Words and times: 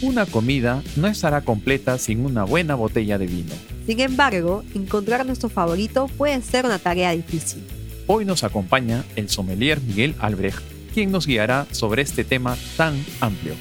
una 0.00 0.26
comida 0.26 0.82
no 0.96 1.08
estará 1.08 1.40
completa 1.40 1.98
sin 1.98 2.24
una 2.24 2.44
buena 2.44 2.74
botella 2.74 3.18
de 3.18 3.26
vino. 3.26 3.52
Sin 3.86 4.00
embargo, 4.00 4.62
encontrar 4.74 5.24
nuestro 5.26 5.48
favorito 5.48 6.08
puede 6.16 6.40
ser 6.42 6.66
una 6.66 6.78
tarea 6.78 7.12
difícil. 7.12 7.64
Hoy 8.06 8.24
nos 8.24 8.44
acompaña 8.44 9.04
el 9.16 9.28
sommelier 9.28 9.80
Miguel 9.80 10.14
Albrecht, 10.18 10.60
quien 10.94 11.10
nos 11.10 11.26
guiará 11.26 11.66
sobre 11.72 12.02
este 12.02 12.24
tema 12.24 12.56
tan 12.76 13.04
amplio. 13.20 13.54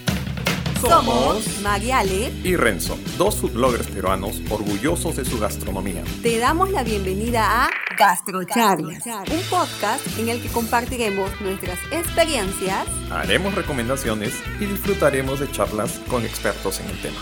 Somos 0.81 1.59
Mariale 1.63 2.31
y 2.43 2.55
Renzo, 2.55 2.97
dos 3.17 3.37
foodbloggers 3.37 3.87
peruanos 3.87 4.41
orgullosos 4.49 5.15
de 5.15 5.25
su 5.25 5.39
gastronomía. 5.39 6.03
Te 6.21 6.37
damos 6.37 6.69
la 6.69 6.83
bienvenida 6.83 7.65
a 7.65 7.69
Gastrocharlas, 7.97 9.03
un 9.07 9.41
podcast 9.49 10.19
en 10.19 10.29
el 10.29 10.39
que 10.39 10.49
compartiremos 10.49 11.31
nuestras 11.41 11.79
experiencias, 11.91 12.85
haremos 13.09 13.55
recomendaciones 13.55 14.39
y 14.59 14.65
disfrutaremos 14.65 15.39
de 15.39 15.49
charlas 15.49 15.99
con 16.07 16.23
expertos 16.23 16.79
en 16.79 16.89
el 16.89 17.01
tema. 17.01 17.17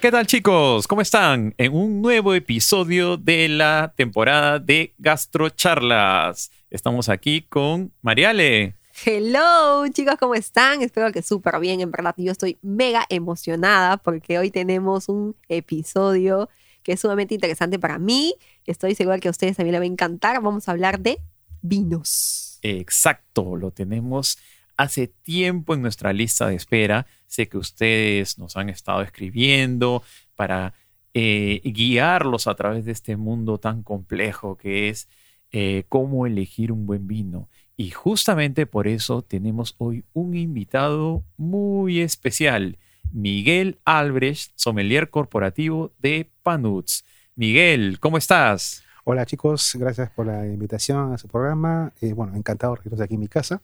¿Qué 0.00 0.10
tal 0.10 0.26
chicos? 0.26 0.88
¿Cómo 0.88 1.00
están? 1.00 1.54
En 1.56 1.72
un 1.74 2.02
nuevo 2.02 2.34
episodio 2.34 3.16
de 3.16 3.48
la 3.48 3.94
temporada 3.96 4.58
de 4.58 4.92
Gastrocharlas. 4.98 6.50
Estamos 6.70 7.08
aquí 7.08 7.42
con 7.42 7.92
Mariale. 8.02 8.74
Hello, 9.04 9.86
chicos, 9.88 10.16
¿cómo 10.18 10.34
están? 10.34 10.82
Espero 10.82 11.12
que 11.12 11.22
súper 11.22 11.60
bien. 11.60 11.80
En 11.80 11.92
verdad, 11.92 12.14
yo 12.16 12.32
estoy 12.32 12.58
mega 12.62 13.06
emocionada 13.08 13.96
porque 13.96 14.40
hoy 14.40 14.50
tenemos 14.50 15.08
un 15.08 15.36
episodio 15.48 16.48
que 16.84 16.92
es 16.92 17.00
sumamente 17.00 17.34
interesante 17.34 17.80
para 17.80 17.98
mí. 17.98 18.34
Estoy 18.66 18.94
segura 18.94 19.18
que 19.18 19.26
a 19.26 19.32
ustedes 19.32 19.56
también 19.56 19.72
les 19.72 19.80
va 19.80 19.84
a 19.84 19.88
encantar. 19.88 20.40
Vamos 20.40 20.68
a 20.68 20.72
hablar 20.72 21.00
de 21.00 21.18
vinos. 21.62 22.60
Exacto, 22.62 23.56
lo 23.56 23.72
tenemos 23.72 24.38
hace 24.76 25.08
tiempo 25.08 25.74
en 25.74 25.82
nuestra 25.82 26.12
lista 26.12 26.46
de 26.46 26.54
espera. 26.54 27.06
Sé 27.26 27.48
que 27.48 27.58
ustedes 27.58 28.38
nos 28.38 28.56
han 28.56 28.68
estado 28.68 29.02
escribiendo 29.02 30.02
para 30.36 30.74
eh, 31.14 31.60
guiarlos 31.64 32.46
a 32.46 32.54
través 32.54 32.84
de 32.84 32.92
este 32.92 33.16
mundo 33.16 33.58
tan 33.58 33.82
complejo 33.82 34.56
que 34.56 34.88
es 34.88 35.08
eh, 35.52 35.84
cómo 35.88 36.26
elegir 36.26 36.72
un 36.72 36.86
buen 36.86 37.06
vino. 37.06 37.48
Y 37.76 37.90
justamente 37.90 38.66
por 38.66 38.86
eso 38.86 39.22
tenemos 39.22 39.74
hoy 39.78 40.04
un 40.12 40.34
invitado 40.34 41.24
muy 41.36 42.00
especial, 42.00 42.78
Miguel 43.14 43.78
Albrecht, 43.84 44.50
sommelier 44.56 45.08
corporativo 45.08 45.92
de 46.00 46.28
Panuts. 46.42 47.04
Miguel, 47.36 48.00
¿cómo 48.00 48.18
estás? 48.18 48.82
Hola 49.04 49.24
chicos, 49.24 49.76
gracias 49.78 50.10
por 50.10 50.26
la 50.26 50.44
invitación 50.46 51.12
a 51.12 51.18
su 51.18 51.28
programa. 51.28 51.92
Eh, 52.00 52.12
bueno, 52.12 52.34
encantado 52.34 52.72
de 52.72 52.78
recibirlos 52.78 53.04
aquí 53.04 53.14
en 53.14 53.20
mi 53.20 53.28
casa. 53.28 53.62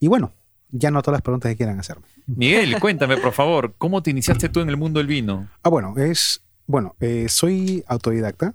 Y 0.00 0.08
bueno, 0.08 0.32
ya 0.70 0.90
no 0.90 1.02
todas 1.02 1.16
las 1.16 1.22
preguntas 1.22 1.50
que 1.50 1.56
quieran 1.56 1.78
hacerme. 1.78 2.06
Miguel, 2.24 2.76
cuéntame 2.80 3.18
por 3.18 3.34
favor, 3.34 3.74
¿cómo 3.76 4.02
te 4.02 4.10
iniciaste 4.10 4.48
tú 4.48 4.60
en 4.60 4.70
el 4.70 4.78
mundo 4.78 5.00
del 5.00 5.06
vino? 5.06 5.50
Ah, 5.62 5.68
bueno, 5.68 5.94
es, 5.98 6.40
bueno, 6.66 6.96
eh, 6.98 7.26
soy 7.28 7.84
autodidacta. 7.86 8.54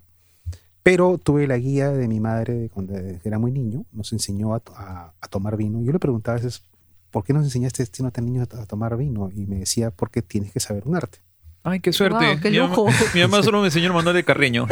Pero 0.84 1.20
tuve 1.20 1.46
la 1.46 1.58
guía 1.58 1.92
de 1.92 2.08
mi 2.08 2.20
madre 2.20 2.72
cuando 2.74 2.96
era 2.98 3.38
muy 3.38 3.52
niño, 3.52 3.86
nos 3.92 4.12
enseñó 4.14 4.56
a, 4.56 5.14
tomar 5.30 5.56
vino. 5.56 5.80
Yo 5.84 5.92
le 5.92 6.00
preguntaba 6.00 6.38
a 6.38 6.42
veces, 6.42 6.64
¿por 7.12 7.24
qué 7.24 7.34
nos 7.34 7.44
enseñaste 7.44 7.84
este 7.84 8.10
tan 8.10 8.26
niño 8.26 8.44
a, 8.44 8.66
tomar 8.66 8.98
vino? 8.98 9.30
Y 9.34 9.46
me 9.46 9.58
decía, 9.58 9.92
porque 9.92 10.22
tienes 10.22 10.52
que 10.52 10.60
saber 10.60 10.84
un 10.86 10.96
arte. 10.96 11.20
Ay, 11.64 11.80
qué 11.80 11.94
suerte. 11.94 12.40
qué 12.42 12.50
mi, 12.50 12.58
mamá, 12.58 12.76
mi, 13.14 13.22
mamá, 13.22 13.44
solo 13.44 13.60
me 13.60 13.68
enseñó 13.68 13.88
el 13.88 13.94
manual 13.94 14.16
de 14.16 14.24
Carreño. 14.24 14.68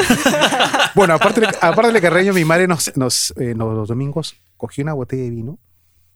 bueno, 0.96 1.14
aparte, 1.14 1.46
aparte 1.62 1.92
de 1.92 2.02
Carreño, 2.02 2.34
mi 2.34 2.46
madre 2.46 2.68
nos, 2.68 2.96
nos 2.98 3.32
eh, 3.38 3.54
los 3.56 3.88
domingos 3.88 4.36
cogió 4.58 4.84
una 4.84 4.94
botella 4.94 5.24
de 5.24 5.30
vino. 5.30 5.60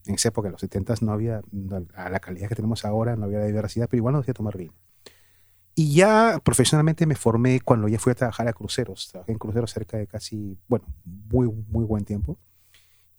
En 0.06 0.16
esa 0.16 0.30
época, 0.30 0.48
en 0.48 0.54
los 0.54 0.62
70 0.62 0.96
no 1.02 1.14
había, 1.14 1.42
a 1.96 2.10
la 2.10 2.20
calidad 2.20 2.50
que 2.50 2.56
tenemos 2.56 2.84
ahora, 2.84 3.16
no 3.16 3.26
había 3.26 3.44
diversidad, 3.46 3.88
pero 3.90 4.00
igual 4.00 4.14
nos 4.14 4.24
hacía 4.24 4.34
tomar 4.34 4.58
vino. 4.58 4.74
Y 5.76 5.94
ya 5.94 6.40
profesionalmente 6.44 7.06
me 7.06 7.16
formé 7.16 7.62
cuando 7.62 7.88
ya 7.88 8.00
fui 8.00 8.12
a 8.12 8.16
trabajar 8.16 8.48
a 8.48 8.54
cruceros. 8.54 9.10
Trabajé 9.10 9.32
en 9.32 9.38
cruceros 9.38 9.72
cerca 9.72 9.97
de 9.97 10.08
casi, 10.08 10.58
bueno, 10.68 10.86
muy, 11.06 11.47
muy 11.47 11.86
buen 11.86 12.03
tiempo. 12.03 12.38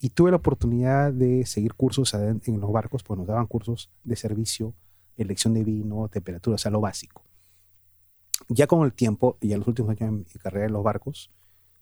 Y 0.05 0.09
tuve 0.09 0.29
la 0.29 0.37
oportunidad 0.37 1.11
de 1.11 1.47
seguir 1.47 1.73
cursos 1.73 2.13
en 2.13 2.61
los 2.61 2.71
barcos, 2.71 3.01
pues 3.01 3.17
nos 3.17 3.25
daban 3.25 3.47
cursos 3.47 3.89
de 4.03 4.15
servicio, 4.15 4.75
elección 5.17 5.55
de 5.55 5.63
vino, 5.63 6.07
temperatura, 6.09 6.53
o 6.53 6.57
sea, 6.59 6.69
lo 6.69 6.79
básico. 6.79 7.23
Ya 8.47 8.67
con 8.67 8.85
el 8.85 8.93
tiempo, 8.93 9.39
y 9.41 9.53
en 9.53 9.57
los 9.57 9.67
últimos 9.67 9.89
años 9.89 10.11
de 10.11 10.11
mi 10.11 10.23
carrera 10.39 10.67
en 10.67 10.73
los 10.73 10.83
barcos, 10.83 11.31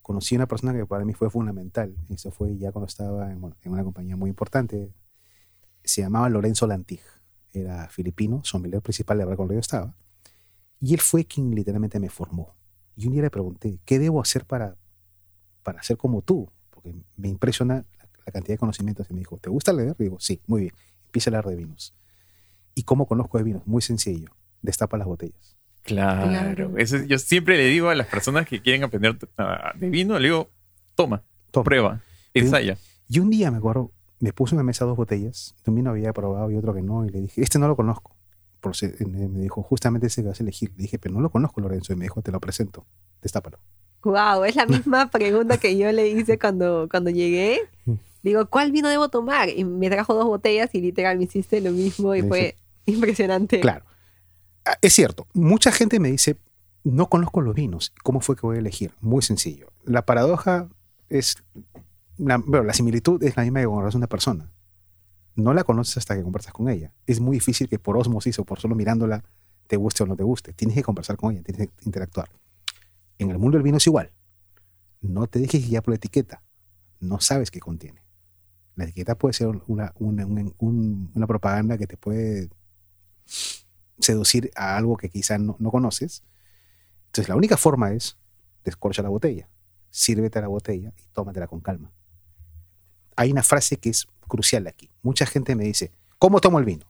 conocí 0.02 0.36
a 0.36 0.38
una 0.38 0.48
persona 0.48 0.74
que 0.74 0.86
para 0.86 1.04
mí 1.04 1.14
fue 1.14 1.30
fundamental. 1.30 1.98
Eso 2.08 2.32
fue 2.32 2.58
ya 2.58 2.72
cuando 2.72 2.88
estaba 2.88 3.30
en, 3.30 3.44
una 3.66 3.84
compañía 3.84 4.16
muy 4.16 4.30
importante. 4.30 4.90
Se 5.84 6.00
llamaba 6.00 6.30
Lorenzo 6.30 6.66
Lantig. 6.66 7.02
Era 7.52 7.90
filipino, 7.90 8.40
sommelier 8.46 8.82
principal 8.82 9.18
de 9.18 9.26
barco 9.26 9.40
cuando 9.40 9.56
yo 9.56 9.60
estaba 9.60 9.98
y 10.80 10.94
él 10.94 11.00
fue 11.00 11.26
quien 11.26 11.52
literalmente 11.52 12.00
me 12.00 12.10
formó. 12.10 12.56
Y 12.96 13.08
un 13.08 13.14
día 13.14 13.22
le 13.22 13.30
pregunté, 13.30 13.80
¿qué 13.86 14.00
debo 14.00 14.22
hacer 14.22 14.46
para, 14.46 14.76
para 15.62 15.82
ser 15.82 15.96
como 15.96 16.22
tú? 16.22 16.50
Porque 16.72 16.94
me 17.16 17.30
impresiona 17.30 17.86
la, 18.26 18.32
cantidad 18.32 18.54
de 18.54 18.58
conocimientos. 18.58 19.08
Y 19.10 19.14
me 19.14 19.20
dijo, 19.20 19.38
¿te 19.38 19.50
gusta 19.50 19.74
leer? 19.74 19.96
Y 20.00 20.04
digo, 20.04 20.20
sí, 20.20 20.42
muy 20.48 20.62
bien. 20.62 20.74
Empieza 21.06 21.30
a 21.30 21.32
leer 21.32 21.46
de 21.46 21.56
vinos. 21.56 21.94
¿Y 22.76 22.84
cómo 22.84 23.08
conozco 23.08 23.38
de 23.38 23.44
vinos? 23.44 23.66
Muy 23.66 23.82
sencillo. 23.82 24.30
Destapa 24.62 24.98
las 24.98 25.08
botellas. 25.08 25.56
Claro. 25.84 26.78
Eso, 26.78 26.98
yo 27.04 27.20
siempre 27.20 27.58
le 27.58 27.66
digo 27.66 27.90
a 27.90 27.96
las 27.96 28.08
personas 28.08 28.48
que 28.48 28.62
quieren 28.62 28.84
aprender 28.84 29.18
de 29.76 29.90
vino, 29.90 30.18
le 30.18 30.30
digo, 30.30 30.50
toma, 30.96 31.24
prueba, 31.52 32.02
ensaya. 32.34 32.78
Y 33.10 33.20
un 33.20 33.30
día 33.30 33.52
me 33.52 33.58
acuerdo, 33.58 33.92
me 34.20 34.32
puse 34.32 34.56
en 34.56 34.60
la 34.60 34.64
mesa 34.64 34.86
dos 34.86 34.96
botellas, 34.96 35.54
un 35.68 35.76
vino 35.76 35.90
había 35.90 36.14
probado 36.14 36.50
y 36.50 36.56
otro 36.56 36.74
que 36.74 36.82
no, 36.82 37.06
y 37.06 37.10
le 37.10 37.20
dije, 37.20 37.42
este 37.42 37.60
no 37.60 37.68
lo 37.68 37.76
conozco 37.76 38.16
me 39.08 39.42
dijo, 39.42 39.62
justamente 39.62 40.08
ese 40.08 40.22
que 40.22 40.30
vas 40.30 40.40
a 40.40 40.44
elegir. 40.44 40.72
Le 40.78 40.84
dije, 40.84 41.00
pero 41.00 41.14
no 41.14 41.22
lo 41.22 41.30
conozco, 41.30 41.62
Lorenzo. 41.62 41.94
Y 41.94 41.96
me 41.96 42.06
dijo, 42.06 42.22
te 42.22 42.32
lo 42.32 42.40
presento, 42.40 42.86
destápalo. 43.22 43.60
Wow, 44.04 44.44
es 44.44 44.56
la 44.56 44.66
misma 44.66 45.10
pregunta 45.10 45.58
que 45.58 45.78
yo 45.78 45.92
le 45.92 46.10
hice 46.10 46.38
cuando, 46.38 46.88
cuando 46.90 47.10
llegué. 47.10 47.62
Digo, 48.24 48.50
¿cuál 48.50 48.72
vino 48.72 48.90
debo 48.90 49.10
tomar? 49.10 49.50
Y 49.50 49.66
me 49.66 49.90
trajo 49.90 50.14
dos 50.14 50.26
botellas 50.26 50.74
y 50.74 50.82
literal 50.82 51.18
me 51.18 51.26
hiciste 51.26 51.62
lo 51.62 51.72
mismo 51.72 52.16
y 52.16 52.24
fue 52.24 52.56
impresionante. 52.86 53.60
Claro. 53.60 53.86
Ah, 54.66 54.78
es 54.82 54.94
cierto, 54.94 55.28
mucha 55.34 55.74
gente 55.74 56.00
me 56.00 56.10
dice, 56.10 56.38
no 56.84 57.10
conozco 57.10 57.42
los 57.42 57.54
vinos. 57.54 57.94
¿Cómo 58.02 58.22
fue 58.22 58.36
que 58.36 58.42
voy 58.42 58.56
a 58.56 58.60
elegir? 58.60 58.94
Muy 59.02 59.22
sencillo. 59.22 59.74
La 59.84 60.06
paradoja 60.06 60.70
es, 61.10 61.36
la, 62.18 62.38
bueno, 62.38 62.64
la 62.64 62.74
similitud 62.74 63.22
es 63.24 63.36
la 63.36 63.44
misma 63.44 63.60
que 63.60 63.68
cuando 63.68 63.98
una 63.98 64.08
persona 64.08 64.50
no 65.36 65.54
la 65.54 65.64
conoces 65.64 65.98
hasta 65.98 66.16
que 66.16 66.24
conversas 66.24 66.54
con 66.54 66.70
ella. 66.70 66.94
Es 67.06 67.20
muy 67.20 67.38
difícil 67.38 67.68
que 67.68 67.80
por 67.80 67.98
osmosis 67.98 68.40
o 68.40 68.46
por 68.46 68.60
solo 68.60 68.76
mirándola 68.76 69.24
te 69.68 69.76
guste 69.76 70.04
o 70.04 70.06
no 70.06 70.16
te 70.16 70.24
guste. 70.24 70.54
Tienes 70.54 70.76
que 70.76 70.84
conversar 70.84 71.18
con 71.18 71.34
ella, 71.34 71.44
tienes 71.44 71.68
que 71.68 71.74
interactuar. 71.86 72.30
En 73.18 73.32
el 73.32 73.38
mundo 73.38 73.58
del 73.58 73.64
vino 73.64 73.78
es 73.78 73.88
igual. 73.88 74.12
No 75.02 75.28
te 75.28 75.40
dejes 75.40 75.68
guiar 75.68 75.84
por 75.84 75.92
la 75.92 75.96
etiqueta. 75.98 76.42
No 77.00 77.20
sabes 77.20 77.52
qué 77.52 77.60
contiene. 77.60 78.03
La 78.76 78.86
etiqueta 78.86 79.16
puede 79.16 79.34
ser 79.34 79.48
una, 79.68 79.94
una, 79.98 81.28
propaganda 81.28 81.78
que 81.78 81.86
te 81.86 81.98
puede 81.98 82.50
seducir 84.00 84.52
a 84.56 84.78
algo 84.78 84.98
que 84.98 85.10
quizá 85.10 85.38
no, 85.38 85.56
no, 85.60 85.72
conoces. 85.72 86.24
Entonces 87.08 87.30
la 87.30 87.36
única 87.36 87.58
forma 87.58 87.92
es 87.92 88.18
descorcha 88.64 89.04
la 89.04 89.10
botella, 89.10 89.48
sírvete 89.90 90.42
la 90.42 90.48
botella 90.48 90.94
y 90.98 91.04
tómatela 91.14 91.48
con 91.48 91.60
calma. 91.60 91.92
Hay 93.16 93.32
una 93.32 93.44
frase 93.44 93.78
que 93.78 93.90
es 93.90 94.08
crucial 94.28 94.66
aquí. 94.66 94.90
Mucha 95.04 95.26
gente 95.28 95.56
me 95.56 95.66
dice, 95.66 95.92
¿cómo 96.18 96.42
tomo 96.42 96.58
el 96.58 96.66
vino? 96.66 96.88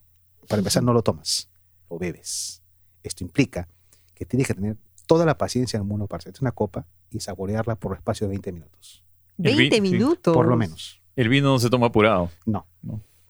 Para 0.48 0.60
empezar, 0.60 0.84
no 0.84 0.94
lo 0.94 1.02
tomas, 1.02 1.50
lo 1.90 1.98
bebes. 1.98 2.62
Esto 3.04 3.24
implica 3.24 3.68
que 4.14 4.26
tienes 4.26 4.48
que 4.48 4.54
tener 4.54 4.78
toda 5.06 5.26
la 5.26 5.38
paciencia 5.38 5.78
del 5.78 5.88
mundo 5.88 6.08
para 6.08 6.20
hacerte 6.20 6.40
una 6.42 6.52
copa 6.52 6.88
y 7.10 7.20
saborearla 7.20 7.76
por 7.76 7.96
espacio 7.96 8.28
de 8.28 8.32
20 8.32 8.52
minutos. 8.54 9.04
20 9.38 9.82
minutos. 9.82 10.34
Por 10.34 10.48
lo 10.48 10.56
menos. 10.56 11.03
El 11.16 11.30
vino 11.30 11.50
no 11.50 11.60
se 11.60 11.70
toma 11.70 11.88
apurado. 11.88 12.30
No. 12.46 12.66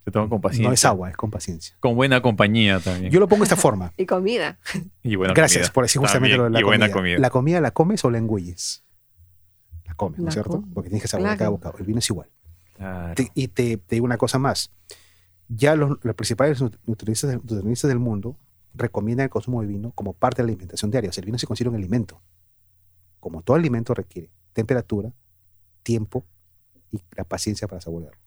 Se 0.06 0.12
toma 0.12 0.28
con 0.28 0.42
paciencia. 0.42 0.68
No 0.68 0.74
es 0.74 0.84
agua, 0.86 1.10
es 1.10 1.18
con 1.18 1.32
paciencia. 1.32 1.76
Con 1.80 1.96
buena 1.96 2.22
compañía 2.22 2.80
también. 2.80 3.12
Yo 3.12 3.20
lo 3.20 3.28
pongo 3.28 3.42
de 3.42 3.46
esta 3.46 3.56
forma. 3.56 3.94
y 3.98 4.06
comida. 4.06 4.60
Y 5.02 5.16
buena 5.16 5.34
Gracias 5.34 5.70
por 5.70 5.86
decir 5.86 6.02
justamente 6.02 6.36
lo 6.36 6.46
de 6.46 6.50
la 6.50 6.60
y 6.60 6.64
comida. 6.64 6.78
Buena 6.78 6.94
comida. 6.94 7.18
¿La 7.20 7.30
comida 7.30 7.62
la 7.62 7.72
comes 7.72 8.04
o 8.04 8.10
la 8.10 8.18
engulles? 8.18 8.84
La 9.86 9.96
comes, 9.96 10.20
¿no 10.20 10.28
es 10.28 10.34
cierto? 10.34 10.64
Porque 10.74 10.90
tienes 10.90 11.02
que 11.02 11.08
saborear 11.08 11.38
cada 11.38 11.50
bocado. 11.50 11.78
El 11.78 11.86
vino 11.86 12.00
es 12.00 12.10
igual 12.10 12.30
y 13.34 13.48
te, 13.50 13.80
digo 13.90 14.06
una 14.06 14.18
cosa 14.18 14.40
más. 14.40 14.72
Ya 15.48 15.76
los, 15.76 15.98
principales 16.16 16.62
nutricionistas, 16.86 17.90
del 17.90 18.00
mundo 18.00 18.38
recomiendan 18.74 19.26
el 19.26 19.30
consumo 19.30 19.62
de 19.62 19.68
vino 19.68 19.92
como 19.92 20.14
parte 20.14 20.42
de 20.42 20.48
la 20.48 20.52
alimentación 20.52 20.90
diaria. 20.90 21.10
O 21.10 21.14
sea, 21.14 21.22
el 21.22 21.28
vino 21.28 21.38
se 21.38 21.48
considera 21.48 21.70
un 21.70 21.76
alimento. 21.76 22.22
Como 23.20 23.42
todo 23.42 23.56
alimento 23.56 23.94
requiere 23.94 24.32
temperatura, 24.54 25.14
tiempo 25.84 26.26
y 26.94 27.02
la 27.18 27.26
paciencia 27.26 27.68
para 27.68 27.82
saborearlo. 27.82 28.22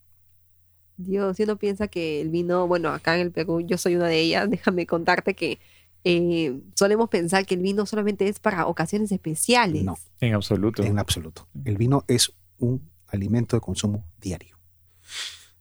Dios, 0.99 1.39
uno 1.41 1.57
piensa 1.57 1.89
que 1.89 2.21
el 2.21 2.29
vino, 2.29 2.67
bueno, 2.67 2.91
acá 2.91 3.15
en 3.15 3.23
el 3.23 3.33
Perú, 3.33 3.61
yo 3.61 3.79
soy 3.79 3.97
una 3.97 4.09
de 4.09 4.21
ellas, 4.21 4.51
déjame 4.51 4.87
contarte 4.87 5.35
que 5.35 5.59
eh, 6.05 6.61
solemos 6.75 7.09
pensar 7.09 7.47
que 7.47 7.55
el 7.55 7.63
vino 7.63 7.87
solamente 7.87 8.29
es 8.29 8.39
para 8.39 8.67
ocasiones 8.67 9.11
especiales. 9.11 9.83
No. 9.83 9.97
En 10.21 10.35
absoluto. 10.35 10.83
En 10.83 10.99
absoluto. 10.99 11.49
El 11.65 11.77
vino 11.77 12.05
es 12.07 12.33
un 12.59 12.91
alimento 13.09 13.57
de 13.57 13.61
consumo 13.61 14.05
diario. 14.21 14.57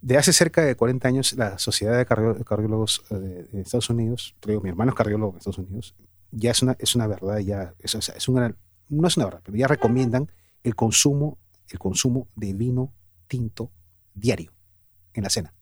De 0.02 0.18
hace 0.18 0.34
cerca 0.34 0.62
de 0.62 0.76
40 0.76 1.08
años, 1.08 1.34
la 1.34 1.58
Sociedad 1.58 1.98
de 1.98 2.06
Cardiólogos 2.06 3.04
eh, 3.10 3.16
de, 3.16 3.44
de 3.44 3.62
Estados 3.62 3.90
Unidos, 3.90 4.36
digo, 4.46 4.62
mi 4.62 4.70
hermano 4.70 4.92
es 4.92 4.96
cardiólogo 4.96 5.32
en 5.32 5.38
Estados 5.38 5.58
Unidos, 5.58 5.96
ya 6.32 6.52
es 6.52 6.62
una, 6.62 6.76
es 6.80 6.96
una 6.96 7.08
verdad, 7.08 7.40
ya 7.40 7.74
es, 7.80 7.96
o 7.96 8.02
sea, 8.02 8.16
es 8.16 8.28
una, 8.28 8.56
no 8.90 9.08
es 9.08 9.18
una 9.18 9.26
verdad, 9.26 9.42
pero 9.44 9.58
ya 9.58 9.68
recomiendan 9.68 10.30
el 10.64 10.76
consumo, 10.76 11.40
el 11.70 11.80
consumo 11.80 12.28
de 12.36 12.54
vino 12.54 12.94
tinto 13.28 13.72
diario 14.14 14.52
en 15.14 15.24
la 15.24 15.30
cena, 15.30 15.54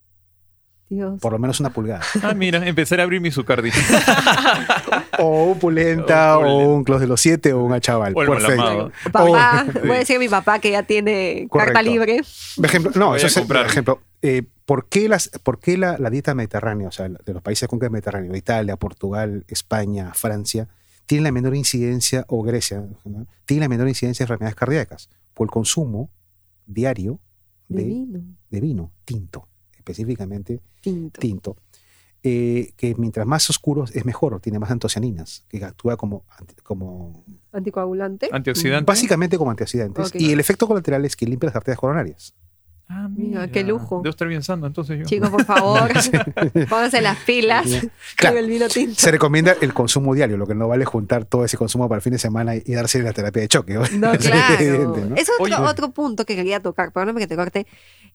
Dios. 0.90 1.20
por 1.22 1.32
lo 1.32 1.40
menos 1.40 1.60
una 1.60 1.72
pulgada. 1.72 2.02
Ah, 2.22 2.34
mira, 2.34 2.68
empezar 2.68 3.00
a 3.00 3.04
abrir 3.04 3.22
mi 3.22 3.32
Zucardi. 3.32 3.72
o 5.20 5.44
un 5.46 5.60
pulenta, 5.60 6.38
O 6.38 6.42
un 6.42 6.46
o 6.46 6.50
Pulenta. 6.50 6.70
un 6.74 6.84
Clos 6.84 7.02
de 7.02 7.08
los 7.08 7.22
Siete, 7.22 7.54
o 7.54 7.64
un 7.64 7.74
Achaval. 7.74 8.14
O 8.16 8.22
el 8.24 8.30
Perfecto. 8.30 8.92
Papá, 9.12 9.24
Oh, 9.24 9.80
voy 9.82 9.92
a 9.96 10.00
decir 10.00 10.18
a 10.18 10.20
mi 10.20 10.30
papá 10.30 10.60
que 10.60 10.72
ya 10.72 10.84
tiene 10.84 11.48
Correcto. 11.50 11.74
carta 11.74 11.82
libre. 11.82 12.22
Por 12.56 12.66
ejemplo, 12.66 12.92
no, 12.96 13.16
eso 13.16 13.28
es 13.28 13.40
por 13.48 13.58
ejemplo, 13.58 14.02
eh, 14.22 14.44
¿por 14.66 14.88
qué, 14.90 15.08
las, 15.10 15.30
por 15.44 15.60
qué 15.60 15.78
la, 15.78 15.98
la 15.98 16.10
dieta 16.10 16.34
mediterránea, 16.36 16.88
o 16.88 16.92
sea, 16.92 17.10
de 17.10 17.34
los 17.34 17.42
países 17.42 17.68
con 17.68 17.80
que 17.80 17.90
mediterráneo, 17.90 18.36
Italia, 18.36 18.76
Portugal, 18.78 19.46
España, 19.48 20.12
Francia, 20.14 20.68
tiene 21.06 21.24
la 21.24 21.32
menor 21.32 21.56
incidencia, 21.56 22.26
o 22.28 22.42
Grecia, 22.44 22.86
¿no? 23.06 23.28
tiene 23.46 23.62
la 23.62 23.70
menor 23.70 23.88
incidencia 23.88 24.24
de 24.24 24.26
enfermedades 24.26 24.56
cardíacas? 24.56 25.10
Por 25.34 25.46
el 25.48 25.52
consumo 25.52 26.10
diario 26.66 27.20
De 27.68 27.82
de, 27.82 27.84
vino. 27.88 28.22
de 28.50 28.62
vino 28.62 28.92
tinto, 29.06 29.48
específicamente 29.78 30.62
Tinto. 30.82 31.20
tinto, 31.20 31.58
eh, 32.24 32.72
que 32.78 32.96
mientras 32.96 33.26
más 33.28 33.50
oscuro 33.50 33.84
es 33.92 34.06
mejor, 34.06 34.40
tiene 34.40 34.58
más 34.60 34.72
antocianinas, 34.72 35.46
que 35.50 35.64
actúa 35.64 35.98
como, 35.98 36.24
como 36.64 37.26
Anticoagulante. 37.52 38.30
Antioxidante. 38.32 38.86
básicamente 38.86 39.38
como 39.38 39.52
antioxidantes. 39.52 40.08
Ok. 40.08 40.16
Y 40.20 40.32
el 40.32 40.40
efecto 40.40 40.68
colateral 40.68 41.04
es 41.04 41.16
que 41.18 41.26
limpia 41.26 41.48
las 41.48 41.56
arterias 41.58 41.80
coronarias. 41.80 42.34
Ah, 42.90 43.08
Mira, 43.10 43.48
qué 43.48 43.64
lujo. 43.64 44.02
Debo 44.04 44.12
estar 44.12 44.28
bien 44.28 44.44
sano, 44.44 44.68
entonces 44.68 45.00
yo. 45.00 45.06
Chicos, 45.06 45.30
por 45.30 45.46
favor, 45.46 45.90
pónganse 46.70 47.02
las 47.02 47.18
pilas 47.20 47.66
Claro. 48.16 48.36
con 48.36 48.44
el 48.44 48.50
vino 48.50 48.68
tinto. 48.68 48.96
Se 49.00 49.10
recomienda 49.10 49.56
el 49.62 49.74
consumo 49.74 50.14
diario, 50.14 50.38
lo 50.38 50.46
que 50.46 50.54
no 50.54 50.68
vale 50.68 50.86
juntar 50.86 51.26
todo 51.26 51.46
ese 51.46 51.58
consumo 51.58 51.88
para 51.90 51.98
el 51.98 52.02
fin 52.04 52.14
de 52.14 52.20
semana 52.20 52.56
y 52.56 52.74
darse 52.74 53.02
la 53.02 53.14
terapia 53.14 53.42
de 53.42 53.48
choque. 53.48 53.74
No, 53.74 53.82
claro. 54.20 54.64
evidente, 54.64 55.02
¿no? 55.10 55.16
Es 55.16 55.30
otro, 55.30 55.44
Oye. 55.46 55.56
otro 55.56 55.92
punto 55.92 56.26
que 56.26 56.36
quería 56.36 56.60
tocar, 56.60 56.92
perdóname 56.92 57.22
que 57.22 57.28
te 57.28 57.36
corte. 57.36 57.66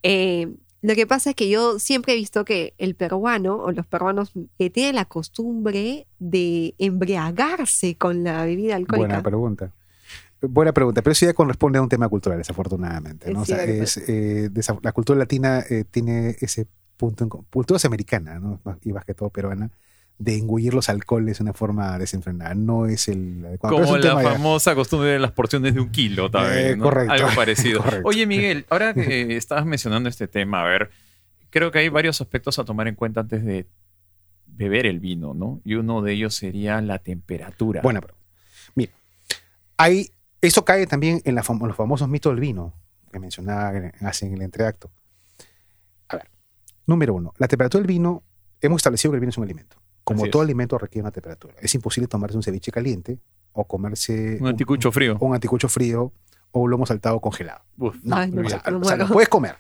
Eh, 0.03 0.49
lo 0.81 0.95
que 0.95 1.09
pasa 1.09 1.31
es 1.31 1.37
que 1.37 1.49
yo 1.49 1.81
siempre 1.81 2.13
he 2.13 2.17
visto 2.17 2.45
que 2.45 2.75
el 2.79 2.95
peruano 2.95 3.57
o 3.57 3.73
los 3.73 3.85
peruanos 3.87 4.31
eh, 4.61 4.71
tienen 4.71 4.95
la 4.95 5.07
costumbre 5.07 6.07
de 6.21 6.75
embriagarse 6.79 7.97
con 7.97 8.23
la 8.23 8.45
bebida 8.45 8.77
alcohólica. 8.77 9.09
Buena 9.09 9.23
pregunta. 9.23 9.73
Buena 10.41 10.73
pregunta, 10.73 11.03
pero 11.03 11.13
eso 11.13 11.27
ya 11.27 11.35
corresponde 11.35 11.79
a 11.79 11.83
un 11.83 11.89
tema 11.89 12.09
cultural, 12.09 12.39
desafortunadamente. 12.39 13.33
¿no? 13.33 13.43
Es 13.43 13.51
O 13.51 13.55
sea, 13.55 13.65
es, 13.65 13.97
eh, 14.07 14.51
la 14.83 14.93
cultura 14.93 15.19
latina 15.19 15.65
eh, 15.69 15.85
tiene 15.91 16.37
ese 16.41 16.67
punto, 16.97 17.25
en, 17.25 17.31
co- 17.31 17.45
cultura 17.51 17.77
es 17.77 17.85
americana, 17.85 18.39
¿no? 18.39 18.61
Más- 18.65 18.79
y 18.85 18.93
más 18.93 19.05
que 19.05 19.15
todo 19.15 19.31
peruana, 19.31 19.71
de 20.19 20.37
engullir 20.37 20.75
los 20.75 20.89
alcoholes 20.89 21.39
de 21.39 21.45
una 21.45 21.53
forma 21.53 21.99
desenfrenada. 21.99 22.55
No 22.55 22.87
es 22.87 23.09
el 23.09 23.45
adecuado. 23.47 23.77
Como 23.77 23.97
la 23.97 24.11
tema 24.11 24.23
ya- 24.23 24.33
famosa 24.33 24.75
costumbre 24.75 25.11
de 25.11 25.19
las 25.19 25.33
porciones 25.33 25.75
de 25.75 25.81
un 25.81 25.91
kilo, 25.91 26.31
tal 26.31 26.51
vez, 26.51 26.73
Eh, 26.73 26.77
¿no? 26.77 26.85
correcto. 26.85 27.13
Algo 27.13 27.29
parecido. 27.35 27.81
Correcto. 27.83 28.09
Oye, 28.09 28.27
Miguel, 28.27 28.65
ahora 28.71 28.95
que 28.95 29.37
estabas 29.37 29.65
mencionando 29.67 30.09
este 30.09 30.27
tema, 30.29 30.61
a 30.63 30.65
ver, 30.69 30.91
creo 31.51 31.71
que 31.73 31.79
hay 31.81 31.89
varios 31.89 32.21
aspectos 32.21 32.59
a 32.59 32.65
tomar 32.65 32.87
en 32.89 32.95
cuenta 32.95 33.21
antes 33.21 33.45
de 33.45 33.67
beber 34.47 34.87
el 34.87 34.99
vino, 35.01 35.35
¿no? 35.35 35.61
Y 35.65 35.75
uno 35.75 36.03
de 36.03 36.13
ellos 36.15 36.35
sería 36.35 36.81
la 36.81 36.99
temperatura. 36.99 37.81
Buena 37.83 38.01
pregunta. 38.01 38.25
Mira, 38.75 38.91
hay, 39.77 40.11
eso 40.41 40.65
cae 40.65 40.87
también 40.87 41.21
en 41.25 41.35
la 41.35 41.43
fam- 41.43 41.65
los 41.67 41.77
famosos 41.77 42.09
mitos 42.09 42.33
del 42.33 42.41
vino 42.41 42.75
que 43.13 43.19
mencionaba 43.19 43.77
en- 43.77 43.93
hace 44.07 44.27
en 44.27 44.35
el 44.35 44.43
entreacto. 44.43 44.91
A 46.09 46.17
ver, 46.17 46.31
número 46.87 47.15
uno, 47.15 47.33
la 47.39 47.49
temperatura 47.49 47.81
del 47.81 47.89
vino, 47.89 48.23
hemos 48.61 48.79
establecido 48.81 49.13
que 49.13 49.17
el 49.17 49.21
vino 49.21 49.31
es 49.31 49.39
un 49.39 49.45
alimento. 49.45 49.77
Como 50.05 50.23
Así 50.23 50.31
todo 50.31 50.43
es. 50.43 50.47
alimento 50.47 50.79
requiere 50.79 51.03
una 51.05 51.11
temperatura. 51.13 51.55
Es 51.61 51.75
imposible 51.75 52.09
tomarse 52.09 52.37
un 52.37 52.43
ceviche 52.43 52.71
caliente 52.73 53.19
o 53.53 53.67
comerse 53.67 54.39
un 54.41 54.49
anticucho 54.49 54.91
frío. 54.93 55.17
un 55.21 55.35
anticucho 55.35 55.69
frío 55.69 56.13
o 56.53 56.61
un 56.61 56.71
lomo 56.71 56.87
saltado 56.87 57.21
congelado. 57.21 57.63
Uf. 57.77 57.97
No, 58.03 58.17
Ay, 58.17 58.31
no, 58.31 58.41
o 58.47 58.49
sea, 58.49 58.63
me 58.67 58.77
o 58.77 58.85
sea, 58.85 58.97
muero. 58.97 59.07
lo 59.09 59.13
puedes 59.13 59.29
comer. 59.29 59.57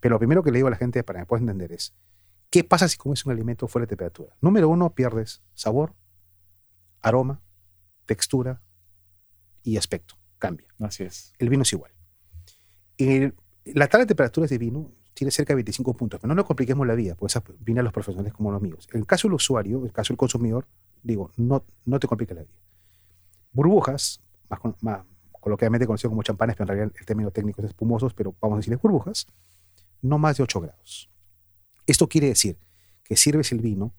Pero 0.00 0.14
lo 0.14 0.18
primero 0.18 0.42
que 0.42 0.50
le 0.50 0.58
digo 0.58 0.68
a 0.68 0.70
la 0.70 0.76
gente 0.76 1.02
para 1.04 1.20
que 1.20 1.26
puedas 1.26 1.42
entender 1.42 1.72
es, 1.72 1.94
¿qué 2.48 2.64
pasa 2.64 2.88
si 2.88 2.96
comes 2.96 3.26
un 3.26 3.32
alimento 3.32 3.68
fuera 3.68 3.84
de 3.84 3.88
temperatura? 3.90 4.34
Número 4.40 4.68
uno, 4.68 4.90
pierdes 4.94 5.42
sabor, 5.54 5.92
aroma, 7.02 7.40
textura 8.06 8.62
y 9.66 9.76
aspecto. 9.76 10.14
Cambia. 10.38 10.66
Así 10.80 11.02
es. 11.02 11.32
El 11.38 11.48
vino 11.50 11.62
es 11.62 11.72
igual. 11.72 11.90
El- 12.98 13.34
la 13.64 13.88
tabla 13.88 14.04
de 14.04 14.08
temperaturas 14.08 14.48
de 14.48 14.58
vino 14.58 14.92
tiene 15.12 15.30
cerca 15.30 15.52
de 15.52 15.56
25 15.56 15.94
puntos, 15.94 16.20
pero 16.20 16.28
no 16.28 16.34
nos 16.36 16.44
compliquemos 16.44 16.86
la 16.86 16.94
vida, 16.94 17.14
pues 17.16 17.32
esa 17.32 17.42
viene 17.60 17.80
a 17.80 17.82
los 17.82 17.92
profesionales 17.92 18.32
como 18.32 18.52
los 18.52 18.62
míos. 18.62 18.86
En 18.92 19.00
el 19.00 19.06
caso 19.06 19.26
del 19.28 19.34
usuario, 19.34 19.78
en 19.78 19.86
el 19.86 19.92
caso 19.92 20.12
del 20.12 20.18
consumidor, 20.18 20.66
digo, 21.02 21.32
no, 21.36 21.64
no 21.84 21.98
te 21.98 22.06
compliques 22.06 22.36
la 22.36 22.42
vida. 22.42 22.54
Burbujas, 23.52 24.20
más, 24.48 24.60
con- 24.60 24.76
más 24.80 25.02
coloquialmente 25.40 25.86
conocido 25.86 26.10
como 26.10 26.22
champanes, 26.22 26.54
pero 26.56 26.64
en 26.64 26.68
realidad 26.76 26.96
el 26.98 27.06
término 27.06 27.30
técnico 27.30 27.62
es 27.62 27.68
espumosos, 27.68 28.14
pero 28.14 28.34
vamos 28.40 28.56
a 28.56 28.58
decirle 28.58 28.76
burbujas, 28.76 29.26
no 30.02 30.18
más 30.18 30.36
de 30.36 30.42
8 30.42 30.60
grados. 30.60 31.10
Esto 31.86 32.08
quiere 32.08 32.28
decir 32.28 32.58
que 33.04 33.16
sirves 33.16 33.52
el 33.52 33.60
vino, 33.60 33.94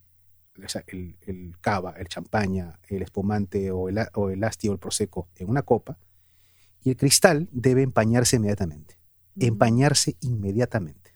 el, 0.87 1.17
el 1.21 1.55
cava, 1.61 1.91
el 1.97 2.07
champaña, 2.07 2.79
el 2.89 3.01
espumante 3.01 3.71
o 3.71 3.89
el, 3.89 3.99
o 4.13 4.29
el 4.29 4.43
asti 4.43 4.67
o 4.69 4.73
el 4.73 4.79
prosecco 4.79 5.29
en 5.35 5.49
una 5.49 5.61
copa, 5.61 5.97
y 6.83 6.89
el 6.91 6.97
cristal 6.97 7.47
debe 7.51 7.81
empañarse 7.83 8.37
inmediatamente. 8.37 8.97
Empañarse 9.39 10.15
inmediatamente. 10.21 11.11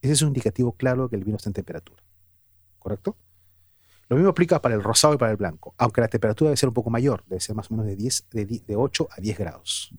Ese 0.00 0.12
es 0.12 0.22
un 0.22 0.28
indicativo 0.28 0.72
claro 0.72 1.04
de 1.04 1.10
que 1.10 1.16
el 1.16 1.24
vino 1.24 1.36
está 1.36 1.48
en 1.48 1.54
temperatura. 1.54 2.02
¿Correcto? 2.78 3.16
Lo 4.08 4.16
mismo 4.16 4.30
aplica 4.30 4.62
para 4.62 4.74
el 4.76 4.82
rosado 4.82 5.14
y 5.14 5.16
para 5.18 5.32
el 5.32 5.36
blanco, 5.36 5.74
aunque 5.78 6.00
la 6.00 6.08
temperatura 6.08 6.50
debe 6.50 6.56
ser 6.56 6.68
un 6.68 6.74
poco 6.74 6.90
mayor, 6.90 7.24
debe 7.26 7.40
ser 7.40 7.56
más 7.56 7.68
o 7.70 7.74
menos 7.74 7.86
de, 7.86 7.96
10, 7.96 8.26
de, 8.30 8.44
di- 8.46 8.60
de 8.60 8.76
8 8.76 9.08
a 9.10 9.20
10 9.20 9.38
grados. 9.38 9.92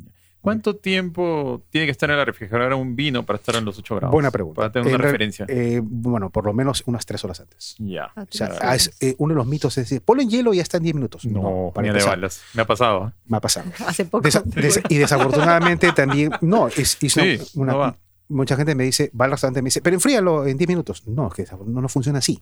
¿Cuánto 0.47 0.75
tiempo 0.75 1.61
tiene 1.69 1.85
que 1.88 1.91
estar 1.91 2.09
en 2.09 2.17
la 2.17 2.25
refrigeradora 2.25 2.75
un 2.75 2.95
vino 2.95 3.23
para 3.25 3.38
estar 3.38 3.55
en 3.55 3.65
los 3.65 3.77
8 3.77 3.95
grados? 3.97 4.11
Buena 4.13 4.31
pregunta. 4.31 4.55
Para 4.55 4.71
tener 4.71 4.88
una 4.88 4.95
En 4.95 4.99
re- 5.01 5.05
referencia. 5.07 5.45
eh, 5.49 5.81
bueno, 5.83 6.29
por 6.29 6.45
lo 6.45 6.53
menos 6.53 6.83
unas 6.85 7.05
3 7.05 7.23
horas 7.25 7.39
antes. 7.41 7.75
ya. 7.79 8.11
Ah, 8.15 8.23
O 8.23 8.27
sea, 8.29 8.47
tres 8.49 8.59
ah, 8.63 8.75
es, 8.75 8.91
eh, 9.01 9.15
uno 9.17 9.33
de 9.33 9.38
los 9.38 9.45
mitos 9.47 9.77
es 9.77 9.83
decir, 9.85 10.01
ponlo 10.01 10.23
en 10.23 10.29
hielo 10.29 10.53
y 10.53 10.57
ya 10.57 10.63
está 10.63 10.77
en 10.77 10.83
10 10.83 10.95
minutos. 10.95 11.25
No, 11.25 11.71
para 11.75 11.88
ni 11.91 11.97
de 11.97 12.03
balas. 12.05 12.41
Me 12.53 12.61
ha 12.61 12.65
pasado. 12.65 13.07
¿eh? 13.07 13.11
me 13.27 13.38
ha 13.38 13.41
pasado. 13.41 13.69
Hace 13.88 14.05
poco. 14.05 14.27
Desa- 14.27 14.44
des- 14.44 14.81
y 14.89 14.97
desafortunadamente 14.97 15.91
también, 15.91 16.31
no, 16.41 16.67
es, 16.69 16.97
es 17.01 17.15
una- 17.17 17.25
Sí, 17.25 17.39
una- 17.55 17.71
no 17.73 17.79
va. 17.79 17.97
mucha 18.29 18.55
gente 18.55 18.73
me 18.75 18.83
dice, 18.85 19.11
va 19.19 19.25
al 19.25 19.31
restaurante 19.31 19.59
y 19.59 19.63
me 19.63 19.67
dice, 19.67 19.81
pero 19.81 19.95
enfríalo 19.95 20.45
en 20.47 20.57
10 20.57 20.67
minutos. 20.69 21.07
No, 21.07 21.27
es 21.27 21.33
que 21.33 21.45
no, 21.65 21.81
no 21.81 21.89
funciona 21.89 22.19
así. 22.19 22.41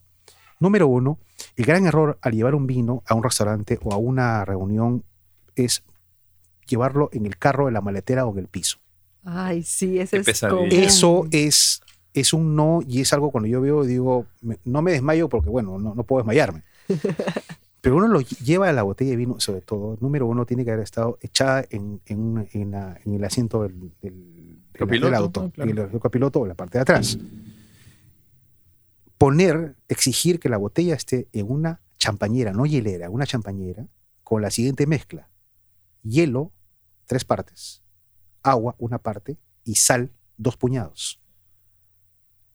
Número 0.60 0.88
uno, 0.88 1.20
el 1.58 1.66
gran 1.66 1.86
error 1.86 2.18
al 2.22 2.34
llevar 2.34 2.56
un 2.56 2.66
vino 2.68 3.04
a 3.08 3.14
un 3.16 3.24
restaurante 3.24 3.78
o 3.84 3.94
a 3.94 3.98
una 3.98 4.46
reunión 4.46 5.04
es 5.56 5.84
llevarlo 6.68 7.10
en 7.14 7.26
el 7.26 7.38
carro, 7.38 7.68
en 7.68 7.74
la 7.74 7.82
maletera 7.82 8.26
o 8.26 8.32
en 8.34 8.40
el 8.40 8.48
piso. 8.48 8.78
Ay, 9.24 9.64
sí, 9.64 10.00
ese 10.00 10.18
es. 10.18 10.26
Eso 10.72 11.28
es, 11.32 11.82
es 12.14 12.34
un 12.34 12.56
no 12.56 12.82
y 12.88 13.02
es 13.02 13.12
algo 13.14 13.32
cuando 13.32 13.48
yo 13.48 13.60
veo, 13.62 13.84
digo, 13.84 14.26
me- 14.42 14.60
no 14.66 14.82
me 14.82 14.92
desmayo 14.92 15.30
porque, 15.30 15.50
bueno, 15.50 15.78
no, 15.80 15.96
no 15.96 16.04
puedo 16.04 16.22
desmayarme. 16.22 16.64
Pero 17.82 17.98
uno 17.98 18.08
lo 18.08 18.20
lleva 18.22 18.68
a 18.70 18.74
la 18.74 18.82
botella 18.82 19.12
de 19.12 19.18
vino, 19.18 19.40
sobre 19.40 19.62
todo, 19.62 19.96
número 20.02 20.26
uno, 20.26 20.46
tiene 20.48 20.66
que 20.66 20.72
haber 20.72 20.84
estado 20.84 21.20
echada 21.22 21.66
en, 21.70 22.02
en, 22.08 22.20
un- 22.20 22.48
en 22.52 22.72
la- 22.72 23.00
en 23.06 23.14
el 23.14 23.24
asiento 23.24 23.62
del, 23.64 23.80
del- 23.80 23.92
del- 24.02 24.80
Copiloto, 24.80 25.06
del 25.06 25.16
auto, 25.16 25.42
¿no? 25.44 25.52
Claro. 25.52 25.72
el, 25.72 25.78
el 25.94 26.00
copiloto 26.00 26.40
o 26.40 26.44
en 26.46 26.50
la 26.50 26.56
parte 26.56 26.78
de 26.78 26.82
atrás. 26.82 27.18
Poner, 29.18 29.76
exigir 29.88 30.40
que 30.40 30.50
la 30.50 30.58
botella 30.58 30.94
esté 30.96 31.28
en 31.32 31.50
una 31.50 31.80
champañera, 31.98 32.52
no 32.52 32.66
hielera, 32.66 33.10
una 33.10 33.26
champañera, 33.26 33.86
con 34.24 34.42
la 34.42 34.52
siguiente 34.52 34.86
mezcla. 34.88 35.30
Hielo, 36.08 36.52
tres 37.06 37.26
partes. 37.26 37.82
Agua, 38.44 38.76
una 38.78 39.00
parte. 39.00 39.38
Y 39.64 39.76
sal, 39.76 40.12
dos 40.38 40.56
puñados. 40.58 41.20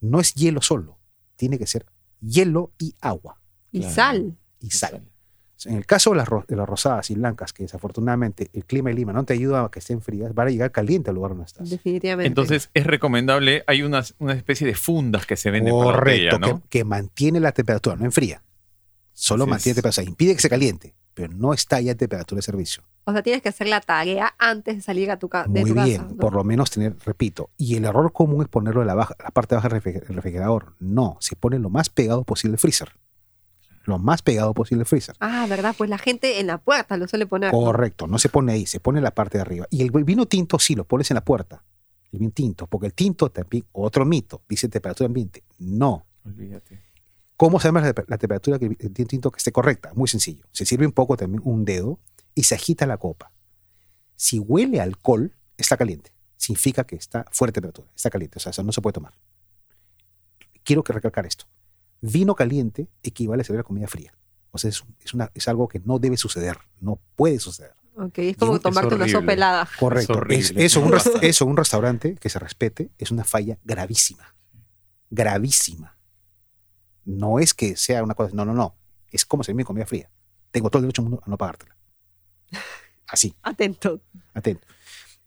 No 0.00 0.20
es 0.20 0.34
hielo 0.34 0.62
solo. 0.62 0.98
Tiene 1.36 1.58
que 1.58 1.66
ser 1.66 1.86
hielo 2.20 2.72
y 2.78 2.94
agua 3.00 3.40
Y 3.72 3.80
Claro. 3.80 3.94
sal. 3.94 4.38
y 4.60 4.70
sal. 4.70 5.06
En 5.66 5.74
el 5.76 5.84
caso 5.84 6.10
de 6.10 6.16
las, 6.16 6.28
ro- 6.28 6.44
de 6.48 6.56
las 6.56 6.66
rosadas 6.68 7.10
y 7.10 7.14
blancas, 7.14 7.52
que 7.52 7.64
desafortunadamente 7.64 8.48
el 8.54 8.64
clima 8.64 8.88
de 8.90 8.94
Lima 8.94 9.12
no 9.12 9.24
te 9.24 9.34
ayuda 9.34 9.62
a 9.64 9.70
que 9.70 9.78
estén 9.80 10.00
frías, 10.00 10.32
van 10.34 10.48
a 10.48 10.50
llegar 10.50 10.72
caliente 10.72 11.10
al 11.10 11.16
lugar 11.16 11.32
donde 11.32 11.44
estás. 11.44 11.68
Definitivamente. 11.68 12.28
Entonces 12.28 12.70
es 12.72 12.86
recomendable, 12.86 13.62
hay 13.66 13.82
unas, 13.82 14.14
una 14.18 14.32
especie 14.32 14.66
de 14.66 14.74
fundas 14.74 15.26
que 15.26 15.36
se 15.36 15.50
venden 15.50 15.74
para 15.74 15.84
la 15.86 15.92
Correcto, 15.98 16.36
botella, 16.38 16.52
¿no? 16.54 16.62
que, 16.62 16.68
que 16.68 16.84
mantiene 16.84 17.40
la 17.40 17.52
temperatura, 17.52 17.96
no 17.96 18.06
enfría. 18.06 18.42
Solo 19.12 19.44
Así 19.44 19.50
mantiene 19.50 19.70
es. 19.72 19.76
temperatura, 19.76 19.90
o 19.90 19.92
sea, 19.92 20.04
impide 20.04 20.34
que 20.34 20.40
se 20.40 20.48
caliente, 20.48 20.94
pero 21.20 21.32
no 21.36 21.52
está 21.52 21.80
ya 21.80 21.92
en 21.92 21.98
temperatura 21.98 22.38
de 22.38 22.42
servicio. 22.42 22.82
O 23.04 23.12
sea, 23.12 23.22
tienes 23.22 23.42
que 23.42 23.48
hacer 23.48 23.68
la 23.68 23.80
tarea 23.80 24.34
antes 24.38 24.76
de 24.76 24.82
salir 24.82 25.10
a 25.10 25.18
tu 25.18 25.28
ca- 25.28 25.44
de 25.48 25.60
Muy 25.62 25.70
tu 25.70 25.74
bien, 25.82 26.02
casa. 26.02 26.08
¿no? 26.10 26.16
por 26.16 26.34
lo 26.34 26.44
menos 26.44 26.70
tener, 26.70 26.96
repito, 27.04 27.50
y 27.56 27.76
el 27.76 27.84
error 27.84 28.12
común 28.12 28.42
es 28.42 28.48
ponerlo 28.48 28.80
en 28.82 28.86
la, 28.86 28.94
baja, 28.94 29.14
la 29.22 29.30
parte 29.30 29.54
baja 29.54 29.68
del 29.68 29.82
refriger- 29.82 30.06
del 30.06 30.16
refrigerador. 30.16 30.74
No, 30.78 31.16
se 31.20 31.36
pone 31.36 31.58
lo 31.58 31.68
más 31.70 31.88
pegado 31.90 32.24
posible 32.24 32.54
al 32.54 32.58
freezer. 32.58 32.92
Lo 33.84 33.98
más 33.98 34.22
pegado 34.22 34.52
posible 34.54 34.82
al 34.82 34.86
freezer. 34.86 35.16
Ah, 35.20 35.46
¿verdad? 35.48 35.74
Pues 35.76 35.88
la 35.90 35.98
gente 35.98 36.38
en 36.40 36.46
la 36.46 36.58
puerta 36.58 36.96
lo 36.96 37.08
suele 37.08 37.26
poner. 37.26 37.50
Correcto, 37.50 38.06
no 38.06 38.18
se 38.18 38.28
pone 38.28 38.52
ahí, 38.52 38.66
se 38.66 38.78
pone 38.80 38.98
en 38.98 39.04
la 39.04 39.10
parte 39.14 39.38
de 39.38 39.42
arriba. 39.42 39.66
Y 39.70 39.82
el 39.82 39.90
vino 39.90 40.26
tinto 40.26 40.58
sí 40.58 40.74
lo 40.74 40.84
pones 40.84 41.10
en 41.10 41.14
la 41.16 41.24
puerta. 41.24 41.64
el 42.12 42.18
vino 42.18 42.32
tinto, 42.32 42.66
porque 42.66 42.88
el 42.88 42.94
tinto 42.94 43.30
también, 43.30 43.64
otro 43.72 44.04
mito, 44.04 44.42
dice 44.48 44.68
temperatura 44.68 45.06
ambiente. 45.06 45.44
No. 45.58 46.04
Olvídate. 46.24 46.80
¿Cómo 47.40 47.58
sabemos 47.58 47.82
la, 47.84 47.94
la 48.06 48.18
temperatura 48.18 48.58
que 48.58 48.66
el 48.66 48.76
vino 48.90 49.06
tinto 49.08 49.30
que 49.30 49.38
esté 49.38 49.50
correcta? 49.50 49.92
Muy 49.94 50.08
sencillo. 50.08 50.44
Se 50.52 50.66
sirve 50.66 50.84
un 50.84 50.92
poco 50.92 51.16
también 51.16 51.40
un 51.42 51.64
dedo 51.64 51.98
y 52.34 52.42
se 52.42 52.54
agita 52.54 52.84
la 52.86 52.98
copa. 52.98 53.32
Si 54.14 54.38
huele 54.38 54.78
a 54.78 54.82
alcohol, 54.82 55.32
está 55.56 55.78
caliente. 55.78 56.12
Significa 56.36 56.84
que 56.84 56.96
está 56.96 57.24
fuera 57.32 57.48
de 57.48 57.54
temperatura, 57.54 57.90
está 57.96 58.10
caliente, 58.10 58.36
o 58.36 58.40
sea, 58.40 58.50
eso 58.50 58.62
no 58.62 58.72
se 58.72 58.82
puede 58.82 58.92
tomar. 58.92 59.14
Quiero 60.64 60.84
que 60.84 60.92
recalcar 60.92 61.24
esto. 61.24 61.46
Vino 62.02 62.34
caliente 62.34 62.88
equivale 63.02 63.40
a 63.40 63.44
servir 63.44 63.60
la 63.60 63.64
comida 63.64 63.88
fría. 63.88 64.12
O 64.50 64.58
sea, 64.58 64.68
es, 64.68 64.84
es 65.02 65.14
una, 65.14 65.30
es 65.32 65.48
algo 65.48 65.66
que 65.66 65.80
no 65.80 65.98
debe 65.98 66.18
suceder, 66.18 66.58
no 66.78 67.00
puede 67.16 67.38
suceder. 67.38 67.72
Ok, 67.96 68.18
es 68.18 68.36
como 68.36 68.56
Es 68.56 68.60
tomarte 68.62 68.94
una 68.94 69.08
sopa 69.08 69.32
helada. 69.32 69.66
Correcto. 69.78 70.20
Es- 70.28 70.50
eso, 70.54 70.82
un 70.82 70.92
eso, 71.22 71.46
un 71.46 71.56
restaurante 71.56 72.16
que 72.16 72.28
se 72.28 72.38
respete 72.38 72.90
es 72.98 73.10
una 73.10 73.24
falla 73.24 73.58
gravísima. 73.64 74.34
Gravísima. 75.08 75.96
No 77.18 77.38
es 77.38 77.54
que 77.54 77.76
sea 77.76 78.02
una 78.02 78.14
cosa, 78.14 78.34
no, 78.34 78.44
no, 78.44 78.54
no. 78.54 78.74
Es 79.10 79.24
como 79.24 79.42
servir 79.42 79.56
mi 79.58 79.64
comida 79.64 79.86
fría. 79.86 80.10
Tengo 80.50 80.70
todo 80.70 80.78
el 80.80 80.84
derecho 80.84 81.02
del 81.02 81.10
mundo 81.10 81.22
a 81.26 81.30
no 81.30 81.36
pagártela. 81.38 81.76
Así, 83.08 83.34
Atento. 83.42 84.00
atento. 84.34 84.66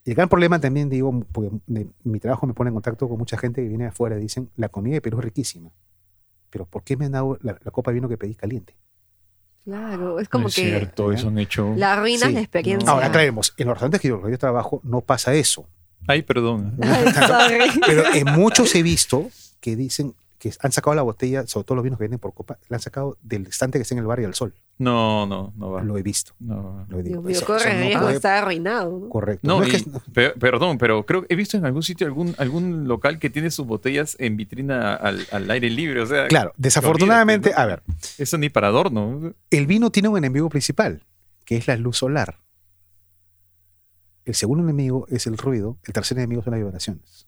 Y 0.06 0.10
el 0.12 0.16
gran 0.16 0.28
problema 0.28 0.60
también, 0.60 0.90
digo, 0.90 1.24
porque 1.32 1.50
de- 1.68 1.88
mi 2.04 2.20
trabajo 2.20 2.46
me 2.46 2.54
pone 2.54 2.68
en 2.70 2.74
contacto 2.74 3.08
con 3.08 3.18
mucha 3.18 3.38
gente 3.38 3.62
que 3.62 3.68
viene 3.70 3.86
de 3.86 3.90
afuera 3.92 4.18
y 4.18 4.22
dicen, 4.22 4.50
la 4.58 4.70
comida 4.70 4.96
de 4.96 5.02
Perú 5.02 5.20
es 5.20 5.26
riquísima. 5.26 5.72
Pero 6.50 6.66
¿por 6.66 6.84
qué 6.84 6.98
me 6.98 7.06
han 7.06 7.14
dado 7.14 7.38
la, 7.42 7.58
la 7.64 7.72
copa 7.72 7.92
de 7.92 7.96
vino 7.96 8.10
que 8.10 8.18
pedí 8.18 8.36
caliente? 8.36 8.76
Claro, 9.64 10.20
es 10.20 10.28
como 10.28 10.44
No 10.44 10.48
es 10.50 10.56
que 10.56 10.62
cierto, 10.64 11.12
eso 11.14 11.30
han 11.30 11.40
hecho. 11.40 11.74
la 11.78 11.94
arruinas 11.94 12.28
Sí. 12.28 12.34
la 12.34 12.42
experiencia. 12.42 12.90
Ahora, 12.92 13.08
aclaremos, 13.08 13.54
en 13.58 13.68
los 13.68 13.76
restaurantes 13.76 14.02
que 14.02 14.10
yo, 14.10 14.30
yo 14.30 14.38
trabajo 14.38 14.82
no 14.84 15.00
pasa 15.02 15.34
eso. 15.34 15.66
Ay, 16.06 16.22
perdón. 16.22 16.78
Pero 17.88 18.04
en 18.14 18.26
muchos 18.34 18.76
he 18.76 18.84
visto 18.84 19.30
que 19.62 19.78
dicen 19.78 20.14
que 20.44 20.52
han 20.60 20.74
sacado 20.74 20.94
la 20.94 21.04
botella, 21.04 21.48
sobre 21.48 21.64
todo 21.64 21.78
los 21.78 21.84
vinos 21.86 21.98
que 21.98 22.04
vienen 22.04 22.20
por 22.20 22.34
copa, 22.34 22.58
la 22.68 22.76
han 22.76 22.82
sacado 22.82 23.18
del 23.22 23.48
estante 23.48 23.78
que 23.78 23.84
está 23.84 23.96
en 23.96 24.00
el 24.00 24.06
bar 24.06 24.20
y 24.20 24.26
al 24.26 24.34
sol. 24.36 24.54
No, 24.78 25.26
no, 25.26 25.54
no 25.56 25.72
va. 25.72 25.82
Lo 25.84 25.98
he 25.98 26.04
visto. 26.04 26.34
No. 26.40 26.86
Lo 26.90 27.00
he 27.00 27.04
Dios 27.04 27.24
visto. 27.24 27.28
mío, 27.30 27.38
Eso- 27.38 27.46
corre 27.46 27.60
eso 27.62 27.70
el 27.70 27.76
no 27.76 27.82
riesgo 27.86 28.00
puede- 28.02 28.12
de 28.12 28.16
estar 28.18 28.44
arruinado. 28.44 29.00
¿no? 29.00 29.08
Correcto. 29.10 29.48
No, 29.48 29.60
No 29.60 29.64
es 29.64 29.84
que- 29.86 29.90
pe- 30.12 30.32
perdón, 30.32 30.78
pero 30.78 31.06
creo 31.06 31.22
que 31.22 31.34
he 31.34 31.38
visto 31.38 31.56
en 31.56 31.64
algún 31.66 31.82
sitio 31.82 32.06
algún, 32.08 32.36
algún 32.38 32.90
local 32.90 33.20
que 33.20 33.30
tiene 33.30 33.52
sus 33.52 33.66
botellas 33.66 34.18
en 34.20 34.36
vitrina 34.36 34.96
al, 34.96 35.26
al 35.32 35.50
aire 35.50 35.70
libre. 35.70 36.02
O 36.02 36.06
sea, 36.06 36.28
claro, 36.28 36.52
desafortunadamente, 36.58 37.50
olvídate, 37.52 37.62
a 37.64 37.66
ver, 37.66 37.84
eso 38.18 38.38
ni 38.38 38.50
para 38.50 38.68
adorno. 38.68 39.34
el 39.50 39.66
vino 39.66 39.92
tiene 39.92 40.10
un 40.10 40.18
enemigo 40.18 40.50
principal, 40.50 41.04
que 41.46 41.56
es 41.56 41.68
la 41.68 41.78
luz 41.78 42.00
solar. 42.00 42.40
El 44.26 44.36
segundo 44.36 44.64
enemigo 44.64 45.06
es 45.10 45.26
el 45.28 45.38
ruido, 45.38 45.78
el 45.86 45.94
tercer 45.94 46.18
enemigo 46.18 46.42
son 46.44 46.52
las 46.52 46.60
vibraciones. 46.62 47.28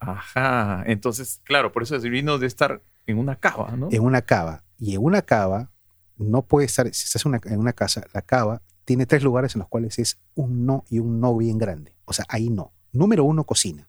Ajá. 0.00 0.82
Entonces, 0.86 1.40
claro, 1.44 1.72
por 1.72 1.82
eso 1.82 1.94
el 1.94 2.10
vino 2.10 2.32
debe 2.32 2.46
estar 2.46 2.82
en 3.06 3.18
una 3.18 3.36
cava, 3.36 3.76
¿no? 3.76 3.88
En 3.90 4.02
una 4.02 4.22
cava, 4.22 4.64
y 4.78 4.94
en 4.94 5.04
una 5.04 5.22
cava 5.22 5.70
no 6.16 6.42
puede 6.42 6.66
estar, 6.66 6.86
si 6.92 7.04
estás 7.04 7.24
en 7.24 7.30
una, 7.30 7.40
en 7.44 7.58
una 7.58 7.72
casa, 7.72 8.04
la 8.12 8.22
cava 8.22 8.62
tiene 8.84 9.06
tres 9.06 9.22
lugares 9.22 9.54
en 9.54 9.60
los 9.60 9.68
cuales 9.68 9.98
es 9.98 10.18
un 10.34 10.66
no 10.66 10.84
y 10.88 10.98
un 10.98 11.20
no 11.20 11.36
bien 11.36 11.58
grande. 11.58 11.94
O 12.06 12.12
sea, 12.12 12.24
ahí 12.28 12.50
no. 12.50 12.72
Número 12.92 13.24
uno, 13.24 13.44
cocina. 13.44 13.88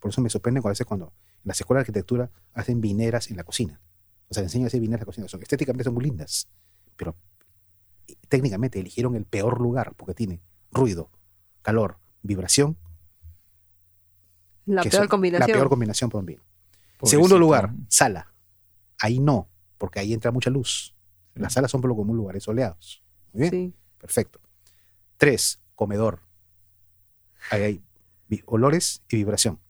Por 0.00 0.10
eso 0.10 0.20
me 0.20 0.30
sorprende 0.30 0.60
a 0.64 0.68
veces 0.68 0.86
cuando 0.86 1.06
en 1.06 1.42
las 1.48 1.60
escuelas 1.60 1.80
de 1.80 1.90
arquitectura 1.90 2.30
hacen 2.54 2.80
vineras 2.80 3.30
en 3.30 3.36
la 3.36 3.44
cocina. 3.44 3.80
O 4.28 4.34
sea, 4.34 4.42
enseñan 4.42 4.64
a 4.64 4.68
hacer 4.68 4.80
vineras 4.80 5.00
en 5.00 5.02
la 5.02 5.06
cocina. 5.06 5.28
Son, 5.28 5.42
estéticamente 5.42 5.84
son 5.84 5.94
muy 5.94 6.04
lindas, 6.04 6.48
pero 6.96 7.16
técnicamente 8.28 8.80
eligieron 8.80 9.16
el 9.16 9.24
peor 9.24 9.60
lugar 9.60 9.94
porque 9.96 10.14
tiene 10.14 10.40
ruido, 10.70 11.10
calor, 11.62 11.98
vibración. 12.22 12.78
La 14.66 14.82
que 14.82 14.90
peor 14.90 15.02
son 15.02 15.08
combinación. 15.08 15.48
La 15.48 15.54
peor 15.54 15.68
combinación 15.68 16.10
para 16.10 16.20
un 16.20 16.26
vino. 16.26 16.42
Pobrecito. 16.98 17.08
Segundo 17.10 17.38
lugar, 17.38 17.72
sala. 17.88 18.32
Ahí 19.00 19.18
no, 19.20 19.48
porque 19.78 20.00
ahí 20.00 20.12
entra 20.12 20.30
mucha 20.30 20.50
luz. 20.50 20.94
Las 21.34 21.52
salas 21.52 21.70
son 21.70 21.80
por 21.80 21.88
lo 21.90 21.96
común 21.96 22.16
lugares 22.16 22.42
soleados. 22.44 23.02
Muy 23.32 23.42
bien, 23.50 23.52
Sí. 23.52 23.74
perfecto. 23.98 24.40
Tres, 25.18 25.60
comedor. 25.74 26.20
Ahí 27.50 27.62
hay 27.62 27.82
olores 28.46 29.02
y 29.10 29.16
vibración. 29.16 29.60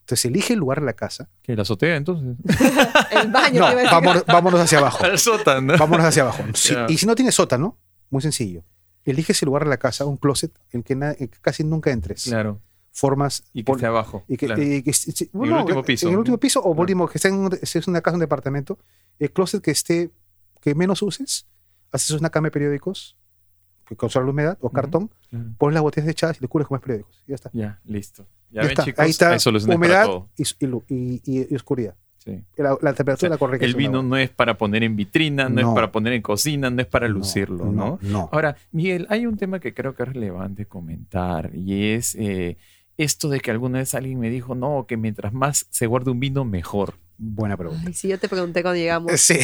Entonces 0.00 0.24
elige 0.24 0.54
el 0.54 0.58
lugar 0.60 0.78
en 0.78 0.86
la 0.86 0.94
casa. 0.94 1.28
¿Que 1.42 1.54
la 1.54 1.62
azotea 1.62 1.96
entonces? 1.96 2.36
El 3.12 3.30
baño. 3.30 3.60
No, 3.60 3.90
vámonos, 3.90 4.24
vámonos 4.26 4.60
hacia 4.60 4.78
abajo. 4.78 5.04
Al 5.04 5.18
sótano. 5.18 5.74
Vámonos 5.78 6.06
hacia 6.06 6.22
abajo. 6.22 6.42
Si- 6.54 6.74
y 6.88 6.96
si 6.98 7.06
no 7.06 7.14
tiene 7.14 7.30
sótano, 7.32 7.78
muy 8.08 8.22
sencillo. 8.22 8.64
Elige 9.04 9.32
ese 9.32 9.46
lugar 9.46 9.62
en 9.62 9.70
la 9.70 9.76
casa, 9.78 10.04
un 10.06 10.16
closet, 10.16 10.52
en 10.72 10.82
que, 10.82 10.92
en 10.94 11.14
que 11.16 11.38
casi 11.40 11.64
nunca 11.64 11.90
entres. 11.90 12.24
Claro. 12.24 12.60
Formas. 12.92 13.44
Y 13.52 13.62
que 13.64 13.72
esté 13.72 13.86
abajo. 13.86 14.24
Y 14.28 14.36
que, 14.36 14.46
claro. 14.46 14.62
y 14.62 14.82
que- 14.82 14.92
sí, 14.92 15.12
sí, 15.12 15.24
el 15.24 15.30
bueno, 15.38 15.60
último 15.60 15.82
piso. 15.82 16.06
En 16.08 16.12
el 16.14 16.18
último 16.18 16.38
piso, 16.38 16.60
o 16.60 16.74
por 16.74 16.80
último, 16.80 17.08
que 17.08 17.18
esté 17.18 17.28
en 17.28 17.50
si 17.62 17.78
es 17.78 17.86
una 17.88 18.00
casa, 18.00 18.16
un 18.16 18.20
departamento, 18.20 18.78
el 19.18 19.30
closet 19.30 19.62
que 19.62 19.70
esté, 19.70 20.10
que 20.60 20.74
menos 20.74 21.00
uses, 21.02 21.46
haces 21.92 22.10
una 22.12 22.30
cama 22.30 22.48
de 22.48 22.50
periódicos, 22.52 23.16
que 23.86 23.96
controla 23.96 24.26
la 24.26 24.30
humedad, 24.32 24.58
o 24.60 24.70
cartón, 24.70 25.10
Claro. 25.30 25.44
pones 25.58 25.74
las 25.74 25.82
botellas 25.82 26.08
echadas 26.08 26.38
y 26.38 26.40
le 26.42 26.48
cubres 26.48 26.66
con 26.68 26.76
más 26.76 26.82
periódicos. 26.82 27.22
Y 27.26 27.30
ya 27.30 27.34
está. 27.36 27.50
Ya, 27.52 27.80
listo. 27.84 28.26
Ya, 28.50 28.56
Ya 28.56 28.60
ven, 28.62 28.70
está. 28.70 28.84
chicos, 28.84 28.98
Ahí 29.04 29.10
está 29.10 29.36
humedad 29.74 30.08
y, 30.36 30.44
y 30.88 31.22
y- 31.24 31.54
oscuridad. 31.54 31.94
Sí. 32.18 32.44
La, 32.58 32.76
la 32.82 32.92
temperatura 32.92 33.30
O 33.30 33.32
sea, 33.32 33.38
correcta. 33.38 33.64
El 33.64 33.74
vino 33.76 34.02
no 34.02 34.14
es 34.16 34.28
para 34.28 34.58
poner 34.58 34.82
en 34.82 34.94
vitrina, 34.94 35.48
no, 35.48 35.62
No. 35.62 35.68
es 35.70 35.74
para 35.74 35.90
poner 35.90 36.12
en 36.12 36.20
cocina, 36.22 36.68
no 36.68 36.82
es 36.82 36.86
para 36.86 37.08
No, 37.08 37.14
lucirlo, 37.14 37.64
¿no? 37.72 37.98
No. 38.02 38.28
Ahora, 38.30 38.56
Miguel, 38.72 39.06
hay 39.08 39.24
un 39.26 39.38
tema 39.38 39.58
que 39.58 39.72
creo 39.72 39.94
que 39.94 40.02
es 40.02 40.08
relevante 40.10 40.66
comentar 40.66 41.50
y 41.54 41.92
es 41.92 42.14
eh, 42.16 42.58
esto 43.02 43.30
de 43.30 43.40
que 43.40 43.50
alguna 43.50 43.78
vez 43.78 43.94
alguien 43.94 44.20
me 44.20 44.28
dijo, 44.28 44.54
no, 44.54 44.84
que 44.86 44.98
mientras 44.98 45.32
más 45.32 45.66
se 45.70 45.86
guarde 45.86 46.10
un 46.10 46.20
vino, 46.20 46.44
mejor. 46.44 46.94
Buena 47.16 47.56
pregunta. 47.56 47.82
Ay, 47.86 47.94
sí, 47.94 48.08
yo 48.08 48.18
te 48.18 48.28
pregunté 48.28 48.60
cuando 48.60 48.76
llegamos. 48.76 49.18
Sí. 49.18 49.38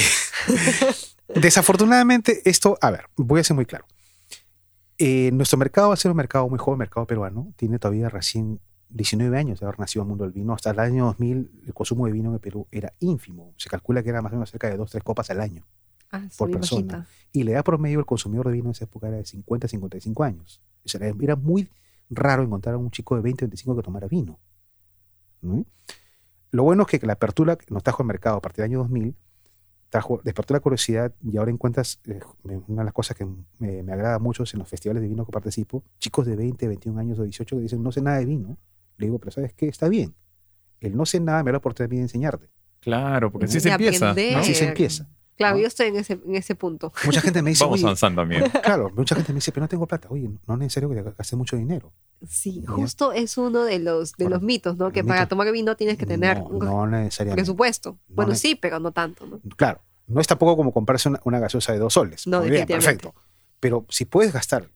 Desafortunadamente, 1.35 2.43
esto, 2.45 2.77
a 2.83 2.91
ver, 2.91 3.07
voy 3.17 3.41
a 3.41 3.45
ser 3.45 3.57
muy 3.57 3.65
claro. 3.65 3.87
Eh, 4.99 5.31
nuestro 5.33 5.59
mercado 5.59 5.89
va 5.89 5.95
a 5.95 5.97
ser 5.97 6.11
un 6.11 6.19
mercado 6.19 6.47
muy 6.51 6.59
joven, 6.59 6.79
mercado 6.79 7.07
peruano. 7.07 7.53
Tiene 7.57 7.79
todavía 7.79 8.11
recién 8.11 8.61
19 8.91 9.39
años 9.39 9.61
de 9.61 9.67
haber 9.67 9.81
nacido 9.81 10.03
el 10.03 10.09
mundo 10.09 10.25
del 10.25 10.35
vino. 10.35 10.53
Hasta 10.53 10.71
el 10.71 10.79
año 10.79 11.07
2000, 11.07 11.63
el 11.67 11.75
consumo 11.75 12.05
de 12.07 12.13
vino 12.13 12.29
en 12.29 12.35
el 12.35 12.41
Perú 12.41 12.67
era 12.71 12.93
ínfimo. 13.01 13.55
Se 13.57 13.71
calcula 13.71 14.03
que 14.03 14.11
era 14.11 14.21
más 14.21 14.33
o 14.33 14.37
menos 14.37 14.51
cerca 14.51 14.69
de 14.69 14.77
2 14.77 14.91
3 14.91 15.03
copas 15.03 15.31
al 15.31 15.41
año. 15.41 15.67
Ah, 16.13 16.23
por 16.37 16.51
persona. 16.51 16.99
bajita. 16.99 17.11
Y 17.33 17.43
la 17.45 17.53
edad 17.53 17.65
promedio 17.65 17.99
del 17.99 18.07
consumidor 18.07 18.49
de 18.49 18.53
vino 18.53 18.67
en 18.67 18.73
esa 18.73 18.85
época 18.85 19.09
era 19.09 19.17
de 19.17 19.25
50 19.25 19.67
55 19.69 20.25
años. 20.25 20.63
O 20.85 20.89
sea, 20.89 21.01
era 21.21 21.37
muy 21.37 21.69
raro 22.11 22.43
encontrar 22.43 22.75
a 22.75 22.79
un 22.79 22.91
chico 22.91 23.17
de 23.17 23.23
20 23.23 23.47
25 23.47 23.77
que 23.77 23.83
tomara 23.83 24.09
vino. 24.09 24.39
¿no? 25.43 25.65
Lo 26.51 26.63
bueno 26.63 26.83
es 26.83 26.89
que 26.89 27.07
la 27.07 27.15
apertura 27.15 27.57
que 27.57 27.67
nos 27.73 27.83
trajo 27.83 28.03
al 28.03 28.07
mercado 28.07 28.37
a 28.37 28.41
partir 28.41 28.63
del 28.63 28.73
año 28.73 28.79
2000 28.81 29.15
trajo, 29.89 30.21
despertó 30.25 30.55
la 30.55 30.61
curiosidad 30.61 31.15
y 31.23 31.37
ahora 31.37 31.51
encuentras 31.51 32.01
eh, 32.07 32.21
una 32.67 32.83
de 32.83 32.85
las 32.85 32.95
cosas 32.95 33.17
que 33.17 33.25
me, 33.25 33.83
me 33.83 33.93
agrada 33.93 34.19
mucho 34.19 34.43
es 34.43 34.53
en 34.55 34.61
los 34.61 34.69
festivales 34.69 35.03
de 35.03 35.09
vino 35.09 35.25
que 35.25 35.33
participo, 35.33 35.85
chicos 35.99 36.27
de 36.27 36.37
20, 36.37 36.67
21 36.67 37.01
años 37.01 37.19
o 37.19 37.23
18 37.23 37.57
que 37.57 37.63
dicen 37.63 37.83
no 37.83 37.93
sé 37.93 38.03
nada 38.03 38.19
de 38.19 38.27
vino. 38.27 38.59
Le 38.99 39.07
digo, 39.07 39.19
pero 39.19 39.31
¿sabes 39.31 39.53
qué? 39.53 39.69
Está 39.69 39.89
bien. 39.89 40.15
El 40.81 40.97
no 40.97 41.07
sé 41.07 41.21
nada 41.21 41.43
me 41.43 41.49
da 41.49 41.53
la 41.53 41.59
oportunidad 41.59 41.91
de 41.91 42.01
enseñarte. 42.01 42.49
Claro, 42.81 43.31
porque 43.31 43.47
así 43.47 43.61
se 43.61 43.71
empieza. 43.71 44.11
Así 44.11 44.55
se 44.55 44.69
empieza. 44.69 45.09
Claro, 45.37 45.57
¿no? 45.57 45.61
yo 45.63 45.69
estoy 45.69 45.89
en 45.89 45.97
ese, 45.97 46.15
en 46.15 46.35
ese 46.35 46.55
punto. 46.55 46.93
Mucha 47.05 47.21
gente 47.21 47.43
me 47.43 47.51
dice, 47.51 47.63
Vamos 47.65 47.77
"Oye, 47.79 47.85
avanzando 47.85 48.23
también. 48.23 48.45
Claro, 48.63 48.91
mucha 48.91 49.15
gente 49.15 49.33
me 49.33 49.37
dice, 49.37 49.53
pero 49.53 49.65
no 49.65 49.69
tengo 49.69 49.87
plata. 49.87 50.09
Oye, 50.11 50.29
no 50.47 50.55
es 50.55 50.59
necesario 50.61 50.89
que 50.89 50.97
te 50.97 51.03
gastes 51.03 51.35
mucho 51.35 51.57
dinero. 51.57 51.93
Sí, 52.27 52.65
justo 52.67 53.13
es 53.13 53.37
uno 53.37 53.65
de 53.65 53.79
los, 53.79 54.13
de 54.15 54.29
los 54.31 54.41
mitos, 54.43 54.79
¿no? 54.79 54.91
Que 54.93 55.05
para 55.05 55.29
tomar 55.29 55.53
vino 55.53 55.77
tienes 55.77 55.99
que 55.99 56.07
tener 56.07 56.39
no, 56.39 56.47
un 56.47 56.59
no 56.61 56.87
necesariamente. 56.87 57.43
presupuesto. 57.43 57.99
No 58.09 58.15
bueno, 58.17 58.31
ne- 58.33 58.37
sí, 58.39 58.55
pero 58.55 58.81
no 58.81 58.93
tanto, 58.93 59.27
¿no? 59.27 59.41
Claro, 59.57 59.83
no 60.07 60.21
es 60.21 60.27
tampoco 60.27 60.57
como 60.57 60.73
comprarse 60.73 61.09
una, 61.11 61.21
una 61.25 61.39
gaseosa 61.39 61.73
de 61.73 61.79
dos 61.81 61.93
soles. 61.93 62.27
No, 62.27 62.39
Muy 62.41 62.49
bien, 62.51 62.63
definitivamente. 62.67 63.03
perfecto. 63.09 63.23
Pero 63.61 63.85
si 63.91 64.07
puedes 64.07 64.33
gastar 64.33 64.71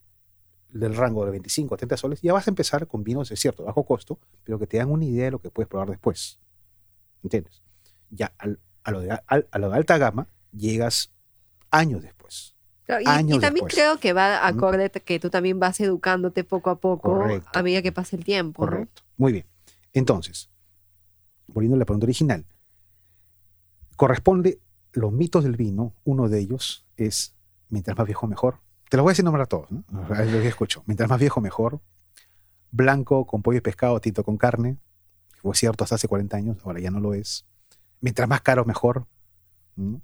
del 0.68 0.94
rango 0.94 1.24
de 1.24 1.30
25 1.32 1.74
a 1.74 1.78
30 1.78 1.96
soles, 1.96 2.20
ya 2.20 2.32
vas 2.34 2.46
a 2.46 2.50
empezar 2.50 2.86
con 2.86 3.02
vinos, 3.02 3.30
es 3.30 3.40
cierto, 3.40 3.64
bajo 3.64 3.84
costo, 3.84 4.18
pero 4.44 4.58
que 4.58 4.66
te 4.66 4.76
dan 4.76 4.90
una 4.90 5.04
idea 5.06 5.24
de 5.24 5.30
lo 5.32 5.38
que 5.40 5.50
puedes 5.50 5.68
probar 5.68 5.88
después. 5.88 6.38
¿Entiendes? 7.22 7.62
Ya 8.10 8.32
al- 8.38 8.60
a, 8.84 8.90
lo 8.90 9.00
de, 9.00 9.18
al- 9.26 9.48
a 9.50 9.58
lo 9.58 9.70
de 9.70 9.76
alta 9.76 9.98
gama 9.98 10.26
llegas 10.52 11.12
años 11.70 12.02
después. 12.02 12.56
Claro, 12.86 13.02
y, 13.02 13.06
Años 13.06 13.38
y 13.38 13.40
también 13.40 13.66
después. 13.66 13.74
creo 13.74 13.98
que 13.98 14.12
va 14.12 14.46
acorde 14.46 14.84
a 14.84 14.88
que 14.88 15.20
tú 15.20 15.30
también 15.30 15.60
vas 15.60 15.78
educándote 15.80 16.42
poco 16.44 16.70
a 16.70 16.80
poco 16.80 17.18
Correcto. 17.18 17.50
a 17.58 17.62
medida 17.62 17.82
que 17.82 17.92
pasa 17.92 18.16
el 18.16 18.24
tiempo. 18.24 18.64
¿no? 18.64 18.70
Correcto. 18.70 19.02
Muy 19.16 19.32
bien. 19.32 19.46
Entonces, 19.92 20.50
volviendo 21.46 21.76
a 21.76 21.78
la 21.78 21.84
pregunta 21.84 22.06
original, 22.06 22.46
corresponde 23.96 24.60
los 24.92 25.12
mitos 25.12 25.44
del 25.44 25.56
vino, 25.56 25.94
uno 26.04 26.28
de 26.28 26.40
ellos 26.40 26.84
es 26.96 27.34
mientras 27.68 27.96
más 27.96 28.06
viejo 28.06 28.26
mejor. 28.26 28.58
Te 28.88 28.96
los 28.96 29.04
voy 29.04 29.10
a 29.10 29.12
decir 29.12 29.24
nombrar 29.24 29.44
a 29.44 29.46
todos, 29.46 29.70
¿no? 29.70 29.84
Es 30.18 30.32
lo 30.32 30.40
que 30.40 30.48
escucho. 30.48 30.82
Mientras 30.86 31.08
más 31.08 31.20
viejo 31.20 31.40
mejor. 31.40 31.80
Blanco 32.72 33.24
con 33.26 33.42
pollo 33.42 33.58
y 33.58 33.60
pescado, 33.60 34.00
tinto 34.00 34.24
con 34.24 34.36
carne. 34.36 34.78
que 35.32 35.40
Fue 35.40 35.54
cierto 35.54 35.84
hasta 35.84 35.94
hace 35.96 36.08
40 36.08 36.36
años, 36.36 36.58
ahora 36.64 36.80
ya 36.80 36.90
no 36.90 36.98
lo 36.98 37.14
es. 37.14 37.46
Mientras 38.00 38.28
más 38.28 38.40
caro 38.40 38.64
mejor. 38.64 39.06
¿no? 39.76 40.00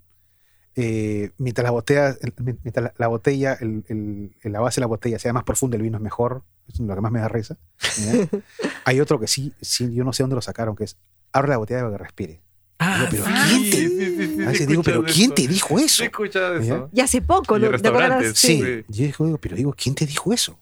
Eh, 0.76 1.30
mientras 1.38 1.64
la 1.64 1.71
botella, 1.71 2.16
el- 2.21 2.35
mientras 2.62 2.85
la, 2.85 2.95
la 2.97 3.06
botella, 3.09 3.54
el, 3.61 3.85
el- 3.88 4.37
el- 4.42 4.52
la 4.52 4.61
base 4.61 4.76
de 4.76 4.83
la 4.83 4.87
botella 4.87 5.18
sea 5.18 5.33
más 5.33 5.45
profunda, 5.45 5.76
el 5.76 5.83
vino 5.83 5.97
es 5.97 6.02
mejor. 6.02 6.45
Eso 6.68 6.83
es 6.83 6.88
lo 6.88 6.95
que 6.95 7.00
más 7.00 7.12
me 7.12 7.21
da 7.21 7.28
risa. 7.28 7.56
Hay 8.85 9.00
otro 9.00 9.18
que 9.21 9.26
sí, 9.26 9.52
sí, 9.61 9.92
yo 9.95 10.04
no 10.04 10.12
sé 10.12 10.23
dónde 10.23 10.37
lo 10.37 10.42
sacaron, 10.42 10.76
que 10.76 10.85
es 10.85 10.97
abre 11.33 11.49
la 11.50 11.56
botella 11.59 11.80
para 11.83 11.92
que 11.97 12.02
respire. 12.04 12.42
Ah, 12.78 13.06
pero 13.11 13.25
sí, 13.25 13.30
¿quién 13.33 13.71
te- 13.71 13.88
sí, 13.88 14.37
sí, 14.37 14.42
A 14.42 14.49
veces 14.49 14.66
digo, 14.68 14.83
pero 14.83 14.97
escuchado 15.00 15.14
¿quién 15.14 15.26
eso. 15.30 15.35
te 15.35 15.49
dijo 15.49 15.78
eso? 15.78 15.97
Sí 15.97 16.02
he 16.04 16.59
eso. 16.66 16.90
Y 16.92 17.00
hace 17.00 17.23
poco, 17.23 17.59
¿no? 17.59 17.71
¿Te 17.78 17.88
acuerdas? 17.88 18.37
Sí, 18.38 18.62
Sí. 18.62 18.85
yo 18.88 19.04
digo, 19.26 19.38
pero 19.38 19.56
digo, 19.56 19.73
¿quién 19.76 19.95
te 19.95 20.04
dijo 20.04 20.33
eso? 20.33 20.59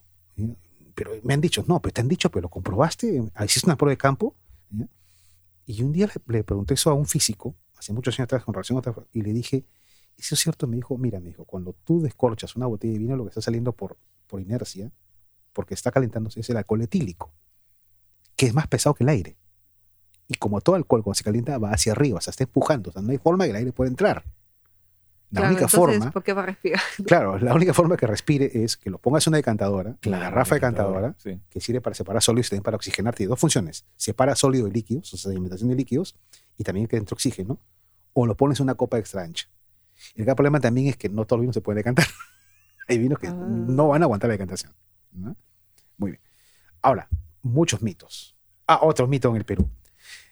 Pero 0.94 1.10
me 1.24 1.34
han 1.34 1.40
dicho, 1.40 1.64
no, 1.66 1.80
pero 1.82 1.92
te 1.92 2.00
han 2.02 2.08
dicho, 2.08 2.30
pero 2.30 2.42
lo 2.42 2.48
comprobaste, 2.50 3.20
hiciste 3.44 3.66
una 3.66 3.76
prueba 3.76 3.90
de 3.90 3.96
campo. 3.96 4.36
Y 5.66 5.82
un 5.82 5.92
día 5.92 6.06
le, 6.06 6.36
le 6.36 6.44
pregunté 6.44 6.74
eso 6.74 6.90
a 6.90 6.94
un 6.94 7.06
físico, 7.06 7.56
hace 7.76 7.92
muchos 7.92 8.14
años 8.18 8.26
atrás, 8.26 8.44
con 8.44 8.54
relación 8.54 8.76
a 8.76 8.80
otra, 8.80 8.94
y 9.12 9.22
le 9.22 9.32
dije, 9.32 9.64
¿eso 10.18 10.34
es 10.34 10.40
cierto? 10.40 10.66
Me 10.66 10.76
dijo, 10.76 10.96
mira, 10.98 11.20
me 11.20 11.28
dijo, 11.28 11.44
cuando 11.44 11.74
tú 11.84 12.00
descorchas 12.02 12.56
una 12.56 12.66
botella 12.66 12.92
de 12.94 12.98
vino, 12.98 13.16
lo 13.16 13.24
que 13.24 13.30
está 13.30 13.40
saliendo 13.40 13.72
por, 13.72 13.96
por 14.26 14.40
inercia, 14.40 14.90
porque 15.52 15.74
está 15.74 15.90
calentándose, 15.90 16.40
es 16.40 16.50
el 16.50 16.56
alcohol 16.56 16.82
etílico, 16.82 17.32
que 18.36 18.46
es 18.46 18.54
más 18.54 18.66
pesado 18.66 18.94
que 18.94 19.04
el 19.04 19.10
aire. 19.10 19.36
Y 20.26 20.34
como 20.34 20.60
todo 20.60 20.76
alcohol, 20.76 21.02
cuando 21.02 21.14
se 21.16 21.24
calienta, 21.24 21.58
va 21.58 21.70
hacia 21.72 21.92
arriba, 21.92 22.18
o 22.18 22.20
sea, 22.20 22.30
está 22.30 22.44
empujando, 22.44 22.90
o 22.90 22.92
sea, 22.92 23.02
no 23.02 23.10
hay 23.10 23.18
forma 23.18 23.44
que 23.44 23.50
el 23.50 23.56
aire 23.56 23.72
pueda 23.72 23.90
entrar. 23.90 24.24
La 25.30 25.40
Claro, 25.40 25.52
única 25.54 25.64
entonces, 25.66 25.98
forma 25.98 26.12
¿Por 26.12 26.22
qué 26.22 26.32
va 26.32 26.42
a 26.42 26.46
respirar? 26.46 26.80
Claro, 27.06 27.38
la 27.38 27.54
única 27.54 27.74
forma 27.74 27.96
que 27.96 28.06
respire 28.06 28.50
es 28.62 28.76
que 28.76 28.88
lo 28.88 28.98
pongas 28.98 29.26
en 29.26 29.32
una 29.32 29.38
decantadora, 29.38 29.96
la 30.02 30.18
garrafa 30.18 30.54
decantadora, 30.54 31.16
Sí. 31.18 31.40
que 31.50 31.60
sirve 31.60 31.80
para 31.80 31.94
separar 31.94 32.22
sólidos 32.22 32.46
y 32.46 32.50
también 32.50 32.62
para 32.62 32.76
oxigenar. 32.76 33.14
Tiene 33.16 33.30
dos 33.30 33.40
funciones. 33.40 33.84
Separa 33.96 34.36
sólido 34.36 34.68
y 34.68 34.70
líquidos, 34.70 35.12
o 35.12 35.16
sea, 35.16 35.30
sedimentación 35.30 35.70
de 35.70 35.74
líquidos, 35.74 36.14
y 36.56 36.62
también 36.62 36.86
que 36.86 36.96
entre 36.96 37.14
oxígeno, 37.14 37.58
o 38.12 38.26
lo 38.26 38.36
pones 38.36 38.60
en 38.60 38.64
una 38.64 38.76
copa 38.76 38.98
extra 38.98 39.22
ancha. 39.24 39.48
El 40.14 40.24
gran 40.24 40.36
problema 40.36 40.60
también 40.60 40.88
es 40.88 40.96
que 40.96 41.08
no 41.08 41.24
todo 41.24 41.36
el 41.38 41.40
vino 41.42 41.52
se 41.52 41.60
puede 41.60 41.76
decantar. 41.78 42.06
Hay 42.88 42.98
vinos 42.98 43.18
que 43.18 43.28
Ah. 43.28 43.32
no 43.34 43.88
van 43.88 44.02
a 44.02 44.04
aguantar 44.04 44.28
la 44.28 44.32
decantación. 44.32 44.72
¿no? 45.12 45.36
Muy 45.96 46.12
bien. 46.12 46.22
Ahora, 46.82 47.08
muchos 47.42 47.82
mitos. 47.82 48.36
Ah, 48.66 48.80
otro 48.82 49.06
mito 49.06 49.30
en 49.30 49.36
el 49.36 49.44
Perú. 49.44 49.68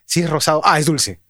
Si 0.05 0.21
es 0.21 0.29
rosado, 0.29 0.61
ah, 0.65 0.79
es 0.79 0.87
dulce. 0.87 1.21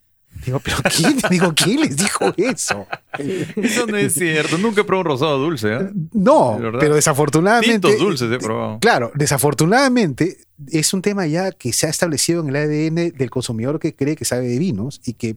Digo, 0.46 0.60
pero 0.60 0.78
¿quién, 0.96 1.18
digo, 1.30 1.54
¿quién 1.54 1.80
les 1.82 1.96
dijo 1.96 2.32
eso? 2.38 2.86
Eso 3.18 3.86
no 3.86 3.96
es 3.98 4.14
cierto. 4.14 4.56
Nunca 4.58 4.80
he 4.80 4.84
probado 4.84 5.00
un 5.10 5.18
rosado 5.18 5.38
dulce. 5.38 5.74
¿eh? 5.74 5.90
No, 6.12 6.58
pero 6.80 6.94
desafortunadamente. 6.94 7.88
Tintos 7.88 7.98
dulces 7.98 8.32
he 8.32 8.38
probado. 8.38 8.78
Claro, 8.80 9.12
desafortunadamente 9.14 10.38
es 10.68 10.94
un 10.94 11.02
tema 11.02 11.26
ya 11.26 11.52
que 11.52 11.72
se 11.72 11.86
ha 11.86 11.90
establecido 11.90 12.42
en 12.42 12.48
el 12.48 12.56
ADN 12.56 13.16
del 13.16 13.30
consumidor 13.30 13.78
que 13.78 13.94
cree 13.94 14.16
que 14.16 14.24
sabe 14.24 14.48
de 14.48 14.58
vinos 14.58 15.00
y 15.04 15.14
que 15.14 15.36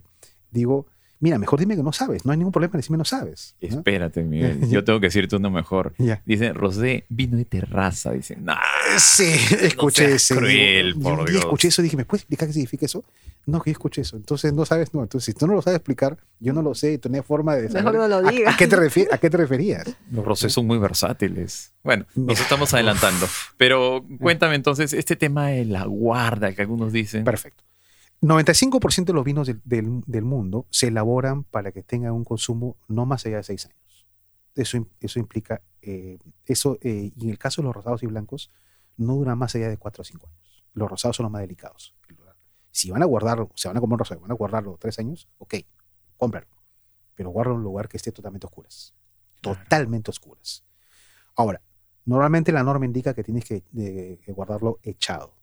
digo, 0.52 0.88
mira, 1.20 1.38
mejor 1.40 1.60
dime 1.60 1.76
que 1.76 1.84
no 1.84 1.92
sabes, 1.94 2.26
no 2.26 2.32
hay 2.32 2.38
ningún 2.38 2.52
problema 2.52 2.74
en 2.74 2.80
decirme 2.80 2.98
no 2.98 3.06
sabes. 3.06 3.56
¿no? 3.62 3.68
Espérate, 3.78 4.24
Miguel. 4.24 4.60
Yo 4.70 4.84
tengo 4.84 5.00
que 5.00 5.08
decirte 5.08 5.36
uno 5.36 5.50
mejor. 5.50 5.94
Ya. 5.98 6.22
Dicen, 6.26 6.54
Rosé, 6.56 7.06
vino 7.10 7.38
de 7.38 7.46
terraza. 7.46 8.12
Dicen, 8.12 8.46
nah. 8.46 8.58
Sí, 8.98 9.34
escuché 9.62 10.16
ese. 10.16 10.36
cruel, 10.36 10.94
digo, 10.96 11.16
por 11.18 11.30
Dios. 11.30 11.40
escuché 11.42 11.68
eso 11.70 11.82
y 11.82 11.84
dije, 11.84 11.98
¿me 11.98 12.06
puedes 12.06 12.22
explicar 12.24 12.48
qué 12.48 12.54
significa 12.54 12.86
eso? 12.86 13.04
No, 13.48 13.62
que 13.62 13.70
yo 13.70 13.74
escuché 13.74 14.02
eso. 14.02 14.16
Entonces 14.18 14.54
no 14.54 14.66
sabes, 14.66 14.94
no. 14.94 15.04
Entonces, 15.04 15.26
si 15.26 15.34
tú 15.34 15.46
no 15.48 15.54
lo 15.54 15.62
sabes 15.62 15.78
explicar, 15.78 16.18
yo 16.40 16.52
no 16.54 16.62
lo 16.62 16.74
sé 16.74 16.94
y 16.94 16.98
hay 16.98 17.22
forma 17.22 17.56
de 17.56 17.68
saber. 17.68 17.84
Mejor 17.84 18.00
no 18.00 18.08
lo 18.22 18.28
¿A- 18.28 18.32
digas. 18.32 18.54
¿A, 18.54 18.58
qué 18.58 18.68
te 18.68 18.76
refi- 18.78 19.08
¿A 19.12 19.18
qué 19.18 19.30
te 19.30 19.38
referías? 19.38 19.96
Los 20.12 20.26
rosés 20.26 20.52
son 20.54 20.66
muy 20.68 20.78
versátiles. 20.80 21.74
Bueno, 21.84 22.06
nos 22.16 22.40
estamos 22.40 22.74
adelantando. 22.74 23.28
Pero 23.58 24.04
cuéntame 24.20 24.56
entonces, 24.56 24.94
este 24.94 25.16
tema 25.16 25.50
de 25.50 25.66
la 25.66 25.84
guarda 25.86 26.54
que 26.54 26.62
algunos 26.64 26.92
dicen. 26.92 27.24
Perfecto. 27.24 27.64
95% 28.28 29.06
de 29.06 29.14
los 29.14 29.24
vinos 29.26 29.48
del, 29.48 29.62
del- 29.66 30.04
del 30.06 30.24
mundo 30.26 30.66
se 30.70 30.88
elaboran 30.88 31.44
para 31.44 31.72
que 31.72 31.84
tengan 31.84 32.14
un 32.14 32.24
consumo 32.24 32.78
no 32.88 33.06
más 33.06 33.26
allá 33.26 33.38
de 33.38 33.44
6 33.44 33.66
años. 33.66 34.06
Eso, 34.56 34.88
eso 35.02 35.20
implica, 35.20 35.62
eh, 35.82 36.18
eso, 36.46 36.78
eh, 36.82 37.12
y 37.16 37.24
en 37.26 37.30
el 37.32 37.38
caso 37.38 37.62
de 37.62 37.66
los 37.68 37.76
rosados 37.76 38.04
y 38.04 38.08
blancos, 38.08 38.52
no 38.98 39.16
duran 39.16 39.38
más 39.38 39.54
allá 39.56 39.68
de 39.70 39.78
4 39.78 40.02
o 40.02 40.06
5 40.06 40.28
años. 40.28 40.64
Los 40.74 40.90
rosados 40.90 41.18
son 41.18 41.26
los 41.26 41.32
más 41.32 41.42
delicados. 41.42 41.94
Si 42.72 42.90
van 42.92 43.02
a 43.02 43.06
guardarlo, 43.06 43.50
se 43.56 43.68
van 43.70 43.78
a 43.78 43.80
comer 43.80 43.94
un 43.94 44.00
rosado, 44.00 44.20
van 44.22 44.32
a 44.32 44.36
guardarlo 44.36 44.78
3 44.78 45.00
años, 45.00 45.30
ok, 45.38 45.56
cómpralo. 46.18 46.48
Pero 47.16 47.30
guarda 47.30 47.52
en 47.52 47.58
un 47.58 47.64
lugar 47.64 47.88
que 47.88 47.96
esté 47.98 48.12
totalmente 48.12 48.48
oscuras. 48.48 48.94
Claro. 49.42 49.60
Totalmente 49.60 50.12
oscuras. 50.12 50.66
Ahora, 51.36 51.62
normalmente 52.06 52.52
la 52.52 52.64
norma 52.64 52.86
indica 52.86 53.14
que 53.14 53.24
tienes 53.24 53.46
que, 53.46 53.64
eh, 53.78 54.20
que 54.24 54.32
guardarlo 54.34 54.80
echado. 54.84 55.34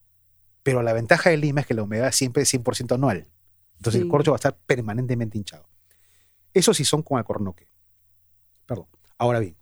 Pero 0.62 0.83
la 0.83 0.92
ventaja 0.92 1.31
de 1.31 1.37
Lima 1.37 1.62
es 1.62 1.66
que 1.66 1.75
la 1.75 1.83
humedad 1.83 2.12
siempre 2.12 2.44
es 2.44 2.55
100% 2.55 2.94
anual. 2.94 3.29
Entonces 3.77 4.01
el 4.01 4.09
corcho 4.09 4.31
va 4.31 4.37
a 4.37 4.38
estar 4.38 4.57
permanentemente 4.66 5.37
hinchado. 5.37 5.68
Eso 6.55 6.72
sí 6.72 6.85
son 6.85 7.03
con 7.03 7.18
alcornoque. 7.18 7.68
Perdón. 8.66 8.87
Ahora 9.18 9.40
bien, 9.40 9.57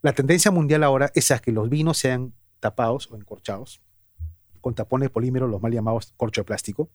la 0.00 0.12
tendencia 0.12 0.50
mundial 0.50 0.84
ahora 0.84 1.10
es 1.14 1.30
a 1.30 1.40
que 1.40 1.50
los 1.50 1.68
vinos 1.68 1.98
sean 1.98 2.34
tapados 2.60 3.10
o 3.10 3.16
encorchados 3.16 3.82
con 4.60 4.74
tapones 4.74 5.06
de 5.06 5.10
polímero, 5.10 5.46
los 5.46 5.62
mal 5.62 5.72
llamados 5.72 6.14
corcho 6.16 6.40
de 6.40 6.44
plástico, 6.44 6.90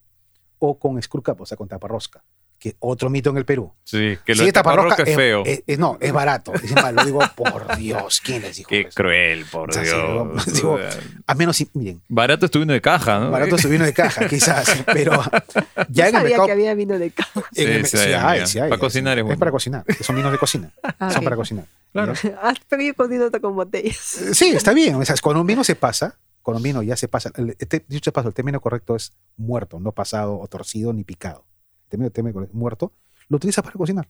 o 0.58 0.78
con 0.78 1.00
screw 1.00 1.22
cap, 1.22 1.40
o 1.40 1.46
sea, 1.46 1.56
con 1.56 1.68
taparrosca, 1.68 2.24
que 2.64 2.76
otro 2.78 3.10
mito 3.10 3.28
en 3.28 3.36
el 3.36 3.44
Perú. 3.44 3.70
Sí, 3.84 4.16
que 4.24 4.34
lo 4.34 4.38
Sí, 4.40 4.46
de 4.46 4.52
taparrosca 4.52 5.02
es 5.02 5.10
es- 5.10 5.16
feo. 5.16 5.42
es- 5.44 5.62
es- 5.66 5.78
no, 5.78 5.98
es 6.00 6.10
barato. 6.14 6.54
Encima 6.54 6.92
lo 6.92 7.04
digo, 7.04 7.20
por 7.36 7.76
Dios, 7.76 8.22
¿quién 8.24 8.40
les 8.40 8.56
dijo 8.56 8.70
Qué 8.70 8.80
eso? 8.80 8.90
cruel, 8.94 9.44
por 9.52 9.68
O 9.68 9.72
sea, 9.74 9.84
sí, 9.84 9.90
Dios. 9.90 10.46
digo, 10.54 10.78
A 11.26 11.34
menos, 11.34 11.58
si- 11.58 11.68
miren, 11.74 12.00
Barato 12.08 12.46
estuvo 12.46 12.64
de 12.64 12.80
caja, 12.80 13.18
¿no? 13.20 13.30
barato 13.30 13.58
se 13.58 13.68
vino 13.68 13.84
de 13.84 13.92
caja, 13.92 14.26
quizás, 14.30 14.82
pero 14.86 15.12
ya 15.12 15.44
Yo 15.88 16.02
en 16.04 16.06
el 16.06 16.12
sabía 16.12 16.22
mercado 16.22 16.46
que 16.46 16.52
había 16.52 16.74
vino 16.74 16.98
de 16.98 17.12
el- 17.54 17.84
Sí, 17.84 17.96
sí, 17.96 17.96
sí, 17.98 18.12
hay, 18.14 18.46
sí 18.46 18.58
hay, 18.60 18.70
Para 18.70 18.80
cocinar 18.80 19.18
es 19.18 19.20
Es 19.22 19.26
bueno. 19.26 19.38
para 19.38 19.50
cocinar. 19.50 19.84
Son 20.00 20.16
vinos 20.16 20.32
de 20.32 20.38
cocina. 20.38 20.70
Ah, 20.98 21.10
Son 21.10 21.22
para 21.22 21.36
cocinar. 21.36 21.66
Claro. 21.92 22.14
Ah, 22.42 22.54
cocino 22.96 23.26
hasta 23.26 23.40
con 23.40 23.54
botellas. 23.56 23.96
Sí, 24.32 24.48
está 24.56 24.72
bien. 24.72 24.94
O 24.94 25.04
sea, 25.04 25.14
cuando 25.22 25.42
un 25.42 25.46
vino 25.46 25.62
se 25.64 25.76
pasa, 25.76 26.16
cuando 26.40 26.56
un 26.58 26.62
vino 26.62 26.82
ya 26.82 26.96
se 26.96 27.08
pasa, 27.08 27.30
el, 27.36 27.54
este- 27.58 27.84
dicho 27.88 28.10
de 28.10 28.12
paso, 28.12 28.28
el 28.28 28.34
término 28.34 28.58
correcto 28.60 28.96
es 28.96 29.12
muerto, 29.36 29.80
no 29.80 29.92
pasado 29.92 30.38
o 30.38 30.46
torcido 30.46 30.94
ni 30.94 31.04
picado. 31.04 31.44
Término, 31.88 32.42
es 32.42 32.52
muerto, 32.54 32.92
lo 33.28 33.36
utilizas 33.36 33.62
para 33.64 33.74
cocinar. 33.76 34.08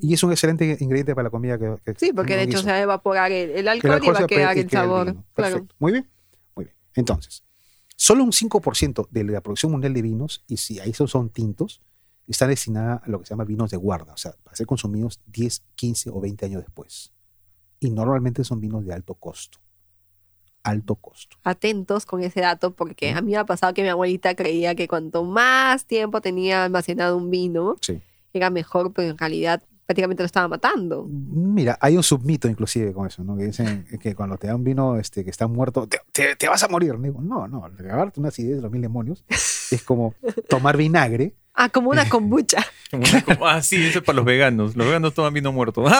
Y 0.00 0.12
es 0.12 0.22
un 0.22 0.32
excelente 0.32 0.76
ingrediente 0.80 1.14
para 1.14 1.24
la 1.24 1.30
comida 1.30 1.56
que, 1.58 1.76
que- 1.84 1.94
Sí, 1.98 2.12
porque 2.12 2.36
de 2.36 2.42
hecho 2.44 2.58
se 2.58 2.66
va 2.66 2.74
a 2.74 2.80
evaporar 2.82 3.30
el, 3.32 3.50
el 3.50 3.58
El 3.58 3.68
alcohol, 3.68 4.00
y 4.02 4.08
va 4.10 4.18
a 4.18 4.26
quedar 4.26 4.58
el 4.58 4.68
sabor. 4.70 5.16
Claro. 5.34 5.66
Muy 5.78 5.92
bien. 5.92 6.10
Muy 6.56 6.64
bien. 6.66 6.76
Entonces, 6.94 7.44
solo 7.94 8.24
un 8.24 8.32
5% 8.32 9.08
de 9.10 9.24
la 9.24 9.40
producción 9.40 9.70
mundial 9.72 9.94
de 9.94 10.02
vinos, 10.02 10.42
y 10.48 10.56
si 10.56 10.80
ahí 10.80 10.92
son 10.92 11.30
tintos, 11.30 11.80
está 12.26 12.46
destinada 12.48 12.96
a 13.04 13.08
lo 13.08 13.20
que 13.20 13.26
se 13.26 13.30
llama 13.30 13.44
vinos 13.44 13.70
de 13.70 13.76
guarda, 13.76 14.12
o 14.14 14.16
sea, 14.16 14.32
para 14.42 14.56
ser 14.56 14.66
consumidos 14.66 15.20
10, 15.26 15.62
15 15.76 16.10
o 16.10 16.20
20 16.20 16.44
años 16.46 16.62
después. 16.62 17.12
Y 17.78 17.90
normalmente 17.90 18.42
son 18.42 18.60
vinos 18.60 18.84
de 18.84 18.94
alto 18.94 19.14
costo. 19.14 19.58
Alto 20.66 20.96
costo. 20.96 21.36
Atentos 21.44 22.04
con 22.06 22.22
ese 22.22 22.40
dato, 22.40 22.72
porque 22.74 23.12
a 23.12 23.20
mí 23.22 23.32
me 23.32 23.38
ha 23.38 23.46
pasado 23.46 23.72
que 23.74 23.82
mi 23.82 23.88
abuelita 23.88 24.34
creía 24.34 24.74
que 24.74 24.88
cuanto 24.88 25.24
más 25.24 25.84
tiempo 25.86 26.20
tenía 26.20 26.64
almacenado 26.64 27.16
un 27.16 27.30
vino, 27.30 27.76
Sí. 27.80 28.00
era 28.32 28.50
mejor, 28.50 28.92
pero 28.92 29.10
en 29.10 29.18
realidad 29.18 29.62
prácticamente 29.86 30.22
lo 30.22 30.26
estaba 30.26 30.48
matando. 30.48 31.06
Mira, 31.08 31.78
hay 31.80 31.96
un 31.96 32.02
submito 32.02 32.48
inclusive 32.48 32.92
con 32.92 33.06
eso, 33.06 33.22
¿no? 33.22 33.36
Que 33.36 33.44
dicen 33.44 33.86
que 34.02 34.16
cuando 34.16 34.36
te 34.36 34.48
da 34.48 34.56
un 34.56 34.64
vino 34.64 34.96
este, 34.98 35.22
que 35.22 35.30
está 35.30 35.46
muerto, 35.46 35.86
te, 35.86 36.00
te- 36.10 36.34
te 36.34 36.48
vas 36.48 36.60
a 36.64 36.68
morir. 36.68 36.98
Digo, 36.98 37.20
no, 37.22 37.46
no, 37.46 37.68
regabarte 37.68 38.18
una 38.18 38.30
acidez 38.30 38.56
de 38.56 38.62
los 38.62 38.72
mil 38.72 38.82
demonios 38.82 39.24
es 39.70 39.82
como 39.84 40.14
tomar 40.48 40.76
vinagre. 40.76 41.34
Ah, 41.58 41.68
como 41.70 41.88
una 41.90 42.06
kombucha. 42.08 42.58
Como 42.90 43.02
una- 43.02 43.24
como- 43.24 43.46
ah, 43.46 43.62
sí, 43.62 43.84
eso 43.86 43.98
es 44.00 44.04
para 44.04 44.16
los 44.16 44.24
veganos. 44.24 44.76
Los 44.76 44.86
veganos 44.86 45.14
toman 45.14 45.32
vino 45.34 45.52
muerto. 45.52 45.84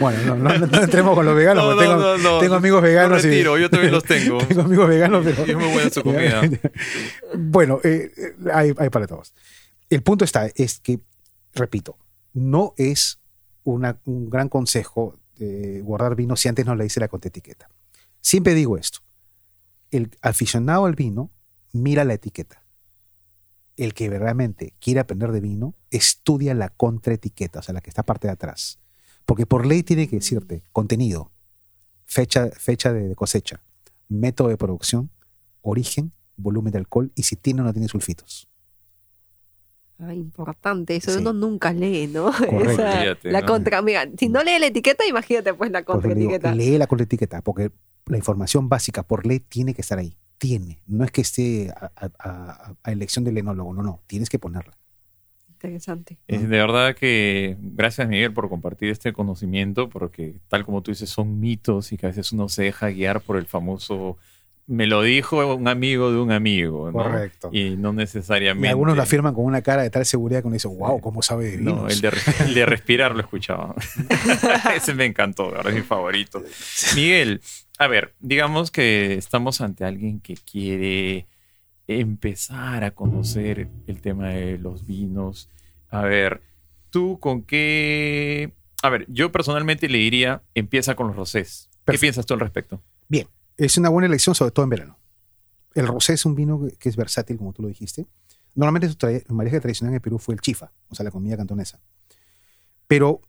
Bueno, 0.00 0.18
no, 0.24 0.36
no, 0.36 0.58
no- 0.58 0.66
no 0.66 0.82
entremos 0.82 1.14
con 1.14 1.24
los 1.26 1.34
veganos, 1.36 1.64
No, 1.76 1.76
tengo, 2.16 2.38
tengo 2.40 2.54
amigos 2.56 2.82
veganos. 2.82 3.24
y- 3.24 3.28
retiro, 3.28 3.56
yo 3.58 3.70
también 3.70 3.92
los 3.92 4.04
tengo. 4.04 4.38
tengo 4.48 4.62
amigos 4.62 4.88
veganos, 4.88 5.24
pero... 5.24 5.46
Y 5.46 5.50
es 5.50 5.56
muy 5.56 5.68
buena 5.72 5.90
su 5.90 6.02
comida. 6.02 6.42
bueno, 7.36 7.78
eh, 7.84 8.10
eh, 8.16 8.34
hay, 8.52 8.72
hay 8.76 8.90
para 8.90 9.06
todos. 9.06 9.32
El 9.88 10.02
punto 10.02 10.24
está, 10.24 10.46
es 10.54 10.80
que, 10.80 11.00
repito, 11.54 11.98
no 12.32 12.74
es 12.76 13.20
una- 13.64 14.00
un 14.04 14.28
gran 14.30 14.48
consejo 14.48 15.16
guardar 15.82 16.16
vino 16.16 16.36
si 16.36 16.48
antes 16.48 16.66
no 16.66 16.74
le 16.76 16.84
dice 16.84 17.00
la 17.00 17.08
contraetiqueta. 17.08 17.70
Siempre 18.20 18.52
digo 18.54 18.76
esto. 18.76 18.98
El 19.90 20.10
aficionado 20.20 20.84
al 20.84 20.94
vino 20.94 21.30
mira 21.72 22.04
la 22.04 22.12
etiqueta. 22.12 22.62
El 23.78 23.94
que 23.94 24.10
realmente 24.10 24.74
quiere 24.80 25.00
aprender 25.00 25.32
de 25.32 25.40
vino 25.40 25.74
estudia 25.90 26.52
la 26.52 26.68
contraetiqueta, 26.68 27.60
o 27.60 27.62
sea, 27.62 27.72
la 27.72 27.80
que 27.80 27.88
está 27.88 28.02
parte 28.02 28.26
de 28.26 28.32
atrás. 28.34 28.79
Porque 29.30 29.46
por 29.46 29.64
ley 29.64 29.84
tiene 29.84 30.08
que 30.08 30.16
decirte 30.16 30.64
contenido, 30.72 31.30
fecha, 32.04 32.48
fecha 32.50 32.92
de 32.92 33.14
cosecha, 33.14 33.62
método 34.08 34.48
de 34.48 34.56
producción, 34.56 35.08
origen, 35.62 36.10
volumen 36.36 36.72
de 36.72 36.78
alcohol 36.78 37.12
y 37.14 37.22
si 37.22 37.36
tiene 37.36 37.60
o 37.60 37.64
no 37.64 37.72
tiene 37.72 37.86
sulfitos. 37.86 38.48
Ah, 40.00 40.12
importante, 40.14 40.96
eso 40.96 41.12
Sí. 41.12 41.18
uno 41.20 41.32
nunca 41.32 41.72
lee, 41.72 42.08
¿no? 42.08 42.24
Correcto. 42.38 42.70
Esa- 42.72 42.92
Fíjate, 43.02 43.30
la 43.30 43.42
¿no? 43.42 43.46
contra, 43.46 43.82
mira, 43.82 44.04
si 44.18 44.28
no 44.28 44.42
lee 44.42 44.58
la 44.58 44.66
etiqueta, 44.66 45.06
imagínate 45.06 45.54
pues 45.54 45.70
la 45.70 45.84
contraetiqueta. 45.84 46.52
lee 46.52 46.76
la 46.76 46.88
contraetiqueta, 46.88 47.40
porque 47.42 47.70
la 48.06 48.16
información 48.16 48.68
básica 48.68 49.04
por 49.04 49.26
ley 49.26 49.38
tiene 49.38 49.74
que 49.74 49.82
estar 49.82 50.00
ahí. 50.00 50.16
Tiene. 50.38 50.82
No 50.88 51.04
es 51.04 51.12
que 51.12 51.20
esté 51.20 51.70
a, 51.70 51.92
a- 51.94 52.10
a- 52.18 52.74
a 52.82 52.90
elección 52.90 53.24
del 53.24 53.38
enólogo, 53.38 53.74
no, 53.74 53.84
no. 53.84 54.00
Tienes 54.08 54.28
que 54.28 54.40
ponerla. 54.40 54.76
Interesante. 55.60 56.16
Eh, 56.26 56.38
de 56.38 56.46
verdad 56.46 56.96
que 56.96 57.54
gracias 57.60 58.08
Miguel 58.08 58.32
por 58.32 58.48
compartir 58.48 58.88
este 58.88 59.12
conocimiento, 59.12 59.90
porque 59.90 60.36
tal 60.48 60.64
como 60.64 60.80
tú 60.80 60.90
dices, 60.90 61.10
son 61.10 61.38
mitos 61.38 61.92
y 61.92 61.98
que 61.98 62.06
a 62.06 62.08
veces 62.08 62.32
uno 62.32 62.48
se 62.48 62.62
deja 62.62 62.88
guiar 62.88 63.20
por 63.20 63.36
el 63.36 63.44
famoso, 63.44 64.16
me 64.66 64.86
lo 64.86 65.02
dijo 65.02 65.54
un 65.54 65.68
amigo 65.68 66.10
de 66.12 66.18
un 66.18 66.32
amigo, 66.32 66.90
¿no? 66.90 67.02
Correcto. 67.02 67.50
Y 67.52 67.76
no 67.76 67.92
necesariamente. 67.92 68.68
Y 68.68 68.70
algunos 68.70 68.96
lo 68.96 69.02
afirman 69.02 69.34
con 69.34 69.44
una 69.44 69.60
cara 69.60 69.82
de 69.82 69.90
tal 69.90 70.06
seguridad 70.06 70.40
que 70.40 70.46
uno 70.46 70.54
dice, 70.54 70.68
wow, 70.68 70.98
¿cómo 71.02 71.20
sabe 71.20 71.50
de 71.50 71.56
vinos? 71.58 71.76
No, 71.76 71.88
el 71.88 72.00
de, 72.00 72.10
el 72.46 72.54
de 72.54 72.64
respirar 72.64 73.14
lo 73.14 73.20
escuchaba. 73.20 73.74
Ese 74.74 74.94
me 74.94 75.04
encantó, 75.04 75.50
verdad 75.50 75.68
es 75.68 75.74
mi 75.74 75.82
favorito. 75.82 76.42
Miguel, 76.94 77.42
a 77.78 77.86
ver, 77.86 78.14
digamos 78.18 78.70
que 78.70 79.12
estamos 79.14 79.60
ante 79.60 79.84
alguien 79.84 80.20
que 80.20 80.36
quiere 80.36 81.26
empezar 81.98 82.84
a 82.84 82.92
conocer 82.92 83.68
el 83.86 84.00
tema 84.00 84.28
de 84.28 84.58
los 84.58 84.86
vinos. 84.86 85.48
A 85.88 86.02
ver, 86.02 86.42
¿tú 86.90 87.18
con 87.18 87.42
qué...? 87.42 88.52
A 88.82 88.88
ver, 88.90 89.04
yo 89.08 89.32
personalmente 89.32 89.88
le 89.88 89.98
diría, 89.98 90.42
empieza 90.54 90.94
con 90.94 91.08
los 91.08 91.16
rosés. 91.16 91.68
¿Qué 91.84 91.98
piensas 91.98 92.24
tú 92.26 92.34
al 92.34 92.40
respecto? 92.40 92.80
Bien, 93.08 93.26
es 93.56 93.76
una 93.76 93.88
buena 93.88 94.06
elección, 94.06 94.34
sobre 94.34 94.52
todo 94.52 94.64
en 94.64 94.70
verano. 94.70 94.98
El 95.74 95.86
rosé 95.86 96.14
es 96.14 96.24
un 96.24 96.34
vino 96.34 96.66
que- 96.78 96.88
es 96.88 96.96
versátil, 96.96 97.36
como 97.36 97.52
tú 97.52 97.62
lo 97.62 97.68
dijiste. 97.68 98.06
Normalmente 98.54 98.88
su 98.88 98.96
tra- 98.96 99.24
el 99.28 99.34
maridaje 99.34 99.60
tradicional 99.60 99.90
en 99.92 99.96
el 99.96 100.00
Perú 100.00 100.18
fue 100.18 100.34
el 100.34 100.40
chifa, 100.40 100.72
o 100.88 100.94
sea, 100.94 101.04
la 101.04 101.10
comida 101.10 101.36
cantonesa. 101.36 101.80
Pero 102.86 103.20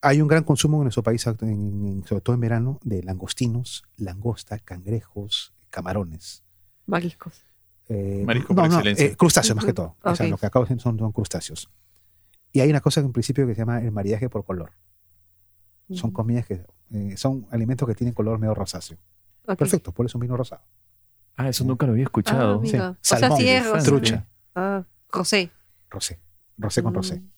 hay 0.00 0.20
un 0.20 0.28
gran 0.28 0.44
consumo 0.44 0.78
en 0.78 0.84
nuestro 0.84 1.02
país, 1.02 1.26
en- 1.26 1.36
en- 1.40 2.04
sobre 2.06 2.20
todo 2.20 2.34
en 2.34 2.40
verano, 2.40 2.78
de 2.84 3.02
langostinos, 3.02 3.84
langosta, 3.96 4.58
cangrejos, 4.58 5.52
camarones. 5.70 6.42
Mariscos. 6.86 7.44
Eh, 7.88 8.22
Marisco 8.26 8.54
por 8.54 8.64
excelencia. 8.66 9.06
eh, 9.06 9.16
crustáceos 9.16 9.54
más 9.56 9.64
que 9.64 9.72
todo. 9.74 9.96
O 10.02 10.14
sea, 10.14 10.26
lo 10.26 10.36
que 10.38 10.46
acabo 10.46 10.64
de 10.64 10.70
decir 10.70 10.82
son, 10.82 10.98
son 10.98 11.12
crustáceos. 11.12 11.70
Y 12.52 12.60
hay 12.60 12.70
una 12.70 12.80
cosa 12.80 13.00
en 13.00 13.12
principio 13.12 13.46
que 13.46 13.54
se 13.54 13.60
llama 13.60 13.80
el 13.80 13.90
maridaje 13.92 14.28
por 14.30 14.44
color. 14.44 14.72
Son 15.90 16.10
comidas 16.12 16.46
que 16.46 16.64
eh, 16.92 17.16
son 17.16 17.46
alimentos 17.50 17.86
que 17.86 17.94
tienen 17.94 18.14
color 18.14 18.38
medio 18.38 18.54
rosáceo. 18.54 18.96
Perfecto, 19.58 19.92
por 19.92 20.06
eso 20.06 20.16
un 20.16 20.22
vino 20.22 20.36
rosado. 20.36 20.62
Ah, 21.36 21.48
eso 21.48 21.64
nunca 21.64 21.84
lo 21.84 21.92
había 21.92 22.04
Ah, 22.04 22.08
escuchado. 22.08 22.60
O 22.60 22.64
sea, 22.64 22.96
Salmón, 23.02 23.38
sí 23.38 23.48
es 23.48 23.66
rosé. 23.68 23.84
trucha, 23.90 24.26
Ah, 24.54 24.84
rosé. 25.10 25.50
rosé. 25.90 26.20
Rosé 26.56 26.82
con 26.82 26.94
rosé. 26.94 27.20
Mm. 27.20 27.30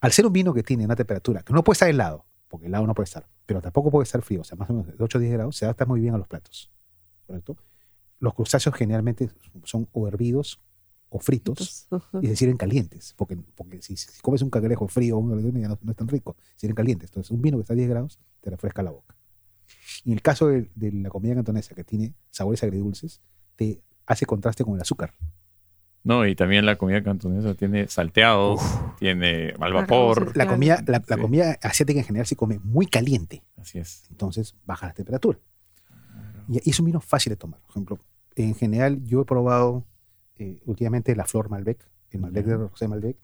Al 0.00 0.12
ser 0.12 0.24
un 0.26 0.32
vino 0.32 0.54
que 0.54 0.62
tiene 0.62 0.84
una 0.84 0.96
temperatura 0.96 1.42
que 1.42 1.52
no 1.52 1.62
puede 1.64 1.74
estar 1.74 1.88
helado, 1.88 2.24
porque 2.48 2.66
helado 2.68 2.86
no 2.86 2.94
puede 2.94 3.04
estar, 3.04 3.26
pero 3.44 3.60
tampoco 3.60 3.90
puede 3.90 4.04
estar 4.04 4.22
frío, 4.22 4.40
o 4.40 4.44
sea, 4.44 4.56
más 4.56 4.70
o 4.70 4.72
menos 4.72 4.86
de 4.96 5.04
8 5.04 5.18
o 5.18 5.20
10 5.20 5.32
grados, 5.32 5.56
se 5.56 5.64
adapta 5.66 5.84
muy 5.84 6.00
bien 6.00 6.14
a 6.14 6.18
los 6.18 6.26
platos. 6.28 6.70
¿Correcto? 7.26 7.56
Los 8.20 8.34
crustáceos 8.34 8.74
generalmente 8.74 9.28
son 9.64 9.88
o 9.92 10.06
hervidos 10.06 10.60
o 11.08 11.18
fritos, 11.18 11.88
y 12.22 12.28
se 12.28 12.36
sirven 12.36 12.56
calientes, 12.56 13.14
porque, 13.16 13.36
porque 13.56 13.82
si, 13.82 13.96
si 13.96 14.20
comes 14.22 14.42
un 14.42 14.50
cangrejo 14.50 14.86
frío 14.86 15.16
o 15.16 15.18
un 15.18 15.60
ya 15.60 15.66
no, 15.66 15.76
no 15.82 15.90
es 15.90 15.96
tan 15.96 16.06
rico, 16.06 16.36
se 16.54 16.60
sirven 16.60 16.76
calientes. 16.76 17.10
Entonces, 17.10 17.32
un 17.32 17.42
vino 17.42 17.56
que 17.56 17.62
está 17.62 17.72
a 17.72 17.76
10 17.76 17.88
grados 17.88 18.20
te 18.40 18.48
refresca 18.50 18.82
la 18.84 18.92
boca. 18.92 19.16
Y 20.04 20.10
en 20.10 20.18
el 20.18 20.22
caso 20.22 20.46
de, 20.46 20.70
de 20.76 20.92
la 20.92 21.08
comida 21.10 21.34
cantonesa, 21.34 21.74
que 21.74 21.82
tiene 21.82 22.14
sabores 22.30 22.62
agridulces, 22.62 23.20
te 23.56 23.80
hace 24.06 24.24
contraste 24.24 24.62
con 24.64 24.74
el 24.76 24.82
azúcar. 24.82 25.12
No, 26.04 26.24
y 26.26 26.34
también 26.36 26.64
la 26.64 26.76
comida 26.78 27.02
cantonesa 27.02 27.54
tiene 27.54 27.88
salteados, 27.88 28.60
tiene 28.98 29.52
al 29.58 29.72
vapor. 29.72 30.36
La 30.36 30.46
comida, 30.46 30.82
la, 30.86 31.02
la 31.06 31.16
Sí. 31.16 31.20
comida 31.20 31.58
asiática 31.60 31.98
en 32.00 32.06
general 32.06 32.26
se 32.26 32.36
come 32.36 32.58
muy 32.60 32.86
caliente, 32.86 33.42
Así 33.58 33.78
es. 33.78 34.04
entonces 34.10 34.54
baja 34.64 34.86
la 34.86 34.94
temperatura. 34.94 35.38
Y, 36.48 36.58
y 36.64 36.70
es 36.70 36.78
un 36.80 36.86
vino 36.86 37.00
fácil 37.00 37.30
de 37.30 37.36
tomar. 37.36 37.60
Por 37.60 37.70
ejemplo, 37.70 37.98
en 38.36 38.54
general 38.54 39.02
yo 39.04 39.22
he 39.22 39.24
probado 39.24 39.84
eh, 40.36 40.60
últimamente 40.66 41.14
la 41.16 41.24
Flor 41.24 41.48
Malbec, 41.50 41.78
el 42.10 42.20
Malbec 42.20 42.46
de 42.46 42.56
Rosé 42.56 42.88
Malbec, 42.88 43.16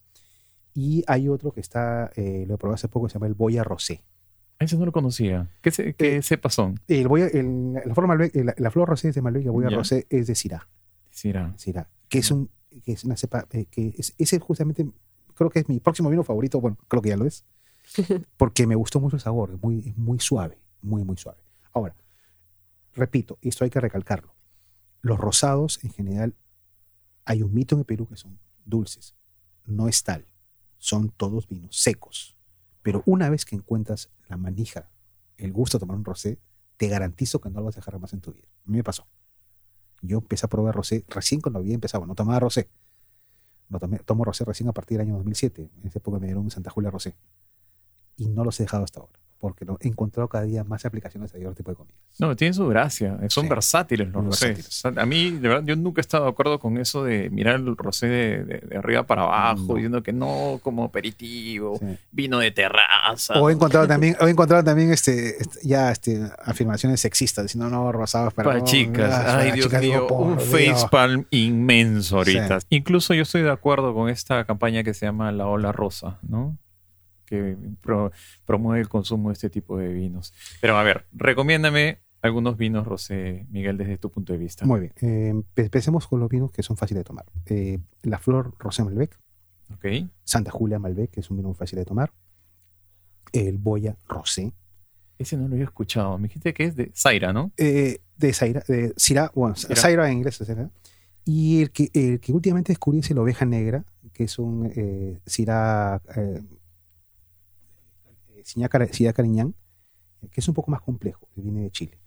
y 0.74 1.02
hay 1.06 1.28
otro 1.28 1.52
que 1.52 1.60
está, 1.60 2.10
eh, 2.16 2.44
lo 2.46 2.58
probé 2.58 2.74
hace 2.74 2.88
poco, 2.88 3.08
se 3.08 3.14
llama 3.14 3.26
el 3.26 3.34
Boya 3.34 3.64
Rosé. 3.64 4.02
Ese 4.58 4.76
no 4.76 4.86
lo 4.86 4.92
conocía. 4.92 5.50
¿Qué, 5.62 5.70
se, 5.70 5.94
qué 5.94 6.16
Eh, 6.16 6.22
cepas 6.22 6.54
son? 6.54 6.80
El 6.88 7.08
Boya, 7.08 7.26
el- 7.28 7.72
la, 7.74 7.94
Flor 7.94 8.06
Malbec, 8.06 8.34
eh, 8.36 8.44
la, 8.44 8.54
la 8.56 8.70
Flor 8.70 8.88
Rosé 8.88 9.08
es 9.10 9.14
de 9.14 9.22
Malbec 9.22 9.42
y 9.42 9.46
el 9.46 9.52
Boya 9.52 9.70
Ya. 9.70 9.76
Rosé 9.76 10.06
es 10.10 10.26
de 10.26 10.34
Syrah. 10.34 10.68
Syrah. 11.10 11.54
Syrah, 11.56 11.88
que 12.08 12.18
es, 12.18 12.30
un, 12.30 12.50
que 12.84 12.92
es 12.92 13.04
una 13.04 13.16
cepa 13.16 13.46
eh, 13.52 13.66
que 13.70 13.94
es, 13.96 14.14
ese 14.18 14.38
justamente 14.38 14.86
creo 15.34 15.50
que 15.50 15.60
es 15.60 15.68
mi 15.68 15.80
próximo 15.80 16.08
vino 16.10 16.22
favorito, 16.24 16.60
bueno, 16.60 16.76
creo 16.88 17.00
que 17.02 17.08
ya 17.10 17.16
lo 17.16 17.24
es, 17.26 17.44
porque 18.36 18.66
me 18.66 18.74
gustó 18.74 19.00
mucho 19.00 19.16
el 19.16 19.22
sabor, 19.22 19.52
es 19.54 19.62
muy, 19.62 19.80
es 19.88 19.96
muy 19.96 20.18
suave, 20.18 20.58
muy, 20.82 21.04
muy 21.04 21.16
suave. 21.16 21.38
Ahora, 21.72 21.94
repito, 22.94 23.38
esto 23.42 23.64
hay 23.64 23.70
que 23.70 23.80
recalcarlo, 23.80 24.32
los 25.06 25.18
rosados 25.18 25.82
en 25.84 25.90
general, 25.90 26.34
hay 27.24 27.42
un 27.42 27.54
mito 27.54 27.74
en 27.74 27.80
el 27.80 27.84
Perú 27.84 28.08
que 28.08 28.16
son 28.16 28.38
dulces, 28.64 29.14
no 29.64 29.88
es 29.88 30.02
tal, 30.02 30.26
son 30.78 31.10
todos 31.10 31.48
vinos 31.48 31.76
secos, 31.76 32.36
pero 32.82 33.02
una 33.06 33.30
vez 33.30 33.44
que 33.44 33.56
encuentras 33.56 34.10
la 34.28 34.36
manija, 34.36 34.90
el 35.36 35.52
gusto 35.52 35.78
de 35.78 35.80
tomar 35.80 35.96
un 35.96 36.04
rosé, 36.04 36.40
te 36.76 36.88
garantizo 36.88 37.40
que 37.40 37.50
no 37.50 37.60
lo 37.60 37.66
vas 37.66 37.76
a 37.76 37.80
dejar 37.80 37.98
más 37.98 38.12
en 38.12 38.20
tu 38.20 38.32
vida. 38.32 38.48
A 38.64 38.70
mí 38.70 38.76
me 38.76 38.84
pasó. 38.84 39.06
Yo 40.02 40.18
empecé 40.18 40.46
a 40.46 40.48
probar 40.48 40.74
rosé 40.74 41.04
recién 41.08 41.40
cuando 41.40 41.58
había 41.58 41.74
empezado, 41.74 42.04
no 42.06 42.14
tomaba 42.14 42.40
rosé. 42.40 42.68
No 43.68 43.78
tomé, 43.78 43.98
tomo 44.00 44.24
rosé 44.24 44.44
recién 44.44 44.68
a 44.68 44.72
partir 44.72 44.98
del 44.98 45.06
año 45.06 45.16
2007. 45.16 45.70
En 45.80 45.88
esa 45.88 45.98
época 45.98 46.18
me 46.18 46.26
dieron 46.26 46.50
Santa 46.50 46.70
Julia 46.70 46.90
rosé. 46.90 47.16
Y 48.16 48.28
no 48.28 48.44
los 48.44 48.60
he 48.60 48.64
dejado 48.64 48.84
hasta 48.84 49.00
ahora, 49.00 49.18
porque 49.38 49.64
no- 49.64 49.76
he 49.80 49.88
encontrado 49.88 50.28
cada 50.28 50.44
día 50.44 50.64
más 50.64 50.84
aplicaciones 50.86 51.32
de 51.32 51.40
otro 51.46 51.54
tipo 51.54 51.70
de 51.70 51.76
comidas. 51.76 51.98
No, 52.18 52.34
tiene 52.34 52.54
su 52.54 52.66
gracia. 52.66 53.18
Son 53.28 53.44
Sí. 53.44 53.48
versátiles 53.50 54.08
los 54.08 54.24
rosés. 54.24 54.82
A 54.84 55.04
mí, 55.06 55.30
de 55.30 55.48
verdad, 55.48 55.62
yo 55.66 55.76
nunca 55.76 56.00
he 56.00 56.02
estado 56.02 56.24
de 56.24 56.30
acuerdo 56.30 56.58
con 56.58 56.78
eso 56.78 57.04
de 57.04 57.28
mirar 57.30 57.56
el 57.56 57.76
rosé 57.76 58.06
de, 58.06 58.44
de- 58.44 58.58
de 58.60 58.76
arriba 58.78 59.02
para 59.04 59.22
abajo, 59.24 59.62
No. 59.68 59.74
diciendo 59.74 60.02
que 60.02 60.12
no, 60.12 60.58
como 60.62 60.84
aperitivo, 60.84 61.76
Sí. 61.78 61.98
vino 62.12 62.38
de 62.38 62.50
terraza. 62.50 63.34
O 63.40 63.50
he 63.50 63.52
encontrado 63.52 63.86
también, 63.86 64.16
o 64.20 64.26
he 64.26 64.30
encontrado 64.30 64.64
también 64.64 64.90
este, 64.90 65.40
este, 65.42 65.58
ya 65.62 65.90
este, 65.92 66.22
afirmaciones 66.44 67.00
sexistas, 67.00 67.44
diciendo 67.44 67.68
no, 67.68 67.92
rosados 67.92 68.32
para, 68.32 68.50
Para 68.50 68.64
chicas, 68.64 69.12
ay 69.26 69.52
Dios 69.52 69.66
chicas, 69.66 69.82
mío, 69.82 70.02
digo, 70.08 70.18
un 70.18 70.40
facepalm 70.40 71.26
inmenso 71.30 72.16
ahorita. 72.18 72.60
Sí. 72.60 72.66
Incluso 72.70 73.12
yo 73.14 73.22
estoy 73.22 73.42
de 73.42 73.50
acuerdo 73.50 73.94
con 73.94 74.08
esta 74.08 74.44
campaña 74.44 74.82
que 74.82 74.94
se 74.94 75.06
llama 75.06 75.30
La 75.32 75.46
Ola 75.46 75.72
Rosa, 75.72 76.18
¿no? 76.26 76.56
Que 77.26 77.56
pro- 77.80 78.12
promueve 78.44 78.80
el 78.80 78.88
consumo 78.88 79.28
de 79.28 79.34
este 79.34 79.50
tipo 79.50 79.76
de 79.76 79.88
vinos. 79.88 80.32
Pero 80.60 80.78
a 80.78 80.82
ver, 80.82 81.06
recomiéndame 81.12 81.98
algunos 82.22 82.56
vinos 82.56 82.86
rosé, 82.86 83.46
Miguel, 83.50 83.76
desde 83.76 83.98
tu 83.98 84.10
punto 84.10 84.32
de 84.32 84.38
vista. 84.38 84.64
Muy 84.64 84.80
bien, 84.80 84.92
eh, 85.00 85.32
empe- 85.34 85.64
empecemos 85.64 86.06
con 86.06 86.18
los 86.20 86.28
vinos 86.28 86.50
que 86.50 86.62
son 86.62 86.76
fáciles 86.76 87.00
de 87.00 87.04
tomar. 87.04 87.24
Eh, 87.46 87.78
la 88.02 88.18
Flor 88.18 88.54
Rosé 88.58 88.82
Malbec, 88.84 89.18
Ok. 89.74 89.84
Santa 90.24 90.50
Julia 90.50 90.78
Malbec, 90.78 91.10
que 91.10 91.20
es 91.20 91.30
un 91.30 91.36
vino 91.36 91.48
muy 91.48 91.56
fácil 91.56 91.78
de 91.78 91.84
tomar. 91.84 92.12
El 93.32 93.58
Boya 93.58 93.96
Rosé, 94.08 94.52
Ese 95.18 95.36
no 95.36 95.48
lo 95.48 95.54
había 95.54 95.64
escuchado. 95.64 96.16
Me 96.18 96.28
dijiste 96.28 96.54
que 96.54 96.64
es 96.64 96.76
de 96.76 96.92
Zaira, 96.94 97.32
¿no? 97.32 97.50
eh, 97.56 97.98
de 98.16 98.32
Zaira, 98.32 98.62
de 98.68 98.92
Syrah, 98.96 99.30
bueno, 99.34 99.56
Syrah. 99.56 99.76
Zaira 99.76 100.06
en 100.10 100.18
inglés, 100.18 100.36
Syrah. 100.36 100.70
Y 101.24 101.62
el 101.62 101.70
que, 101.70 101.90
el 101.92 102.20
que 102.20 102.32
últimamente 102.32 102.72
descubrí 102.72 103.00
es 103.00 103.10
el 103.10 103.18
Oveja 103.18 103.44
Negra, 103.44 103.84
que 104.12 104.24
es 104.24 104.38
un 104.38 104.70
eh, 104.74 105.18
Syrah, 105.26 106.00
eh, 108.54 108.92
Syrah 108.92 109.12
Cariñán, 109.12 109.54
que 110.30 110.40
es 110.40 110.48
un 110.48 110.54
poco 110.54 110.70
más 110.70 110.80
complejo, 110.80 111.28
que 111.34 111.40
viene 111.40 111.62
de 111.62 111.70
Chile. 111.70 111.98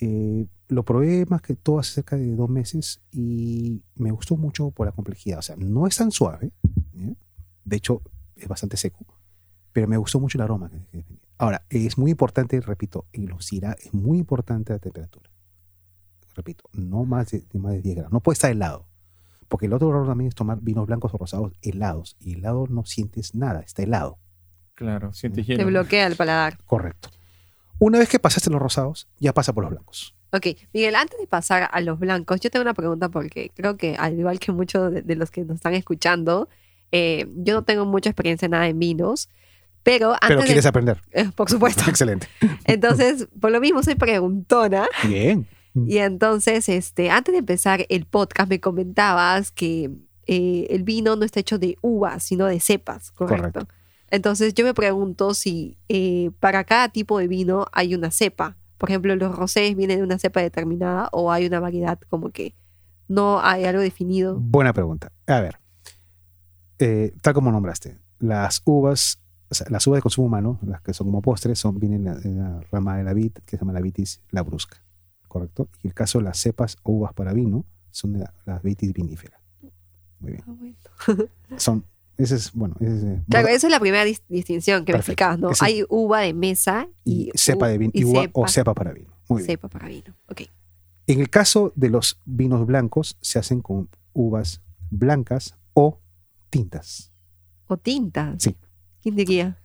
Eh, 0.00 0.46
lo 0.68 0.84
probé 0.84 1.24
más 1.26 1.40
que 1.40 1.54
todo 1.54 1.78
hace 1.78 1.92
cerca 1.92 2.16
de 2.16 2.34
dos 2.34 2.50
meses 2.50 3.00
y 3.12 3.82
me 3.94 4.10
gustó 4.10 4.36
mucho 4.36 4.70
por 4.70 4.86
la 4.86 4.92
complejidad. 4.92 5.38
O 5.38 5.42
sea, 5.42 5.56
no 5.56 5.86
es 5.86 5.96
tan 5.96 6.10
suave, 6.10 6.52
¿ya? 6.92 7.12
de 7.64 7.76
hecho 7.76 8.02
es 8.36 8.46
bastante 8.48 8.76
seco, 8.76 9.06
pero 9.72 9.88
me 9.88 9.96
gustó 9.96 10.20
mucho 10.20 10.38
el 10.38 10.42
aroma. 10.42 10.70
Ahora, 11.38 11.64
es 11.70 11.96
muy 11.98 12.10
importante, 12.10 12.60
repito, 12.60 13.06
en 13.12 13.26
los 13.26 13.46
Syrah 13.46 13.72
es 13.72 13.92
muy 13.94 14.18
importante 14.18 14.72
la 14.72 14.78
temperatura. 14.78 15.30
Repito, 16.34 16.64
no 16.72 17.04
más 17.04 17.30
de, 17.30 17.40
de 17.50 17.58
más 17.58 17.72
de 17.72 17.82
10 17.82 17.96
grados. 17.96 18.12
No 18.12 18.20
puede 18.20 18.34
estar 18.34 18.50
helado. 18.50 18.86
Porque 19.48 19.66
el 19.66 19.72
otro 19.72 19.88
error 19.88 20.06
también 20.06 20.28
es 20.28 20.34
tomar 20.34 20.60
vinos 20.60 20.86
blancos 20.86 21.14
o 21.14 21.18
rosados 21.18 21.52
helados. 21.62 22.16
Y 22.20 22.34
helado 22.34 22.66
no 22.68 22.84
sientes 22.84 23.34
nada, 23.34 23.60
está 23.60 23.82
helado. 23.82 24.18
Claro, 24.76 25.12
sientes 25.12 25.44
Te 25.46 25.54
hielo. 25.54 25.66
bloquea 25.66 26.06
el 26.06 26.14
paladar. 26.14 26.58
Correcto. 26.64 27.08
Una 27.80 27.98
vez 27.98 28.08
que 28.08 28.18
pasaste 28.20 28.48
los 28.50 28.60
rosados, 28.62 29.08
ya 29.18 29.32
pasa 29.34 29.52
por 29.52 29.64
los 29.64 29.72
blancos. 29.72 30.14
Ok, 30.32 30.46
Miguel, 30.72 30.94
antes 30.94 31.18
de 31.18 31.26
pasar 31.26 31.68
a 31.72 31.80
los 31.80 31.98
blancos, 31.98 32.40
yo 32.40 32.50
tengo 32.50 32.62
una 32.62 32.74
pregunta 32.74 33.08
porque 33.08 33.50
creo 33.54 33.76
que 33.76 33.96
al 33.98 34.18
igual 34.18 34.38
que 34.38 34.52
muchos 34.52 34.92
de, 34.92 35.02
de 35.02 35.16
los 35.16 35.30
que 35.30 35.42
nos 35.44 35.56
están 35.56 35.74
escuchando, 35.74 36.48
eh, 36.92 37.26
yo 37.36 37.54
no 37.54 37.64
tengo 37.64 37.84
mucha 37.84 38.10
experiencia 38.10 38.46
en 38.46 38.52
nada 38.52 38.66
en 38.68 38.78
vinos, 38.78 39.28
pero 39.82 40.12
antes 40.12 40.28
Pero 40.28 40.40
de- 40.40 40.46
quieres 40.46 40.66
aprender. 40.66 41.00
eh, 41.12 41.30
por 41.34 41.48
supuesto. 41.50 41.84
Excelente. 41.88 42.28
Entonces, 42.64 43.28
por 43.40 43.50
lo 43.50 43.60
mismo 43.60 43.82
soy 43.82 43.94
preguntona 43.94 44.86
Bien. 45.06 45.46
y 45.74 45.98
entonces, 45.98 46.68
este, 46.68 47.10
antes 47.10 47.32
de 47.32 47.38
empezar 47.38 47.86
el 47.88 48.04
podcast 48.06 48.48
me 48.50 48.60
comentabas 48.60 49.52
que 49.52 49.90
eh, 50.26 50.66
el 50.70 50.82
vino 50.82 51.14
no 51.16 51.24
está 51.24 51.40
hecho 51.40 51.58
de 51.58 51.76
uvas, 51.82 52.22
sino 52.24 52.46
de 52.46 52.58
cepas, 52.60 53.10
¿correcto? 53.12 53.52
Correcto. 53.60 53.74
Entonces 54.10 54.54
yo 54.54 54.64
me 54.64 54.74
pregunto 54.74 55.34
si 55.34 55.78
eh, 55.88 56.30
para 56.40 56.64
cada 56.64 56.88
tipo 56.88 57.18
de 57.18 57.28
vino 57.28 57.66
hay 57.72 57.94
una 57.94 58.10
cepa. 58.10 58.56
Por 58.78 58.90
ejemplo, 58.90 59.14
los 59.16 59.34
rosés 59.34 59.74
vienen 59.76 59.98
de 59.98 60.04
una 60.04 60.18
cepa 60.18 60.40
determinada 60.40 61.08
o 61.12 61.32
hay 61.32 61.46
una 61.46 61.60
variedad 61.60 61.98
como 62.08 62.30
que 62.30 62.54
no 63.08 63.40
hay 63.40 63.64
algo 63.64 63.80
definido. 63.82 64.36
Buena 64.38 64.72
pregunta. 64.72 65.10
A 65.26 65.40
ver. 65.40 65.58
eh, 66.78 67.14
tal 67.22 67.34
como 67.34 67.50
nombraste, 67.50 67.98
las 68.18 68.60
uvas, 68.64 69.18
o 69.48 69.54
sea, 69.54 69.66
las 69.70 69.86
uvas 69.86 69.98
de 69.98 70.02
consumo 70.02 70.26
humano, 70.26 70.58
las 70.62 70.80
que 70.82 70.92
son 70.92 71.06
como 71.06 71.22
postres, 71.22 71.58
son, 71.58 71.78
vienen 71.78 72.04
la, 72.04 72.12
en 72.24 72.38
la 72.38 72.60
rama 72.70 72.96
de 72.98 73.04
la 73.04 73.14
vid, 73.14 73.32
que 73.46 73.56
se 73.56 73.58
llama 73.58 73.72
la 73.72 73.80
vitis 73.80 74.20
labrusca, 74.30 74.82
¿correcto? 75.28 75.68
Y 75.82 75.88
el 75.88 75.94
caso 75.94 76.18
de 76.18 76.24
las 76.24 76.38
cepas 76.38 76.76
o 76.82 76.92
uvas 76.92 77.12
para 77.14 77.32
vino 77.32 77.64
son 77.90 78.12
de 78.12 78.18
la, 78.20 78.34
la 78.44 78.58
vitis 78.58 78.92
vinífera. 78.92 79.40
Muy 80.20 80.32
bien. 80.32 80.44
Ah, 80.46 80.52
bueno. 80.58 80.76
Son, 81.56 81.84
ese 82.18 82.34
es, 82.36 82.52
bueno, 82.52 82.74
ese 82.80 82.96
es, 82.96 83.04
eh, 83.04 83.22
Claro, 83.28 83.48
esa 83.48 83.66
es 83.66 83.70
la 83.70 83.80
primera 83.80 84.04
dis- 84.04 84.22
distinción 84.28 84.84
que 84.84 84.92
me 84.92 84.98
Perfecto. 84.98 85.12
explicabas, 85.12 85.38
¿no? 85.38 85.50
Ese- 85.50 85.64
Hay 85.64 85.84
uva 85.88 86.20
de 86.20 86.32
mesa 86.34 86.88
y, 87.04 87.28
y 87.28 87.38
cepa 87.38 87.68
de 87.68 87.78
vino, 87.78 87.90
y 87.94 88.04
uva 88.04 88.22
cepa, 88.22 88.40
o 88.40 88.48
cepa 88.48 88.74
para 88.74 88.92
vino. 88.92 89.10
Muy 89.28 89.38
bien. 89.42 89.46
cepa 89.46 89.68
para 89.68 89.88
vino. 89.88 90.14
Ok. 90.28 90.42
En 91.08 91.20
el 91.20 91.30
caso 91.30 91.72
de 91.76 91.90
los 91.90 92.20
vinos 92.24 92.66
blancos, 92.66 93.16
se 93.20 93.38
hacen 93.38 93.60
con 93.60 93.88
uvas 94.12 94.62
blancas 94.90 95.54
o 95.74 96.00
tintas. 96.50 97.12
O 97.68 97.76
tintas. 97.76 98.42
Sí. 98.42 98.56
¿Quién 99.02 99.16
diría? 99.16 99.58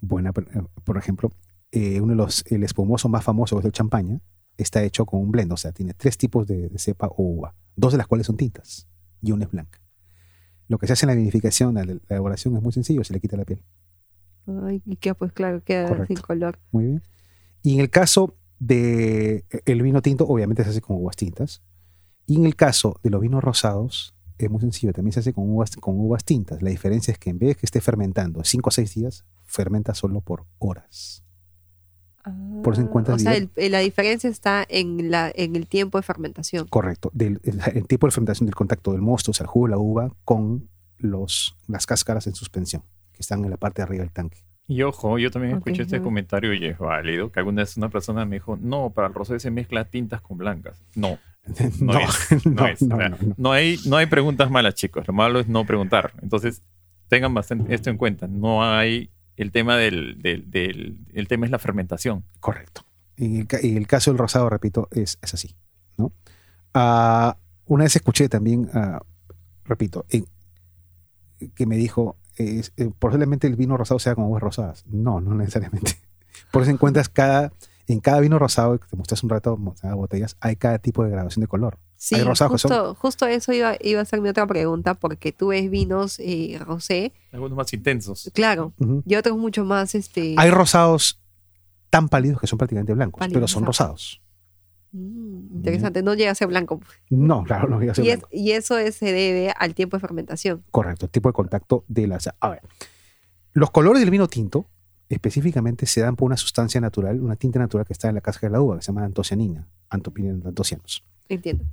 Buena, 0.00 0.32
por 0.32 0.44
eh, 0.44 0.62
por 0.84 0.98
ejemplo, 0.98 1.30
eh, 1.72 2.00
uno 2.00 2.12
de 2.12 2.16
los, 2.16 2.44
el 2.48 2.62
espumoso 2.64 3.08
más 3.08 3.24
famoso 3.24 3.58
es 3.58 3.64
el 3.64 3.72
champaña, 3.72 4.20
está 4.56 4.82
hecho 4.84 5.06
con 5.06 5.20
un 5.20 5.30
blend, 5.32 5.52
o 5.52 5.56
sea, 5.56 5.72
tiene 5.72 5.94
tres 5.94 6.16
tipos 6.18 6.46
de, 6.46 6.68
de 6.68 6.78
cepa 6.78 7.06
o 7.08 7.22
uva, 7.22 7.54
dos 7.74 7.92
de 7.92 7.98
las 7.98 8.06
cuales 8.06 8.26
son 8.26 8.36
tintas 8.36 8.86
y 9.22 9.32
una 9.32 9.44
es 9.46 9.50
blanca. 9.50 9.80
Lo 10.68 10.78
que 10.78 10.86
se 10.86 10.94
hace 10.94 11.06
en 11.06 11.10
la 11.10 11.14
vinificación, 11.14 11.74
la, 11.74 11.84
la 11.84 11.98
elaboración 12.08 12.56
es 12.56 12.62
muy 12.62 12.72
sencillo, 12.72 13.04
se 13.04 13.12
le 13.12 13.20
quita 13.20 13.36
la 13.36 13.44
piel. 13.44 13.62
Ay, 14.46 14.82
y 14.84 14.96
queda, 14.96 15.14
pues 15.14 15.32
claro, 15.32 15.62
queda 15.62 15.88
Correcto. 15.88 16.14
sin 16.14 16.22
color. 16.22 16.58
Muy 16.70 16.84
bien. 16.84 17.02
Y 17.62 17.74
en 17.74 17.80
el 17.80 17.90
caso 17.90 18.36
de 18.58 19.44
eh, 19.50 19.62
el 19.64 19.82
vino 19.82 20.02
tinto, 20.02 20.26
obviamente 20.26 20.64
se 20.64 20.70
hace 20.70 20.80
con 20.80 20.96
uvas 20.96 21.16
tintas. 21.16 21.62
Y 22.26 22.36
en 22.36 22.46
el 22.46 22.56
caso 22.56 22.98
de 23.02 23.10
los 23.10 23.20
vinos 23.20 23.42
rosados, 23.42 24.14
es 24.38 24.50
muy 24.50 24.60
sencillo, 24.60 24.92
también 24.92 25.12
se 25.12 25.20
hace 25.20 25.32
con 25.32 25.48
uvas, 25.48 25.76
con 25.76 25.98
uvas 25.98 26.24
tintas. 26.24 26.62
La 26.62 26.70
diferencia 26.70 27.12
es 27.12 27.18
que 27.18 27.30
en 27.30 27.38
vez 27.38 27.50
de 27.50 27.54
que 27.56 27.66
esté 27.66 27.80
fermentando 27.80 28.42
5 28.42 28.68
o 28.68 28.70
6 28.70 28.94
días, 28.94 29.24
fermenta 29.44 29.94
solo 29.94 30.20
por 30.20 30.46
horas. 30.58 31.23
Por 32.62 32.72
eso 32.72 32.82
Ah, 32.82 32.84
encuentras 32.86 33.16
O 33.16 33.18
sea, 33.18 33.34
el- 33.36 33.50
la 33.72 33.80
diferencia 33.80 34.30
está 34.30 34.64
en, 34.68 35.10
la, 35.10 35.30
en 35.34 35.56
el 35.56 35.66
tiempo 35.66 35.98
de 35.98 36.02
fermentación. 36.02 36.66
Correcto. 36.68 37.10
Del, 37.12 37.40
el, 37.44 37.60
el 37.74 37.86
tipo 37.86 38.06
de 38.06 38.10
fermentación 38.12 38.46
del 38.46 38.54
contacto 38.54 38.92
del 38.92 39.02
mosto, 39.02 39.30
o 39.32 39.34
sea, 39.34 39.44
el 39.44 39.48
jugo 39.48 39.66
de 39.66 39.70
la 39.72 39.78
uva, 39.78 40.10
con 40.24 40.68
los, 40.98 41.56
las 41.68 41.86
cáscaras 41.86 42.26
en 42.26 42.34
suspensión, 42.34 42.82
que 43.12 43.20
están 43.20 43.44
en 43.44 43.50
la 43.50 43.56
parte 43.58 43.82
de 43.82 43.84
arriba 43.84 44.02
del 44.04 44.12
tanque. 44.12 44.38
Y 44.66 44.80
ojo, 44.82 45.18
yo 45.18 45.30
también 45.30 45.54
Ok, 45.56 45.66
escuché 45.66 45.82
este 45.82 46.00
comentario 46.00 46.54
y 46.54 46.64
es 46.64 46.78
válido, 46.78 47.30
que 47.30 47.38
alguna 47.40 47.60
vez 47.62 47.76
una 47.76 47.90
persona 47.90 48.24
me 48.24 48.36
dijo, 48.36 48.56
no, 48.58 48.90
para 48.90 49.08
el 49.08 49.14
rosé 49.14 49.38
se 49.38 49.50
mezcla 49.50 49.84
tintas 49.84 50.22
con 50.22 50.38
blancas. 50.38 50.82
No, 50.94 51.18
No, 51.80 51.92
no, 51.92 52.00
es, 52.00 52.46
no, 52.46 52.52
no, 52.54 52.66
es. 52.68 52.80
no, 52.80 52.94
O 52.96 52.98
sea, 52.98 53.08
no, 53.10 53.16
no. 53.20 53.34
no 53.36 53.52
hay, 53.52 53.76
no 53.84 53.96
hay 53.98 54.06
preguntas 54.06 54.50
malas, 54.50 54.74
chicos. 54.74 55.06
Lo 55.06 55.12
malo 55.12 55.40
es 55.40 55.48
no 55.48 55.66
preguntar. 55.66 56.14
Entonces, 56.22 56.62
tengan 57.08 57.34
bastante 57.34 57.74
esto 57.74 57.90
en 57.90 57.98
cuenta. 57.98 58.26
No 58.26 58.64
hay 58.64 59.10
el 59.36 59.52
tema 59.52 59.76
del, 59.76 60.20
del, 60.20 61.06
el 61.12 61.28
tema 61.28 61.46
es 61.46 61.50
la 61.52 61.58
fermentación. 61.58 62.24
Correcto. 62.40 62.84
En 63.16 63.46
el, 63.62 63.86
caso 63.86 64.10
del 64.10 64.18
rosado, 64.18 64.48
repito, 64.48 64.88
es, 64.90 65.18
es 65.22 65.34
así. 65.34 65.54
¿no? 65.96 66.12
Ah, 66.72 67.36
una 67.66 67.84
vez 67.84 67.94
escuché 67.96 68.28
también, 68.28 68.68
ah, 68.74 69.00
repito, 69.64 70.04
en- 70.10 70.26
que 71.54 71.66
me 71.66 71.76
dijo, 71.76 72.16
eh, 72.38 72.62
posiblemente 72.98 73.46
el 73.46 73.56
vino 73.56 73.76
rosado 73.76 73.98
sea 74.00 74.14
con 74.14 74.24
uvas 74.24 74.42
rosadas. 74.42 74.84
No, 74.86 75.20
no 75.20 75.34
necesariamente. 75.34 75.92
Por 76.52 76.62
eso 76.62 76.70
encuentras 76.70 77.08
cada, 77.08 77.52
en 77.86 78.00
cada 78.00 78.20
vino 78.20 78.38
rosado, 78.38 78.78
que 78.78 78.88
te 78.88 78.96
mostré 78.96 79.14
hace 79.14 79.26
un 79.26 79.30
rato, 79.30 79.56
botellas, 79.56 80.36
hay 80.40 80.56
cada 80.56 80.78
tipo 80.78 81.04
de 81.04 81.10
graduación 81.10 81.42
de 81.42 81.48
color. 81.48 81.78
Sí, 82.06 82.16
Hay 82.16 82.22
rosados 82.22 82.52
que 82.52 82.58
son- 82.68 82.70
justo, 82.70 82.94
justo 82.96 83.26
eso 83.26 83.50
iba, 83.54 83.76
iba 83.80 83.98
a 84.02 84.04
ser 84.04 84.20
mi 84.20 84.28
otra 84.28 84.46
pregunta, 84.46 84.92
porque 84.92 85.32
tú 85.32 85.46
ves 85.48 85.70
vinos 85.70 86.18
eh, 86.18 86.58
rosé, 86.60 87.14
Algunos 87.32 87.56
más 87.56 87.72
intensos. 87.72 88.30
claro, 88.34 88.74
Ujú. 88.78 89.02
y 89.06 89.14
otros 89.14 89.38
mucho 89.38 89.64
más, 89.64 89.94
este... 89.94 90.34
Hay 90.36 90.50
rosados 90.50 91.18
tan 91.88 92.10
pálidos 92.10 92.40
que 92.42 92.46
son 92.46 92.58
prácticamente 92.58 92.92
blancos, 92.92 93.20
Pálidos, 93.20 93.34
pero 93.34 93.48
son 93.48 93.64
rosados. 93.64 94.20
Mm, 94.92 95.56
interesante, 95.56 96.02
no 96.02 96.12
llega 96.12 96.30
a 96.32 96.34
ser 96.34 96.48
blanco. 96.48 96.78
No, 97.08 97.42
claro, 97.44 97.68
no 97.68 97.80
llega 97.80 97.92
a 97.92 97.94
ser 97.94 98.04
Y, 98.04 98.10
es- 98.10 98.18
blanco. 98.18 98.28
y 98.32 98.50
eso 98.50 98.76
es- 98.76 98.96
se 98.96 99.06
debe 99.10 99.54
al 99.56 99.74
tiempo 99.74 99.96
de 99.96 100.02
fermentación. 100.02 100.62
Correcto, 100.70 101.08
tipo 101.08 101.30
de 101.30 101.32
contacto 101.32 101.84
de 101.88 102.06
la... 102.06 102.18
A 102.40 102.48
ver, 102.50 102.60
los 103.54 103.70
colores 103.70 104.00
del 104.00 104.10
vino 104.10 104.28
tinto 104.28 104.66
específicamente 105.08 105.86
se 105.86 106.02
dan 106.02 106.16
por 106.16 106.26
una 106.26 106.36
sustancia 106.36 106.82
natural, 106.82 107.20
una 107.22 107.36
tinta 107.36 107.58
natural 107.58 107.86
que 107.86 107.94
está 107.94 108.10
en 108.10 108.14
la 108.16 108.20
cáscara 108.20 108.50
de 108.50 108.52
la 108.58 108.60
uva, 108.60 108.76
que 108.76 108.82
se 108.82 108.88
llama 108.92 109.04
antocianina, 109.06 109.66
antocianos. 109.88 111.02
Entiendo. 111.30 111.64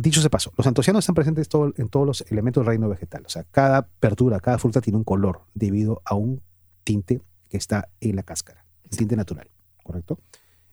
Dicho 0.00 0.22
de 0.22 0.30
paso, 0.30 0.52
los 0.56 0.64
antocianos 0.64 1.00
están 1.00 1.16
presentes 1.16 1.48
todo- 1.48 1.72
en 1.76 1.88
todos 1.88 2.06
los 2.06 2.20
elementos 2.30 2.60
del 2.60 2.68
reino 2.68 2.88
vegetal. 2.88 3.24
O 3.26 3.28
sea, 3.28 3.42
cada 3.42 3.90
verdura, 4.00 4.38
cada 4.38 4.56
fruta 4.56 4.80
tiene 4.80 4.96
un 4.96 5.02
color 5.02 5.42
debido 5.54 6.02
a 6.04 6.14
un 6.14 6.40
tinte 6.84 7.20
que 7.48 7.56
está 7.56 7.88
en 7.98 8.14
la 8.14 8.22
cáscara, 8.22 8.64
un 8.84 8.90
tinte 8.90 9.16
natural, 9.16 9.50
¿correcto? 9.82 10.20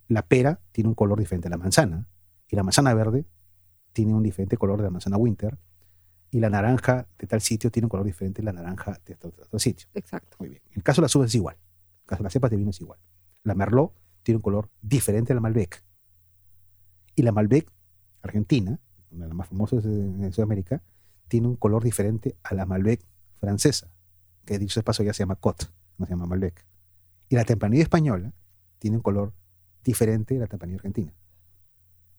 La 0.07 0.27
pera 0.27 0.61
tiene 0.71 0.89
un 0.89 0.93
color 0.93 1.17
diferente 1.17 1.47
a 1.47 1.49
la 1.49 1.57
manzana, 1.57 2.07
y 2.47 2.55
la 2.55 2.61
manzana 2.61 2.93
verde 2.93 3.25
tiene 3.93 4.13
un 4.13 4.21
diferente 4.21 4.57
color 4.57 4.77
de 4.77 4.83
la 4.83 4.89
manzana 4.91 5.17
winter, 5.17 5.57
y 6.29 6.39
la 6.39 6.51
naranja 6.51 7.07
de 7.17 7.25
tal 7.25 7.41
sitio 7.41 7.71
tiene 7.71 7.85
un 7.88 7.89
color 7.89 8.05
diferente 8.05 8.43
a 8.43 8.45
la 8.45 8.53
naranja 8.53 8.99
de 9.07 9.15
otro, 9.15 9.31
de 9.31 9.41
otro 9.41 9.57
sitio. 9.57 9.88
Exacto. 9.95 10.38
Muy 10.39 10.49
bien. 10.49 10.61
En 10.67 10.77
el 10.77 10.83
caso 10.83 11.01
de 11.01 11.05
las 11.05 11.15
uvas 11.15 11.29
es 11.29 11.35
igual. 11.35 11.55
En 11.55 12.01
el 12.01 12.05
caso 12.05 12.19
de 12.19 12.25
las 12.25 12.33
cepas 12.33 12.51
de 12.51 12.57
vino 12.57 12.69
es 12.69 12.79
igual. 12.79 12.99
La 13.41 13.55
Merlot 13.55 13.91
tiene 14.21 14.35
un 14.35 14.43
color 14.43 14.69
diferente 14.83 15.33
a 15.33 15.35
la 15.35 15.41
Malbec. 15.41 15.83
Y 17.15 17.23
la 17.23 17.31
Malbec 17.31 17.71
argentina, 18.21 18.79
una 19.15 19.25
de 19.25 19.30
las 19.30 19.36
más 19.38 19.47
famosas 19.49 19.84
de 19.84 20.32
Sudamérica, 20.32 20.82
tiene 21.28 21.47
un 21.47 21.56
color 21.56 21.84
diferente 21.84 22.36
a 22.43 22.54
la 22.54 22.65
Malbec 22.65 23.01
francesa, 23.39 23.91
que 24.45 24.60
dicho 24.60 24.80
de 24.80 24.84
paso 24.84 25.04
ya 25.04 25.13
se 25.13 25.19
llama 25.19 25.36
Cot, 25.36 25.71
no 25.97 26.06
se 26.06 26.12
llama 26.12 26.25
Malbec. 26.25 26.65
Y 27.30 27.36
la 27.36 27.43
Tempranillo 27.45 27.84
española 27.84 28.34
tiene 28.80 28.97
un 28.97 29.04
color 29.04 29.34
diferente 29.84 30.38
a 30.38 30.41
la 30.41 30.47
Tempranillo 30.47 30.78
argentina. 30.80 31.13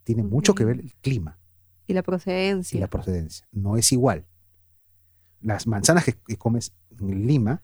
Tiene 0.04 0.22
mucho 0.22 0.54
que 0.54 0.64
ver 0.64 0.78
el 0.80 0.92
clima 0.94 1.38
Y 1.86 1.92
la 1.92 2.00
y 2.00 2.02
procedencia. 2.02 2.80
la 2.80 2.86
procedencia. 2.88 3.46
No 3.52 3.76
es 3.76 3.90
igual. 3.92 4.24
Las 5.40 5.66
manzanas 5.66 6.04
que, 6.04 6.14
que 6.14 6.36
comes 6.36 6.72
en 7.00 7.26
Lima 7.26 7.62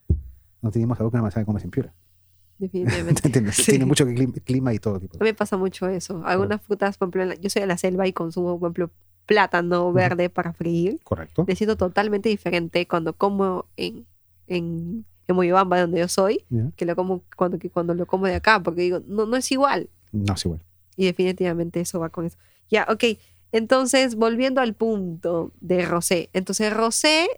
no 0.60 0.70
tenemos 0.70 0.98
algo 1.00 1.10
que 1.10 1.16
una 1.16 1.22
manzana 1.22 1.42
que 1.42 1.46
comes 1.46 1.64
en 1.64 1.70
Piura. 1.70 1.94
Definitivamente. 2.58 3.22
Tiene, 3.30 3.52
Sí. 3.52 3.84
mucho 3.84 4.06
que 4.06 4.14
clima, 4.14 4.32
clima 4.44 4.74
y 4.74 4.78
todo 4.78 5.00
tipo. 5.00 5.16
A 5.16 5.24
mí 5.24 5.30
me 5.30 5.34
pasa 5.34 5.56
mucho 5.56 5.88
eso. 5.88 6.24
Algunas 6.24 6.62
frutas, 6.62 6.96
por 6.98 7.08
ejemplo, 7.08 7.32
en 7.34 7.40
yo 7.40 7.50
soy 7.50 7.60
de 7.62 7.66
la 7.66 7.78
selva 7.78 8.06
y 8.06 8.12
consumo, 8.12 8.58
por 8.60 8.68
ejemplo, 8.68 8.90
plátano 9.26 9.92
verde 9.92 10.28
para 10.30 10.52
freír. 10.52 11.00
Correcto. 11.04 11.44
Me 11.46 11.56
siento 11.56 11.76
totalmente 11.76 12.28
diferente 12.28 12.86
cuando 12.86 13.12
como 13.12 13.66
en, 13.76 14.06
en, 14.46 15.04
en 15.28 15.36
Moyobamba, 15.36 15.80
donde 15.80 16.00
yo 16.00 16.08
soy, 16.08 16.44
que 16.76 16.84
lo 16.84 16.96
como 16.96 17.22
cuando, 17.36 17.58
que 17.58 17.70
cuando 17.70 17.94
lo 17.94 18.06
como 18.06 18.26
de 18.26 18.34
acá, 18.34 18.62
porque 18.62 18.82
digo, 18.82 19.00
no, 19.06 19.26
no 19.26 19.36
es 19.36 19.50
igual. 19.52 19.88
No 20.12 20.34
es 20.34 20.44
igual. 20.44 20.62
Y 20.96 21.06
definitivamente 21.06 21.80
eso 21.80 22.00
va 22.00 22.10
con 22.10 22.26
eso. 22.26 22.36
Ya, 22.68 22.86
ok. 22.88 23.04
Entonces, 23.52 24.14
volviendo 24.14 24.60
al 24.60 24.74
punto 24.74 25.52
de 25.60 25.84
rosé. 25.84 26.30
Entonces, 26.32 26.72
rosé, 26.72 27.28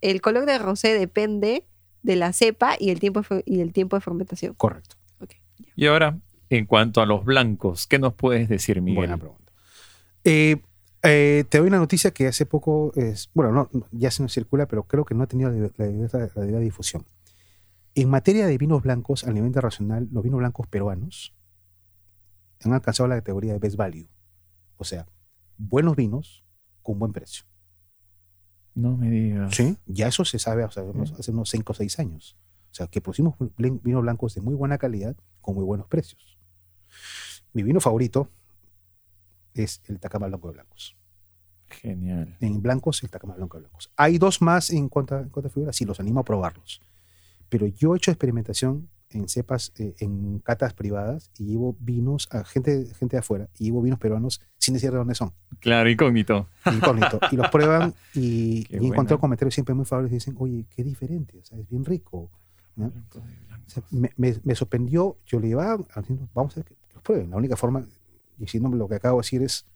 el 0.00 0.20
color 0.20 0.46
de 0.46 0.58
rosé 0.58 0.98
depende 0.98 1.64
de 2.02 2.16
la 2.16 2.32
cepa 2.32 2.76
y 2.78 2.90
el 2.90 3.00
tiempo 3.00 3.22
de, 3.22 3.42
y 3.46 3.60
el 3.60 3.72
tiempo 3.72 3.96
de 3.96 4.00
fermentación. 4.00 4.54
Correcto. 4.54 4.96
Ok, 5.20 5.30
ya. 5.58 5.72
Y 5.74 5.86
ahora, 5.86 6.18
en 6.50 6.66
cuanto 6.66 7.00
a 7.00 7.06
los 7.06 7.24
blancos, 7.24 7.86
¿qué 7.86 7.98
nos 7.98 8.14
puedes 8.14 8.48
decir, 8.48 8.80
Miguel? 8.80 8.98
Buena 8.98 9.16
pregunta. 9.16 9.52
Eh, 10.22 10.62
eh, 11.04 11.44
te 11.48 11.58
doy 11.58 11.68
una 11.68 11.78
noticia 11.78 12.10
que 12.12 12.26
hace 12.26 12.46
poco, 12.46 12.92
es, 12.96 13.30
bueno, 13.34 13.52
no, 13.52 13.70
ya 13.92 14.10
se 14.10 14.22
nos 14.22 14.32
circula, 14.32 14.66
pero 14.66 14.84
creo 14.84 15.04
que 15.04 15.14
no 15.14 15.22
ha 15.22 15.26
tenido 15.26 15.50
la, 15.50 15.70
la 15.76 15.86
la 16.34 16.42
debida 16.42 16.58
difusión. 16.58 17.04
En 17.94 18.10
materia 18.10 18.46
de 18.46 18.58
vinos 18.58 18.82
blancos, 18.82 19.24
a 19.24 19.30
nivel 19.32 19.46
internacional, 19.48 20.08
los 20.10 20.24
vinos 20.24 20.38
blancos 20.38 20.66
peruanos 20.66 21.34
han 22.64 22.72
alcanzado 22.72 23.08
la 23.08 23.16
categoría 23.16 23.52
de 23.52 23.58
best 23.58 23.76
value. 23.76 24.08
O 24.76 24.84
sea, 24.84 25.06
buenos 25.58 25.94
vinos 25.94 26.44
con 26.82 26.98
buen 26.98 27.12
precio. 27.12 27.44
No 28.74 28.96
me 28.96 29.10
digas. 29.10 29.54
Sí, 29.54 29.78
ya 29.86 30.08
eso 30.08 30.24
se 30.24 30.38
sabe 30.38 30.64
o 30.64 30.70
sea, 30.70 30.82
hace 31.18 31.30
unos 31.30 31.50
5 31.50 31.72
o 31.72 31.76
6 31.76 31.98
años. 32.00 32.36
O 32.72 32.74
sea, 32.74 32.88
que 32.88 33.00
producimos 33.00 33.36
blen- 33.38 33.80
vinos 33.82 34.02
blancos 34.02 34.34
de 34.34 34.40
muy 34.40 34.54
buena 34.54 34.78
calidad 34.78 35.14
con 35.40 35.54
muy 35.54 35.64
buenos 35.64 35.86
precios. 35.86 36.38
Mi 37.52 37.62
vino 37.62 37.80
favorito 37.80 38.30
es 39.54 39.80
el 39.86 39.98
Tacama 40.00 40.26
Blanco 40.26 40.48
de 40.48 40.54
Blancos. 40.54 40.96
Genial. 41.68 42.36
En 42.40 42.60
blancos, 42.62 43.02
el 43.02 43.10
Tacama 43.10 43.34
Blanco 43.34 43.56
de 43.56 43.62
Blancos. 43.62 43.90
Hay 43.96 44.18
dos 44.18 44.42
más 44.42 44.70
en 44.70 44.88
cuanto 44.88 45.16
a, 45.16 45.20
en 45.22 45.28
cuanto 45.30 45.48
a 45.48 45.50
figura, 45.50 45.72
sí, 45.72 45.84
los 45.84 45.98
animo 46.00 46.20
a 46.20 46.24
probarlos. 46.24 46.80
Pero 47.48 47.66
yo 47.66 47.94
he 47.94 47.98
hecho 47.98 48.10
experimentación 48.10 48.88
en 49.10 49.28
cepas, 49.28 49.72
eh, 49.78 49.94
en 50.00 50.40
catas 50.40 50.74
privadas, 50.74 51.30
y 51.38 51.44
llevo 51.46 51.76
vinos 51.78 52.26
a 52.32 52.42
gente, 52.44 52.86
gente 52.98 53.16
de 53.16 53.20
afuera, 53.20 53.48
y 53.58 53.64
llevo 53.66 53.80
vinos 53.80 53.98
peruanos 54.00 54.40
sin 54.58 54.74
decir 54.74 54.90
de 54.90 54.96
dónde 54.98 55.14
son 55.14 55.32
Claro, 55.60 55.88
incógnito. 55.88 56.48
incógnito. 56.66 57.20
y 57.30 57.36
los 57.36 57.48
prueban 57.48 57.94
y, 58.14 58.66
y 58.74 58.78
buena. 58.88 59.16
comentarios 59.18 59.54
siempre 59.54 59.74
muy 59.74 59.84
favorables 59.84 60.12
y 60.12 60.16
dicen, 60.16 60.34
oye, 60.38 60.66
qué 60.68 60.82
diferente, 60.82 61.38
o 61.38 61.44
sea, 61.44 61.58
es 61.58 61.68
bien 61.68 61.84
rico. 61.84 62.30
me, 63.90 64.10
me- 64.16 64.40
me 64.42 64.54
sorprendió, 64.54 65.18
yo 65.26 65.38
le 65.38 65.48
llevaba, 65.48 65.84
vamos 66.34 66.56
a 66.56 66.60
ver 66.60 66.64
que 66.66 66.74
los 66.94 67.02
prueben. 67.02 67.30
La 67.30 67.36
única 67.36 67.56
forma, 67.56 67.84
diciéndome 68.36 68.76
lo 68.76 68.88
que 68.88 68.96
acabo 68.96 69.18
de 69.18 69.24
decir 69.24 69.42
es, 69.42 69.66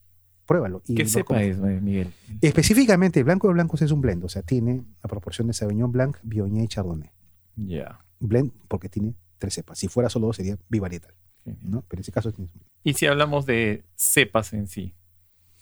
pruébalo. 0.47 0.83
Y 0.87 0.94
¿Qué 0.94 1.07
cepa 1.07 1.42
es, 1.42 1.59
Miguel? 1.59 2.12
Específicamente, 2.40 3.21
el 3.21 3.25
blanco 3.25 3.49
de 3.49 3.55
blancos 3.55 3.83
es 3.83 3.90
un 3.90 4.01
blend, 4.01 4.25
o 4.25 4.29
sea, 4.29 4.42
tiene 4.42 4.83
la 5.03 5.09
proporción 5.09 5.47
de 5.49 5.53
Sauvignon 5.53 5.92
Blanc, 5.92 6.16
Viognier 6.23 6.64
y 6.64 6.68
Chardonnay. 6.68 7.11
Ya. 7.57 8.01
Blend 8.21 8.53
porque 8.68 8.88
tiene 8.88 9.14
tres 9.38 9.55
cepas. 9.55 9.79
Si 9.79 9.88
fuera 9.88 10.09
solo 10.09 10.27
dos 10.27 10.37
sería 10.37 10.57
bivarietal. 10.68 11.14
¿no? 11.62 11.83
Pero 11.88 11.99
en 11.99 12.03
ese 12.03 12.12
caso 12.12 12.31
tiene- 12.33 12.51
Y 12.83 12.94
si 12.94 13.07
hablamos 13.07 13.47
de 13.47 13.85
cepas 13.94 14.53
en 14.53 14.66
sí. 14.68 14.94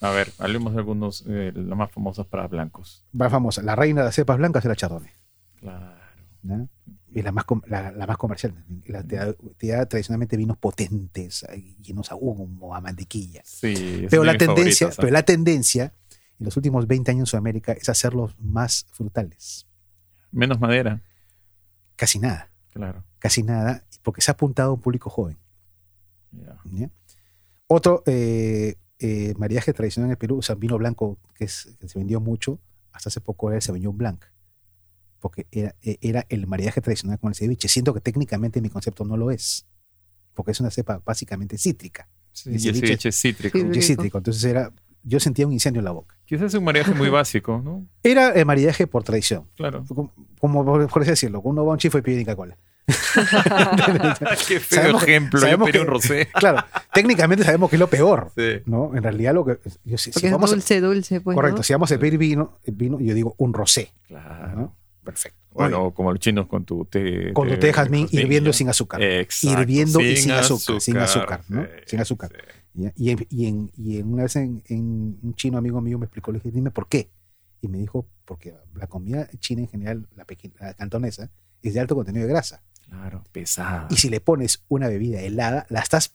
A 0.00 0.10
ver, 0.10 0.30
hablemos 0.38 0.72
de 0.72 0.78
algunos, 0.80 1.24
eh, 1.28 1.52
las 1.54 1.78
más 1.78 1.90
famosas 1.90 2.26
para 2.26 2.46
blancos. 2.48 3.04
más 3.12 3.30
famosa. 3.30 3.62
La 3.62 3.76
reina 3.76 4.00
de 4.02 4.06
las 4.06 4.14
cepas 4.14 4.36
blancas 4.38 4.64
es 4.64 4.68
la 4.68 4.76
Chardonnay. 4.76 5.12
Claro. 5.60 5.96
¿No? 6.46 6.68
Es 7.14 7.24
la 7.24 7.32
más, 7.32 7.44
la, 7.66 7.92
la 7.92 8.06
más 8.06 8.16
comercial. 8.16 8.54
La, 8.86 9.02
te, 9.02 9.16
da, 9.16 9.32
te 9.56 9.68
da 9.68 9.86
tradicionalmente 9.86 10.36
vinos 10.36 10.56
potentes, 10.58 11.44
ahí, 11.44 11.76
llenos 11.82 12.10
a 12.12 12.16
humo, 12.16 12.74
a 12.74 12.80
mantequilla. 12.80 13.42
Sí. 13.44 14.06
Pero 14.10 14.24
la, 14.24 14.36
tendencia, 14.38 14.90
pero 14.96 15.10
la 15.10 15.22
tendencia 15.22 15.92
en 16.38 16.44
los 16.44 16.56
últimos 16.56 16.86
20 16.86 17.10
años 17.10 17.20
en 17.22 17.26
Sudamérica 17.26 17.72
es 17.72 17.88
hacerlos 17.88 18.36
más 18.38 18.86
frutales. 18.92 19.66
Menos 20.30 20.60
madera. 20.60 21.02
Casi 21.96 22.18
nada, 22.18 22.50
Claro. 22.70 23.02
casi 23.18 23.42
nada, 23.42 23.84
porque 24.02 24.20
se 24.20 24.30
ha 24.30 24.34
apuntado 24.34 24.70
a 24.70 24.74
un 24.74 24.80
público 24.80 25.08
joven. 25.08 25.38
Otro 27.68 28.02
eh, 28.06 28.76
eh, 28.98 29.34
maridaje 29.38 29.72
tradicional 29.72 30.08
en 30.08 30.12
el 30.12 30.18
Perú, 30.18 30.38
o 30.38 30.42
sea, 30.42 30.54
vino 30.54 30.78
blanco 30.78 31.18
que, 31.34 31.44
es- 31.44 31.74
que 31.80 31.88
se 31.88 31.98
vendió 31.98 32.20
mucho, 32.20 32.60
hasta 32.92 33.08
hace 33.08 33.20
poco 33.20 33.48
era 33.48 33.56
el 33.56 33.62
Sauvignon 33.62 33.96
Blanc, 33.96 34.24
porque 35.20 35.46
era, 35.50 35.74
eh, 35.82 35.98
era 36.00 36.26
el 36.28 36.46
maridaje 36.46 36.80
tradicional 36.80 37.18
con 37.18 37.30
el 37.30 37.34
ceviche, 37.34 37.68
siento 37.68 37.92
que 37.94 38.00
técnicamente 38.00 38.60
mi 38.60 38.68
concepto 38.68 39.04
no 39.04 39.16
lo 39.16 39.30
es, 39.30 39.66
porque 40.34 40.52
es 40.52 40.60
una 40.60 40.70
cepa 40.70 41.00
básicamente 41.04 41.58
cítrica, 41.58 42.08
Sí, 42.32 42.50
El 42.50 42.60
y 42.60 42.68
el 42.68 42.74
ceviche- 42.74 42.86
ceviche 42.86 43.08
es 43.08 43.16
cítrico. 43.20 43.58
Sí. 43.58 43.64
y 43.64 43.68
Rico. 43.70 43.82
cítrico, 43.86 44.18
entonces 44.18 44.44
era, 44.44 44.70
yo 45.02 45.18
sentía 45.20 45.46
un 45.46 45.52
incendio 45.54 45.80
en 45.80 45.84
la 45.86 45.92
boca. 45.92 46.18
Quizás 46.26 46.46
es 46.46 46.54
un 46.54 46.64
maridaje 46.64 46.92
muy 46.92 47.08
básico, 47.10 47.62
¿no? 47.64 47.86
Era 48.02 48.30
el 48.30 48.44
maridaje 48.44 48.86
por 48.86 49.04
tradición, 49.04 49.48
Claro. 49.56 49.84
como, 49.88 50.12
como 50.38 50.64
por, 50.88 51.04
decirlo, 51.06 51.40
uno 51.42 51.64
va 51.64 51.70
a 51.70 51.74
un 51.74 51.78
chifo 51.78 51.96
y 51.98 52.02
pide 52.02 52.24
Coca-Cola. 52.24 52.58
Qué 54.46 54.60
feo 54.60 54.80
Sabemos 54.82 55.04
que- 55.04 55.10
ejemplo. 55.10 55.40
Yo 55.40 55.46
sabemos 55.46 55.66
pedí 55.66 55.72
que- 55.78 55.80
un 55.80 55.86
rosé. 55.86 56.28
Claro, 56.34 56.64
técnicamente 56.92 57.44
sabemos 57.44 57.70
que 57.70 57.76
es 57.76 57.80
lo 57.80 57.88
peor, 57.88 58.30
Sí. 58.36 58.62
¿no? 58.66 58.94
En 58.94 59.02
realidad 59.02 59.34
lo 59.34 59.44
que... 59.44 59.58
Yo, 59.84 59.96
si, 59.98 60.04
si 60.04 60.10
Porque 60.12 60.26
es 60.26 60.32
vamos 60.32 60.50
a- 60.50 60.54
dulce, 60.54 60.80
dulce, 60.80 61.20
pues. 61.20 61.34
correcto, 61.34 61.58
¿no? 61.58 61.62
si 61.62 61.72
vamos 61.72 61.90
a 61.90 61.98
pedir 61.98 62.18
vino, 62.18 62.54
el 62.64 62.74
vino, 62.74 63.00
yo 63.00 63.14
digo 63.14 63.34
un 63.38 63.54
rosé. 63.54 63.92
Claro. 64.06 64.56
¿no? 64.56 64.75
Perfecto. 65.06 65.38
Bueno, 65.52 65.94
como 65.94 66.10
los 66.10 66.20
chinos 66.20 66.46
con 66.46 66.64
tu 66.66 66.84
té. 66.84 67.32
con 67.32 67.48
tu 67.48 67.54
té 67.54 67.68
de 67.68 67.72
jazmín 67.72 68.06
hirviendo 68.10 68.52
sin 68.52 68.68
azúcar. 68.68 69.02
Exacto. 69.02 69.60
Hirviendo 69.62 70.00
y 70.02 70.16
sin 70.16 70.32
azúcar, 70.32 70.80
sin 70.80 70.98
azúcar, 70.98 71.40
¿no? 71.48 71.62
sí, 71.62 71.68
Sin 71.86 72.00
azúcar. 72.00 72.30
Y, 72.74 73.10
en, 73.10 73.26
y, 73.30 73.46
en- 73.46 73.70
y 73.78 73.98
en 73.98 74.12
una 74.12 74.24
vez 74.24 74.36
en, 74.36 74.62
en 74.66 75.18
un 75.22 75.34
chino 75.34 75.56
amigo 75.56 75.80
mío 75.80 75.98
me 75.98 76.04
explicó, 76.04 76.30
le 76.32 76.38
dije, 76.40 76.50
dime 76.50 76.70
por 76.70 76.88
qué. 76.88 77.08
Y 77.62 77.68
me 77.68 77.78
dijo, 77.78 78.06
porque 78.26 78.54
la 78.74 78.86
comida 78.86 79.28
china 79.38 79.62
en 79.62 79.68
general, 79.68 80.06
la, 80.14 80.26
pequeña, 80.26 80.54
la 80.60 80.74
cantonesa, 80.74 81.30
es 81.62 81.72
de 81.72 81.80
alto 81.80 81.94
contenido 81.94 82.26
de 82.26 82.32
grasa. 82.32 82.62
Claro, 82.86 83.24
pesada. 83.32 83.86
Y 83.90 83.96
si 83.96 84.10
le 84.10 84.20
pones 84.20 84.62
una 84.68 84.88
bebida 84.88 85.20
helada, 85.22 85.64
la 85.70 85.80
estás 85.80 86.14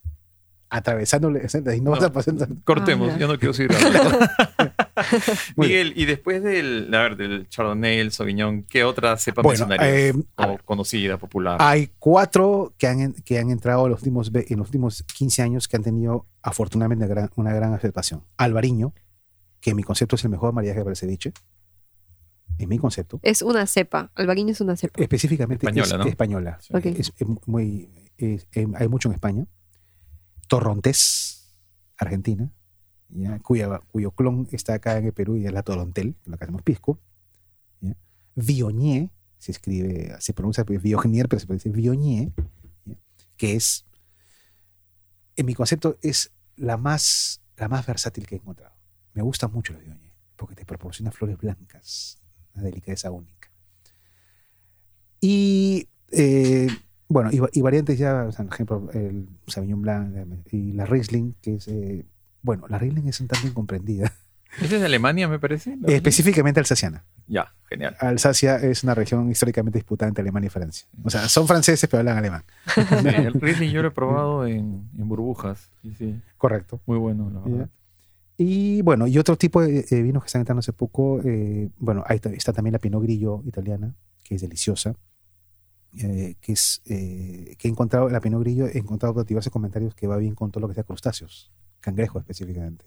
atravesando 0.70 1.30
y 1.74 1.80
no, 1.80 1.90
vas 1.90 2.04
a 2.04 2.12
pasar. 2.12 2.34
Cortemos, 2.64 3.08
Ah, 3.10 3.12
ya. 3.14 3.18
yo 3.18 3.28
no 3.28 3.38
quiero 3.38 3.52
seguir 3.54 3.72
hablando. 3.76 4.18
Miguel, 5.56 5.92
y 5.96 6.04
después 6.04 6.42
del, 6.42 6.92
a 6.94 7.02
ver, 7.02 7.16
del 7.16 7.48
Chardonnay, 7.48 7.98
el 7.98 8.12
Sauvignon, 8.12 8.64
¿qué 8.64 8.84
otra 8.84 9.16
cepa 9.16 9.42
Bueno, 9.42 9.66
mencionarías? 9.66 10.14
eh, 10.16 10.24
como 10.34 10.58
conocida, 10.58 11.16
popular. 11.18 11.56
Hay 11.60 11.90
cuatro 11.98 12.74
que 12.78 12.86
han, 12.86 13.12
que 13.14 13.38
han 13.38 13.50
entrado 13.50 13.84
en 13.86 13.92
los, 13.92 14.00
últimos, 14.00 14.30
en 14.34 14.58
los 14.58 14.68
últimos 14.68 15.02
15 15.04 15.42
años 15.42 15.68
que 15.68 15.76
han 15.76 15.82
tenido 15.82 16.26
afortunadamente 16.42 17.04
una 17.04 17.14
gran, 17.14 17.30
una 17.36 17.52
gran 17.54 17.72
aceptación. 17.74 18.24
Albariño, 18.36 18.92
que 19.60 19.70
en 19.70 19.76
mi 19.76 19.82
concepto 19.82 20.16
es 20.16 20.24
el 20.24 20.30
mejor 20.30 20.52
maridaje 20.52 20.80
para 20.80 20.90
el 20.90 20.96
ceviche. 20.96 21.32
En 22.58 22.68
mi 22.68 22.78
concepto. 22.78 23.18
Es 23.22 23.40
una 23.42 23.66
cepa. 23.66 24.10
Albariño 24.14 24.52
es 24.52 24.60
una 24.60 24.76
cepa. 24.76 25.00
Específicamente 25.00 25.64
Española, 25.66 25.88
es 25.94 25.98
¿no? 25.98 26.04
española. 26.06 26.58
Sí. 26.60 26.74
Ok. 26.76 26.84
Es, 26.86 27.12
es 27.18 27.26
muy, 27.46 27.88
es- 28.18 28.46
em, 28.52 28.74
hay 28.76 28.88
mucho 28.88 29.08
en 29.08 29.14
España. 29.14 29.46
Torrontés, 30.48 31.48
Argentina, 31.96 32.52
¿ya? 33.12 33.38
Cuya, 33.40 33.80
cuyo 33.90 34.10
clon 34.10 34.48
está 34.52 34.74
acá 34.74 34.98
en 34.98 35.06
el 35.06 35.12
Perú 35.12 35.36
y 35.36 35.46
es 35.46 35.52
la 35.52 35.62
Torontel, 35.62 36.16
la 36.24 36.36
que 36.36 36.44
hacemos 36.44 36.62
pisco. 36.62 36.98
¿ya? 37.80 37.96
Viognier, 38.34 39.10
se 39.38 39.52
escribe, 39.52 40.14
se 40.20 40.32
pronuncia 40.32 40.64
pues, 40.64 40.82
Viognier, 40.82 41.28
pero 41.28 41.40
se 41.40 41.46
pronuncia 41.46 41.72
Viognier, 41.72 42.32
que 43.36 43.54
es, 43.54 43.84
en 45.36 45.46
mi 45.46 45.54
concepto, 45.54 45.98
es 46.02 46.32
la 46.56 46.76
más, 46.76 47.42
la 47.56 47.68
más 47.68 47.86
versátil 47.86 48.26
que 48.26 48.36
he 48.36 48.38
encontrado. 48.38 48.74
Me 49.14 49.22
gusta 49.22 49.48
mucho 49.48 49.72
la 49.72 49.80
Viognier, 49.80 50.12
porque 50.36 50.54
te 50.54 50.64
proporciona 50.64 51.10
flores 51.10 51.38
blancas, 51.38 52.20
una 52.54 52.64
delicadeza 52.64 53.10
única. 53.10 53.50
Y 55.20 55.88
eh, 56.10 56.68
bueno, 57.08 57.30
y, 57.30 57.40
y 57.52 57.60
variantes 57.60 57.98
ya, 57.98 58.28
por 58.36 58.46
ejemplo, 58.46 58.90
el 58.92 59.28
Sauvignon 59.46 59.82
Blanc 59.82 60.46
y 60.50 60.72
la 60.72 60.86
Riesling, 60.86 61.34
que 61.42 61.56
es, 61.56 61.68
eh, 61.68 62.06
bueno, 62.42 62.66
la 62.68 62.78
Riesling 62.78 63.08
es 63.08 63.20
un 63.20 63.28
tanto 63.28 63.46
incomprendida, 63.46 64.12
¿Esa 64.60 64.74
es 64.74 64.80
de 64.80 64.86
Alemania, 64.86 65.28
me 65.28 65.38
parece? 65.38 65.78
¿La- 65.80 65.92
específicamente 65.94 66.60
alsaciana. 66.60 67.04
Ya, 67.26 67.54
genial. 67.70 67.96
Alsacia 68.00 68.56
es 68.56 68.84
una 68.84 68.94
región 68.94 69.30
históricamente 69.30 69.78
disputada 69.78 70.08
entre 70.10 70.20
Alemania 70.20 70.48
y 70.48 70.50
Francia. 70.50 70.86
O 71.02 71.08
sea, 71.08 71.26
son 71.30 71.46
franceses 71.48 71.88
pero 71.88 72.00
hablan 72.00 72.18
alemán. 72.18 72.44
Sí, 72.74 73.08
el 73.08 73.32
Riesling 73.40 73.70
yo 73.70 73.80
lo 73.80 73.88
he 73.88 73.92
probado 73.92 74.46
en, 74.46 74.90
en 74.98 75.08
burbujas. 75.08 75.70
Sí, 75.80 75.94
sí, 75.98 76.20
Correcto. 76.36 76.82
muy 76.84 76.98
bueno, 76.98 77.30
la 77.30 77.40
verdad. 77.40 77.70
Y 78.36 78.82
bueno, 78.82 79.06
y 79.06 79.16
otro 79.18 79.36
tipo 79.38 79.62
de, 79.62 79.84
de 79.84 80.02
vinos 80.02 80.22
que 80.22 80.26
están 80.26 80.40
entrando 80.40 80.58
hace 80.60 80.72
poco, 80.74 81.20
eh, 81.24 81.70
bueno, 81.78 82.04
ahí 82.06 82.16
está, 82.16 82.28
está 82.30 82.52
también 82.52 82.72
la 82.72 82.78
Pinot 82.78 83.02
Grillo 83.02 83.42
italiana, 83.46 83.94
que 84.22 84.34
es 84.34 84.42
deliciosa. 84.42 84.94
eh, 85.98 86.34
que 86.40 86.52
es 86.52 86.82
eh, 86.86 87.54
que 87.58 87.68
he 87.68 87.70
encontrado 87.70 88.08
la 88.10 88.20
Pinot 88.20 88.40
Grillo, 88.42 88.66
he 88.66 88.78
encontrado 88.78 89.24
diversos 89.24 89.52
comentarios 89.52 89.94
que 89.94 90.06
va 90.06 90.16
bien 90.18 90.34
con 90.34 90.50
todo 90.50 90.60
lo 90.62 90.68
que 90.68 90.74
sea 90.74 90.84
crustáceos, 90.84 91.50
cangrejo 91.82 92.18
específicamente. 92.18 92.86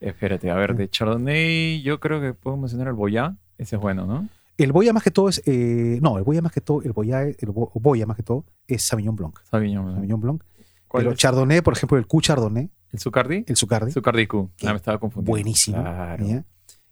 Espérate, 0.00 0.50
a 0.50 0.54
ver, 0.54 0.76
de 0.76 0.88
Chardonnay, 0.88 1.82
yo 1.82 1.98
creo 1.98 2.20
que 2.20 2.34
puedo 2.34 2.56
mencionar 2.56 2.88
el 2.88 2.94
Boyá. 2.94 3.36
Ese 3.58 3.76
es 3.76 3.82
bueno, 3.82 4.06
¿no? 4.06 4.28
El 4.58 4.72
boya 4.72 4.92
más 4.94 5.02
que 5.02 5.10
todo 5.10 5.28
es, 5.28 5.42
eh, 5.46 5.98
no, 6.00 6.16
el 6.16 6.24
boya 6.24 6.40
más 6.40 6.50
que 6.52 6.60
todo, 6.62 6.82
el 6.82 6.92
boya, 6.92 7.22
el 7.22 7.36
bo- 7.48 7.70
boya 7.74 8.06
más 8.06 8.16
que 8.16 8.22
todo 8.22 8.44
es 8.66 8.82
Sauvignon 8.82 9.14
Blanc. 9.16 9.38
Sauvignon. 9.50 9.92
Sauvignon 9.94 10.20
Blanc. 10.20 10.42
¿Cuál 10.88 11.02
Pero 11.02 11.12
es? 11.12 11.18
Chardonnay, 11.18 11.60
por 11.60 11.74
ejemplo, 11.74 11.98
el 11.98 12.06
Q 12.06 12.20
Chardonnay, 12.22 12.70
¿El 12.92 12.98
Zucardi? 12.98 13.44
el 13.46 13.56
Zucardi, 13.56 13.92
Zucardi 13.92 14.26
Q. 14.26 14.50
Ah, 14.64 14.70
me 14.70 14.76
estaba 14.76 14.98
confundiendo. 14.98 15.30
buenísimo. 15.30 15.78
Claro. 15.82 16.26
¿ya? 16.26 16.44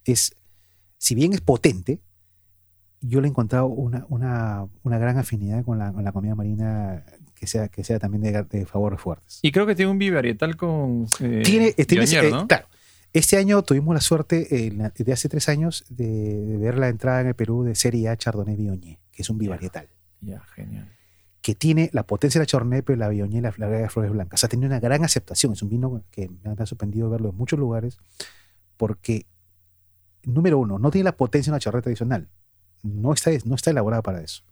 Es, 0.05 0.35
si 0.99 1.15
bien 1.15 1.33
es 1.33 1.41
potente, 1.41 2.01
yo 3.01 3.21
le 3.23 3.29
he 3.29 3.31
encontrado 3.31 3.67
una, 3.67 4.05
una, 4.11 4.67
una 4.83 4.99
gran 4.99 5.17
afinidad 5.19 5.65
con 5.65 5.79
la, 5.79 5.91
con 5.93 6.05
la 6.05 6.13
comida 6.13 6.35
marina 6.35 7.05
que 7.45 7.51
sea, 7.51 7.69
que 7.69 7.85
sea 7.85 7.99
también 7.99 8.23
de, 8.23 8.43
de 8.59 8.67
favores 8.67 9.01
fuertes. 9.01 9.39
Y 9.43 9.53
creo 9.53 9.67
que 9.67 9.75
tiene 9.75 9.91
un 9.91 9.99
bivarietal 9.99 10.57
con. 10.57 11.07
Eh, 11.21 11.43
Tiene, 11.45 11.73
tiene- 11.73 12.05
eh, 12.05 12.31
¿no? 12.31 12.47
claro, 12.49 12.67
este 13.13 13.37
año 13.37 13.63
tuvimos 13.63 13.95
la 13.95 14.01
suerte, 14.01 14.67
eh, 14.67 14.71
de 14.97 15.13
hace 15.13 15.29
tres 15.29 15.49
años, 15.49 15.85
de, 15.89 16.07
de 16.07 16.57
ver 16.59 16.79
la 16.79 16.89
entrada 16.89 17.21
en 17.21 17.29
el 17.29 17.35
Perú 17.35 17.63
de 17.63 17.75
Serie 17.75 18.09
A 18.09 18.17
Chardonnay 18.17 18.57
Viognier, 18.57 18.99
que 19.13 19.23
es 19.23 19.31
un 19.31 19.39
bivarietal. 19.39 19.89
Ya, 20.21 20.41
genial. 20.55 20.89
que 21.43 21.55
tiene 21.55 21.91
la 21.93 22.05
potencia 22.07 22.39
de 22.39 22.45
la 22.45 22.47
Chardonnay, 22.47 22.81
pero 22.83 22.99
la 22.99 23.09
Viognier 23.09 23.41
y 23.41 23.43
la, 23.43 23.55
la 23.59 23.69
de 23.69 23.89
flores 23.91 24.11
blancas. 24.11 24.39
O 24.39 24.41
sea, 24.41 24.49
tenido 24.49 24.67
una 24.69 24.81
gran 24.81 25.05
aceptación. 25.05 25.53
Es 25.53 25.61
un 25.63 25.69
vino 25.69 26.03
que 26.11 26.29
me 26.31 26.51
ha, 26.51 26.55
me 26.55 26.63
ha 26.63 26.67
sorprendido 26.67 27.11
verlo 27.11 27.29
en 27.29 27.37
muchos 27.37 27.59
lugares 27.59 27.99
porque, 28.79 29.27
número 30.23 30.59
uno, 30.59 30.79
no 30.79 30.91
tiene 30.91 31.05
la 31.05 31.17
potencia 31.17 31.51
de 31.51 31.55
una 31.55 31.61
Chardonnay 31.61 31.83
tradicional. 31.83 32.29
No 32.83 33.13
está, 33.13 33.31
no 33.45 33.55
está 33.55 33.71
elaborada 33.71 34.03
para 34.03 34.23
eso. 34.23 34.43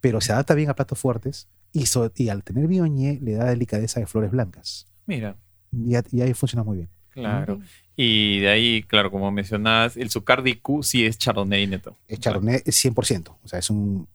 Pero 0.00 0.20
se 0.20 0.32
adapta 0.32 0.54
bien 0.54 0.68
a 0.68 0.74
platos 0.74 0.98
fuertes 0.98 1.48
y, 1.74 1.84
so- 1.86 2.10
y 2.16 2.30
al 2.30 2.42
tener 2.42 2.66
Viognier 2.68 3.20
le 3.20 3.34
da 3.34 3.44
delicadeza 3.44 4.00
de 4.00 4.06
flores 4.06 4.30
blancas. 4.30 4.86
Mira, 5.06 5.36
Y, 5.72 5.94
a- 5.96 6.04
y 6.10 6.22
ahí 6.22 6.32
funciona 6.32 6.62
muy 6.62 6.78
bien. 6.78 6.88
claro. 7.10 7.60
Y 7.96 8.40
de 8.40 8.48
ahí, 8.48 8.82
claro, 8.82 9.08
como 9.10 9.30
mencionabas, 9.30 9.96
el 9.96 10.10
Zucardi 10.10 10.54
Q 10.56 10.82
sí 10.82 11.04
es 11.06 11.16
Chardonnay 11.18 11.66
neto. 11.68 11.96
Es 12.08 12.18
Chardonnay 12.18 12.62
es 12.64 12.84
100%. 12.84 13.36
O 13.44 13.46
sea, 13.48 13.60
es 13.60 13.70
un 13.70 14.08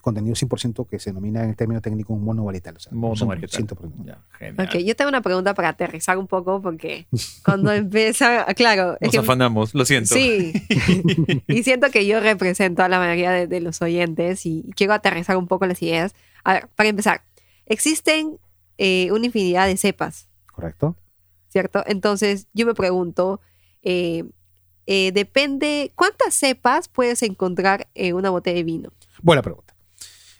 contenido 0.00 0.34
100% 0.34 0.86
que 0.88 0.98
se 0.98 1.10
denomina 1.10 1.42
en 1.42 1.50
el 1.50 1.56
término 1.56 1.80
técnico 1.82 2.12
un 2.14 2.24
monovarietal. 2.24 2.76
O 2.76 2.80
sea, 2.80 2.92
Mono 2.94 3.12
es 3.14 3.20
un 3.22 3.28
varietal. 3.28 3.66
100%. 3.66 3.92
Ya, 4.06 4.18
genial. 4.38 4.66
Ok, 4.68 4.76
yo 4.78 4.96
tengo 4.96 5.08
una 5.10 5.20
pregunta 5.22 5.52
para 5.54 5.68
aterrizar 5.70 6.16
un 6.18 6.26
poco 6.26 6.62
porque 6.62 7.06
cuando 7.44 7.72
empieza, 7.72 8.44
claro, 8.54 8.94
es 9.00 9.08
Nos 9.08 9.12
que 9.12 9.18
afanamos, 9.18 9.74
lo 9.74 9.84
siento. 9.84 10.14
Sí. 10.14 10.52
y 11.48 11.62
siento 11.62 11.90
que 11.90 12.06
yo 12.06 12.20
represento 12.20 12.82
a 12.82 12.88
la 12.88 12.98
mayoría 12.98 13.30
de, 13.32 13.46
de 13.46 13.60
los 13.60 13.82
oyentes 13.82 14.46
y 14.46 14.64
quiero 14.76 14.92
aterrizar 14.94 15.36
un 15.36 15.46
poco 15.46 15.66
las 15.66 15.80
ideas. 15.82 16.14
A 16.44 16.52
ver, 16.54 16.68
para 16.76 16.88
empezar, 16.88 17.22
existen 17.66 18.38
eh, 18.78 19.10
una 19.12 19.26
infinidad 19.26 19.66
de 19.66 19.76
cepas, 19.76 20.28
¿Correcto? 20.52 20.96
¿cierto? 21.48 21.82
Entonces, 21.86 22.46
yo 22.52 22.66
me 22.66 22.74
pregunto, 22.74 23.40
eh, 23.82 24.24
eh, 24.86 25.12
depende, 25.12 25.92
¿cuántas 25.94 26.34
cepas 26.34 26.88
puedes 26.88 27.22
encontrar 27.22 27.88
en 27.94 28.14
una 28.16 28.30
botella 28.30 28.56
de 28.56 28.64
vino? 28.64 28.92
Buena 29.22 29.42
pregunta. 29.42 29.74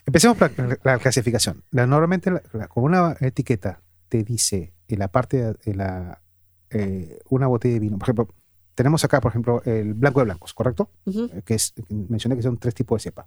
Empecemos 0.06 0.36
por 0.36 0.50
la, 0.58 0.78
la 0.84 0.98
clasificación. 0.98 1.62
La, 1.70 1.86
normalmente, 1.86 2.30
la- 2.30 2.42
una 2.74 3.16
etiqueta 3.20 3.80
te 4.08 4.22
dice 4.22 4.74
en 4.88 4.98
la 4.98 5.08
parte 5.08 5.54
de 5.64 5.74
la, 5.74 6.20
eh, 6.70 7.18
una 7.30 7.46
botella 7.46 7.74
de 7.74 7.80
vino, 7.80 7.96
por 7.98 8.04
ejemplo, 8.06 8.28
tenemos 8.74 9.04
acá, 9.04 9.20
por 9.20 9.30
ejemplo, 9.30 9.62
el 9.64 9.94
blanco 9.94 10.20
de 10.20 10.24
blancos, 10.24 10.52
¿correcto? 10.52 10.90
Que 11.44 11.54
es, 11.54 11.72
mencioné 11.88 12.36
que 12.36 12.42
son 12.42 12.58
tres 12.58 12.74
tipos 12.74 13.00
de 13.00 13.04
cepa. 13.04 13.26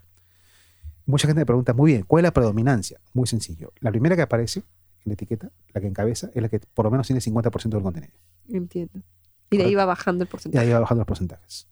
Mucha 1.08 1.28
gente 1.28 1.41
me 1.41 1.45
pregunta, 1.45 1.74
muy 1.74 1.93
bien, 1.93 2.03
¿cuál 2.05 2.22
es 2.22 2.28
la 2.28 2.34
predominancia? 2.34 2.99
Muy 3.14 3.26
sencillo. 3.28 3.72
La 3.80 3.89
primera 3.91 4.16
que 4.16 4.22
aparece 4.22 4.60
en 4.60 4.66
la 5.05 5.14
etiqueta, 5.14 5.49
la 5.74 5.82
que 5.82 5.88
encabeza, 5.88 6.30
es 6.36 6.41
la 6.41 6.49
que 6.49 6.60
por 6.60 6.86
lo 6.86 6.91
menos 6.91 7.08
tiene 7.08 7.22
50% 7.22 7.70
del 7.78 7.82
contenido. 7.82 8.14
Entiendo. 8.49 9.01
Y 9.49 9.58
de 9.58 9.64
ahí 9.64 9.74
va 9.76 9.86
bajando 9.86 10.24
el 10.24 10.28
Y 10.28 10.32
porcentaje. 10.32 10.66
ahí 10.66 10.72
va 10.74 10.80
bajando 10.82 10.99
los 11.01 11.08
porcentajes. 11.08 11.68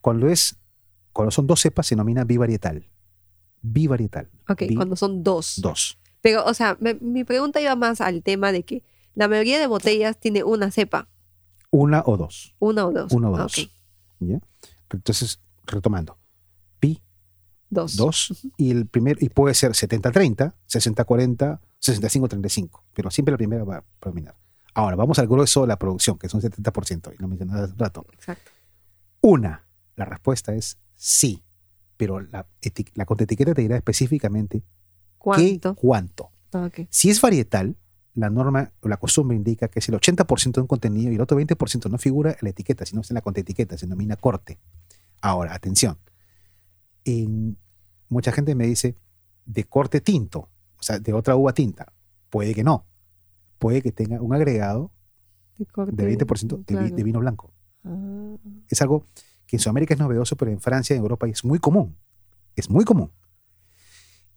Cuando 0.00 0.28
es, 0.28 0.56
cuando 1.12 1.30
son 1.30 1.46
dos 1.46 1.60
cepas, 1.60 1.86
se 1.86 1.94
denomina 1.94 2.24
bivarietal. 2.24 2.84
Bivarietal. 3.62 4.28
Ok, 4.48 4.62
Bi- 4.68 4.74
cuando 4.74 4.96
son 4.96 5.22
dos. 5.22 5.54
Dos. 5.62 5.98
Pero, 6.20 6.44
o 6.44 6.52
sea, 6.54 6.76
me- 6.80 6.94
mi 6.94 7.22
pregunta 7.24 7.60
iba 7.60 7.76
más 7.76 8.00
al 8.00 8.22
tema 8.22 8.50
de 8.50 8.64
que 8.64 8.82
la 9.14 9.28
mayoría 9.28 9.58
de 9.60 9.66
botellas 9.68 10.18
tiene 10.18 10.42
una 10.42 10.70
cepa, 10.72 11.08
Una 11.70 12.02
o 12.04 12.16
dos. 12.16 12.54
una 12.58 12.86
o 12.86 12.92
dos. 12.92 13.12
Una 13.12 13.30
o 13.30 13.36
Ah, 13.36 13.42
dos. 13.42 13.70
Entonces, 14.90 15.40
retomando. 15.66 16.18
Dos. 17.74 17.96
dos. 17.96 18.46
Y 18.56 18.70
el 18.70 18.86
primer, 18.86 19.22
y 19.22 19.28
puede 19.28 19.54
ser 19.54 19.72
70-30, 19.72 20.54
60-40, 20.68 21.60
65-35. 21.82 22.80
Pero 22.94 23.10
siempre 23.10 23.32
la 23.32 23.38
primera 23.38 23.64
va 23.64 23.76
a 23.78 23.84
predominar. 24.00 24.36
Ahora, 24.74 24.96
vamos 24.96 25.18
al 25.18 25.28
grueso 25.28 25.62
de 25.62 25.68
la 25.68 25.78
producción, 25.78 26.18
que 26.18 26.28
son 26.28 26.40
70%, 26.40 27.14
y 27.14 27.22
lo 27.22 27.28
mencionaba 27.28 27.64
hace 27.64 27.72
un 27.72 27.78
rato. 27.78 28.06
Exacto. 28.12 28.50
Una, 29.20 29.64
la 29.96 30.04
respuesta 30.04 30.54
es 30.54 30.78
sí. 30.96 31.42
Pero 31.96 32.20
la, 32.20 32.46
la 32.94 33.04
contraetiqueta 33.06 33.54
te 33.54 33.62
dirá 33.62 33.76
específicamente 33.76 34.64
¿Cuánto? 35.18 35.74
qué, 35.74 35.80
cuánto. 35.80 36.30
Si 36.90 37.10
es 37.10 37.20
varietal, 37.20 37.76
la 38.14 38.30
norma 38.30 38.72
o 38.80 38.88
la 38.88 38.96
costumbre 38.96 39.36
indica 39.36 39.68
que 39.68 39.80
es 39.80 39.88
el 39.88 39.96
80% 39.96 40.52
de 40.52 40.60
un 40.60 40.66
contenido 40.66 41.10
y 41.10 41.16
el 41.16 41.20
otro 41.20 41.38
20% 41.38 41.90
no 41.90 41.98
figura 41.98 42.30
en 42.30 42.38
la 42.42 42.50
etiqueta, 42.50 42.86
sino 42.86 43.02
en 43.08 43.14
la 43.14 43.22
contraetiqueta, 43.22 43.76
se 43.76 43.86
denomina 43.86 44.16
corte. 44.16 44.58
Ahora, 45.20 45.54
atención. 45.54 45.98
En, 47.04 47.58
mucha 48.08 48.32
gente 48.32 48.54
me 48.54 48.66
dice 48.66 48.96
de 49.46 49.64
corte 49.64 50.00
tinto, 50.00 50.50
o 50.78 50.82
sea, 50.82 50.98
de 50.98 51.12
otra 51.12 51.36
uva 51.36 51.52
tinta. 51.52 51.92
Puede 52.30 52.54
que 52.54 52.64
no. 52.64 52.86
Puede 53.58 53.82
que 53.82 53.92
tenga 53.92 54.20
un 54.20 54.34
agregado 54.34 54.90
De 55.58 55.66
corte, 55.66 55.92
de 55.94 56.16
20% 56.18 56.48
de, 56.48 56.56
vi- 56.56 56.64
claro. 56.64 56.96
de 56.96 57.02
vino 57.02 57.20
blanco. 57.20 57.52
Ah, 57.84 58.36
Es 58.68 58.80
algo 58.82 59.06
que 59.46 59.56
en 59.56 59.60
Sudamérica 59.60 59.94
es 59.94 60.00
novedoso, 60.00 60.36
pero 60.36 60.50
en 60.50 60.60
Francia 60.60 60.94
y 60.94 60.98
en 60.98 61.02
Europa 61.02 61.26
es 61.28 61.44
muy 61.44 61.58
común. 61.58 61.96
Es 62.56 62.70
muy 62.70 62.84
común. 62.84 63.12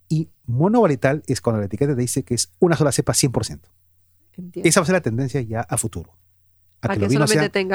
Y 0.10 0.30
monovarietal 0.46 1.24
es 1.28 1.42
cuando 1.42 1.60
la 1.60 1.66
etiqueta 1.66 1.96
te 1.96 2.02
dice 2.02 2.24
que 2.24 2.34
es 2.36 2.52
una 2.60 2.76
sola 2.76 2.92
cepa 2.92 3.14
100%. 3.14 3.60
entiendo. 4.38 4.70
Esa 4.70 4.80
va 4.80 4.84
a 4.84 4.86
ser 4.86 4.94
la 4.94 5.02
tendencia 5.02 5.42
ya 5.42 5.62
a 5.62 5.78
futuro. 5.78 6.12
A 6.82 6.88
A 6.88 6.90
que 6.90 6.94
que 6.96 7.00
los 7.02 7.10
vinos 7.10 7.30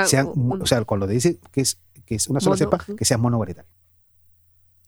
sean, 0.08 0.28
un- 0.34 0.62
o 0.62 0.66
sea, 0.66 0.84
cuando 0.84 1.06
te 1.06 1.12
dice 1.14 1.40
que 1.50 1.60
es, 1.60 1.80
que 2.06 2.14
es 2.14 2.28
una 2.28 2.38
sola 2.40 2.56
Mono, 2.56 2.78
cepa, 2.78 2.96
que 2.96 3.04
sea 3.04 3.18
monovarietal. 3.18 3.66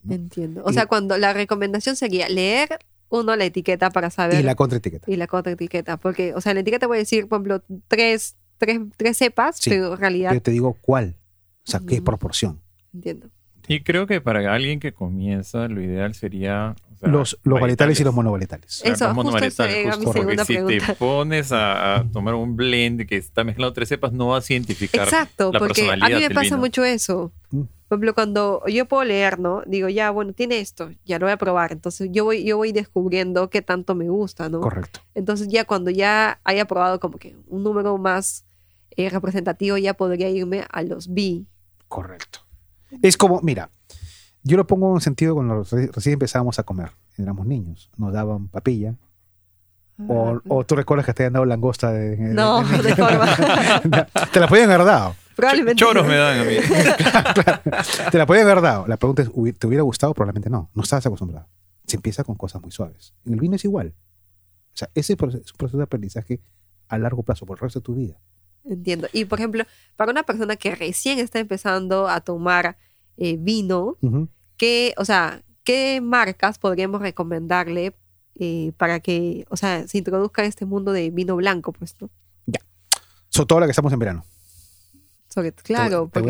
Entiendo. 0.09 0.63
O 0.65 0.71
Y- 0.71 0.75
sea, 0.75 0.87
cuando 0.87 1.17
la 1.19 1.33
recomendación 1.33 1.97
sería 1.97 2.29
leer 2.29 2.69
uno 3.09 3.37
la 3.37 3.45
etiqueta 3.45 3.91
para 3.91 4.11
saber 4.11 4.41
Y 4.41 4.43
la 4.43 4.55
contraetiqueta. 4.55 5.11
y 5.11 5.17
la 5.17 5.27
contraetiqueta. 5.27 5.97
Porque, 5.99 6.35
o 6.35 6.41
sea, 6.41 6.51
en 6.53 6.57
la 6.57 6.61
etiqueta 6.63 6.87
voy 6.87 6.97
a 6.97 7.01
decir, 7.01 7.29
por 7.29 7.37
ejemplo, 7.39 7.63
tres, 7.89 8.37
tres, 8.59 8.81
tres 8.97 9.17
cepas, 9.17 9.57
Sí. 9.59 9.71
pero 9.71 9.93
en 9.95 9.99
realidad 10.01 10.33
Yo 10.33 10.43
te 10.43 10.51
digo 10.51 10.77
cuál, 10.81 11.17
o 11.67 11.71
sea, 11.71 11.81
qué 11.87 12.03
proporción. 12.03 12.61
entiendo. 12.93 13.29
Y 13.67 13.81
creo 13.83 14.07
que 14.07 14.21
para 14.21 14.53
alguien 14.53 14.79
que 14.79 14.93
comienza, 14.93 15.69
lo 15.69 15.81
ideal 15.83 16.15
sería. 16.15 16.75
o 16.93 16.97
sea, 16.97 17.09
los, 17.09 17.39
los 17.45 17.59
varietales 17.61 17.99
y 17.99 18.05
los 18.05 18.15
monovarietales. 18.15 18.83
Eh, 18.85 18.91
Eso, 18.91 19.07
los 19.07 19.15
justo, 19.17 19.31
porque 19.33 19.51
si 20.45 20.53
pregunta. 20.55 20.87
te 20.87 20.95
pones 20.95 21.51
a, 21.53 21.97
a 21.97 22.05
tomar 22.05 22.35
un 22.35 22.57
blend 22.57 23.07
que 23.07 23.17
está 23.17 23.43
mezclado 23.43 23.73
tres 23.73 23.89
cepas, 23.89 24.13
no 24.13 24.29
vas 24.29 24.49
a 24.51 24.53
identificar. 24.53 25.05
Exacto, 25.05 25.51
la 25.53 25.59
porque 25.59 25.89
a 25.91 25.97
mí 25.97 26.15
me 26.15 26.29
pasa 26.31 26.43
vino. 26.43 26.59
mucho 26.59 26.85
eso. 26.85 27.33
Por 27.89 27.97
ejemplo, 27.97 28.15
cuando 28.15 28.63
yo 28.67 28.87
puedo 28.87 29.05
leer, 29.05 29.39
¿no? 29.39 29.63
Digo, 29.67 29.89
ya, 29.89 30.11
bueno, 30.11 30.33
tiene 30.33 30.59
esto, 30.61 30.91
ya 31.05 31.19
lo 31.19 31.27
voy 31.27 31.33
a 31.33 31.37
probar. 31.37 31.71
Entonces 31.73 32.09
yo 32.13 32.25
voy, 32.25 32.43
yo 32.45 32.57
voy 32.57 32.73
descubriendo 32.73 33.51
qué 33.51 33.61
tanto 33.63 33.95
me 33.95 34.09
gusta, 34.09 34.49
¿no? 34.49 34.61
Correcto. 34.61 35.01
Entonces 35.15 35.49
ya 35.49 35.65
cuando 35.65 35.91
ya 35.91 36.41
haya 36.45 36.65
probado 36.67 36.99
como 36.99 37.19
que 37.19 37.37
un 37.47 37.63
número 37.63 37.97
más 37.99 38.45
eh, 38.97 39.11
representativo, 39.11 39.77
ya 39.77 39.95
podría 39.95 40.31
irme 40.31 40.65
a 40.71 40.83
los 40.83 41.13
B. 41.13 41.45
Correcto. 41.89 42.41
Es 43.03 43.17
como, 43.17 43.41
mira, 43.43 43.71
yo 44.43 44.57
lo 44.57 44.67
pongo 44.67 44.95
en 44.95 45.01
sentido 45.01 45.35
cuando 45.35 45.63
reci- 45.65 45.91
recién 45.93 46.15
empezábamos 46.15 46.59
a 46.59 46.63
comer. 46.63 46.91
Éramos 47.19 47.47
niños, 47.47 47.91
nos 47.97 48.13
daban 48.13 48.49
papilla. 48.49 48.95
O, 50.09 50.41
o 50.49 50.65
tú 50.65 50.75
recuerdas 50.75 51.07
que 51.07 51.15
te 51.15 51.23
habían 51.23 51.35
dado 51.35 51.45
langosta 51.45 51.93
de, 51.93 52.17
de- 52.17 52.35
No, 52.35 52.63
de 52.65 52.97
forma. 52.97 53.27
te 54.33 54.41
la 54.41 54.49
podían 54.49 54.71
haber 54.71 54.85
dado. 54.87 55.15
Probablemente. 55.37 55.79
Choros 55.81 56.07
me 56.07 56.17
dan 56.17 56.41
a 56.41 56.45
mí. 56.45 56.57
Te 58.11 58.19
la 58.19 58.27
podían 58.27 58.47
haber 58.49 58.63
dado. 58.63 58.87
La 58.87 58.97
pregunta 58.97 59.23
es, 59.23 59.31
¿hubi- 59.31 59.57
¿te 59.57 59.67
hubiera 59.67 59.83
gustado? 59.83 60.15
Probablemente 60.15 60.51
no. 60.51 60.71
No 60.75 60.83
estabas 60.83 61.05
acostumbrado. 61.07 61.49
Se 61.87 61.97
empieza 61.97 62.25
con 62.25 62.37
cosas 62.37 62.63
muy 62.63 62.71
suaves. 62.71 63.15
En 63.27 63.35
el 63.35 63.41
vino 63.41 63.57
es 63.57 63.65
igual. 63.65 63.95
O 64.73 64.77
sea, 64.77 64.91
ese 64.95 65.13
es 65.15 65.21
un 65.23 65.57
proceso 65.57 65.77
de 65.77 65.85
aprendizaje 65.85 66.41
a 66.89 66.99
largo 66.99 67.23
plazo, 67.23 67.47
por 67.47 67.59
el 67.59 67.63
resto 67.63 67.81
de 67.81 67.85
tu 67.85 67.95
vida. 67.95 68.21
Entiendo. 68.65 69.09
Y 69.13 69.25
por 69.27 69.39
ejemplo, 69.39 69.65
para 69.97 70.11
una 70.11 70.23
persona 70.23 70.57
que 70.57 70.75
recién 70.75 71.19
está 71.19 71.39
empezando 71.39 72.09
a 72.09 72.21
tomar 72.21 72.77
eh, 73.17 73.37
vino. 73.39 73.97
¿qué, 74.57 74.95
o 74.97 75.05
sea, 75.05 75.43
qué 75.65 76.01
marcas 76.01 76.59
podríamos 76.59 77.01
recomendarle 77.01 77.97
eh, 78.37 78.73
para 78.77 79.01
que, 79.01 79.45
o 79.51 79.57
sea, 79.57 79.87
se 79.87 79.99
introduzca 79.99 80.43
a 80.43 80.45
este 80.47 80.65
mundo 80.67 80.93
de 80.93 81.11
vino 81.11 81.37
blanco, 81.37 81.73
pues, 81.73 81.97
¿no? 82.01 82.11
Sobre 83.29 83.47
todo 83.47 83.57
ahora 83.57 83.67
que 83.67 83.73
estamos 83.73 83.93
en 83.93 83.99
verano. 83.99 84.25
Claro, 85.63 86.11
te 86.13 86.21
a- 86.21 86.23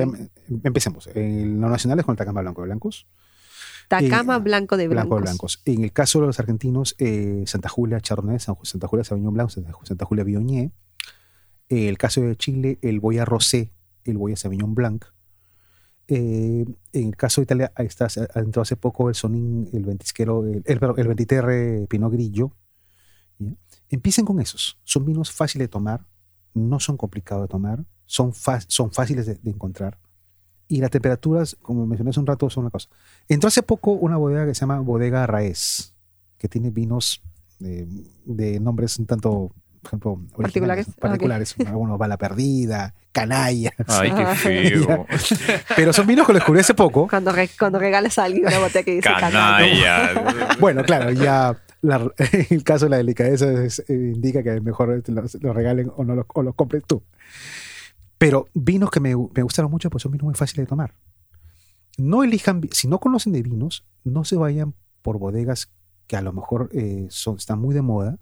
empecemos. 0.65 1.09
En 1.15 1.61
lo 1.61 1.69
nacional 1.69 1.99
es 1.99 2.05
con 2.05 2.13
el 2.15 2.17
Tacama 2.19 2.41
Blanco 2.43 2.63
de 2.63 2.67
Blancos. 2.69 3.07
Tacama 3.89 4.39
blanco 4.39 4.77
de 4.79 4.89
blancos. 4.89 5.05
Blanco 5.09 5.17
de 5.17 5.23
Blancos. 5.23 5.63
En 5.67 5.85
el 5.85 5.93
caso 5.93 6.21
de 6.21 6.27
los 6.27 6.41
argentinos, 6.41 6.95
eh, 6.99 7.45
Santa 7.47 7.69
Julia 7.69 8.01
San- 8.03 8.57
Santa 8.63 8.89
Julia 8.89 9.05
Sauvignon 9.05 9.35
Blanc, 9.35 9.51
Santa, 9.51 10.05
Julia 10.07 10.25
Viognier. 10.25 10.71
Eh, 11.69 11.89
el 11.89 11.99
caso 11.99 12.23
de 12.23 12.35
Chile, 12.37 12.79
el 12.83 13.01
Boya 13.01 13.25
Rosé, 13.25 13.73
el 14.05 14.17
Boya 14.17 14.37
Sauvignon 14.37 14.75
Blanc. 14.75 15.05
Eh, 16.09 16.65
en 16.93 17.09
el 17.09 17.17
caso 17.17 17.41
de 17.41 17.45
Italia, 17.45 17.73
ahí 17.77 17.87
está, 17.87 18.09
entró 18.35 18.63
hace 18.63 18.77
poco 18.77 19.09
el 19.09 19.15
Sonin, 19.15 19.69
el 19.73 19.85
Ventisquero, 19.85 20.45
el, 20.47 20.63
el, 20.67 20.81
el 20.97 21.09
Ventiterre 21.09 21.87
Pinot 21.89 22.13
Grillo. 22.13 22.53
¿ya? 23.39 23.53
Empiecen 23.89 24.25
con 24.25 24.41
esos. 24.41 24.79
Son 24.85 25.05
vinos 25.05 25.31
fáciles 25.33 25.65
de 25.67 25.71
tomar, 25.71 26.07
no 26.55 26.79
son 26.81 26.97
complicados 26.97 27.45
de 27.45 27.49
tomar, 27.49 27.85
son, 28.07 28.33
son 28.69 28.93
fáciles 28.93 29.27
de, 29.27 29.35
de 29.37 29.51
encontrar. 29.51 29.99
Y 30.69 30.81
las 30.81 30.91
temperaturas, 30.91 31.57
como 31.61 31.87
mencioné 31.87 32.11
hace 32.11 32.21
un 32.21 32.27
rato, 32.27 32.49
son 32.51 32.65
una 32.65 32.71
cosa. 32.71 32.89
Entró 33.29 33.49
hace 33.49 33.63
poco 33.63 33.93
una 33.93 34.17
bodega 34.17 34.47
que 34.47 34.55
se 34.55 34.61
llama 34.61 34.81
Bodega 34.81 35.27
Raez, 35.27 35.95
que 36.39 36.49
tiene 36.49 36.71
vinos 36.71 37.23
de, 37.59 37.87
de 38.25 38.61
nombres 38.61 38.99
un 38.99 39.07
tanto, 39.07 39.53
por 39.83 39.89
ejemplo, 39.89 40.19
Particulares. 40.37 40.87
particulares. 40.99 41.55
Algunos 41.67 41.99
Bala 41.99 42.17
Perdida, 42.17 42.95
Canalla. 43.13 43.73
Ay, 43.87 44.11
qué 44.11 44.27
feo. 44.35 45.07
Pero 45.77 45.93
son 45.93 46.07
vinos 46.07 46.27
que 46.27 46.33
los 46.33 46.41
descubrí 46.41 46.61
hace 46.61 46.75
poco. 46.75 47.07
Cuando, 47.09 47.31
re- 47.31 47.51
cuando 47.59 47.79
regalas 47.79 48.19
a 48.19 48.25
alguien 48.25 48.47
una 48.47 48.59
botella 48.59 48.83
que 48.85 48.95
dice 48.97 49.09
canalla. 49.09 50.15
Canalla. 50.15 50.57
Bueno, 50.61 50.83
claro, 50.83 51.11
ya 51.13 51.57
la- 51.83 52.11
el 52.51 52.65
caso 52.65 52.87
de 52.87 52.91
la 52.91 52.97
delicadeza 52.97 53.53
es- 53.63 53.81
eh, 53.89 54.13
indica 54.15 54.43
que 54.43 54.61
mejor 54.63 55.03
te 55.03 55.13
los, 55.13 55.35
los 55.43 55.55
regalen 55.55 55.93
o 55.95 56.05
no 56.05 56.15
los, 56.15 56.27
o 56.33 56.43
los 56.43 56.55
compres 56.55 56.83
tú. 56.87 57.03
Pero 58.19 58.49
vinos 58.55 58.91
que 58.91 59.01
me, 59.01 59.15
gustaron 59.15 59.71
mucho, 59.71 59.91
pues 59.91 60.03
son 60.03 60.13
vinos 60.13 60.25
muy 60.25 60.35
fáciles 60.35 60.67
de 60.67 60.69
tomar. 60.69 60.95
No 61.99 62.25
elijan, 62.25 62.63
si 62.73 62.89
no 62.89 62.99
conocen 62.99 63.33
de 63.33 63.43
vinos, 63.43 63.85
no 64.03 64.25
se 64.25 64.37
vayan 64.37 64.75
por 65.03 65.19
bodegas 65.19 65.71
que 66.07 66.17
a 66.17 66.23
lo 66.23 66.33
mejor 66.33 66.69
eh, 66.73 67.07
son, 67.11 67.37
están 67.37 67.61
muy 67.61 67.75
de 67.75 67.83
moda, 67.83 68.19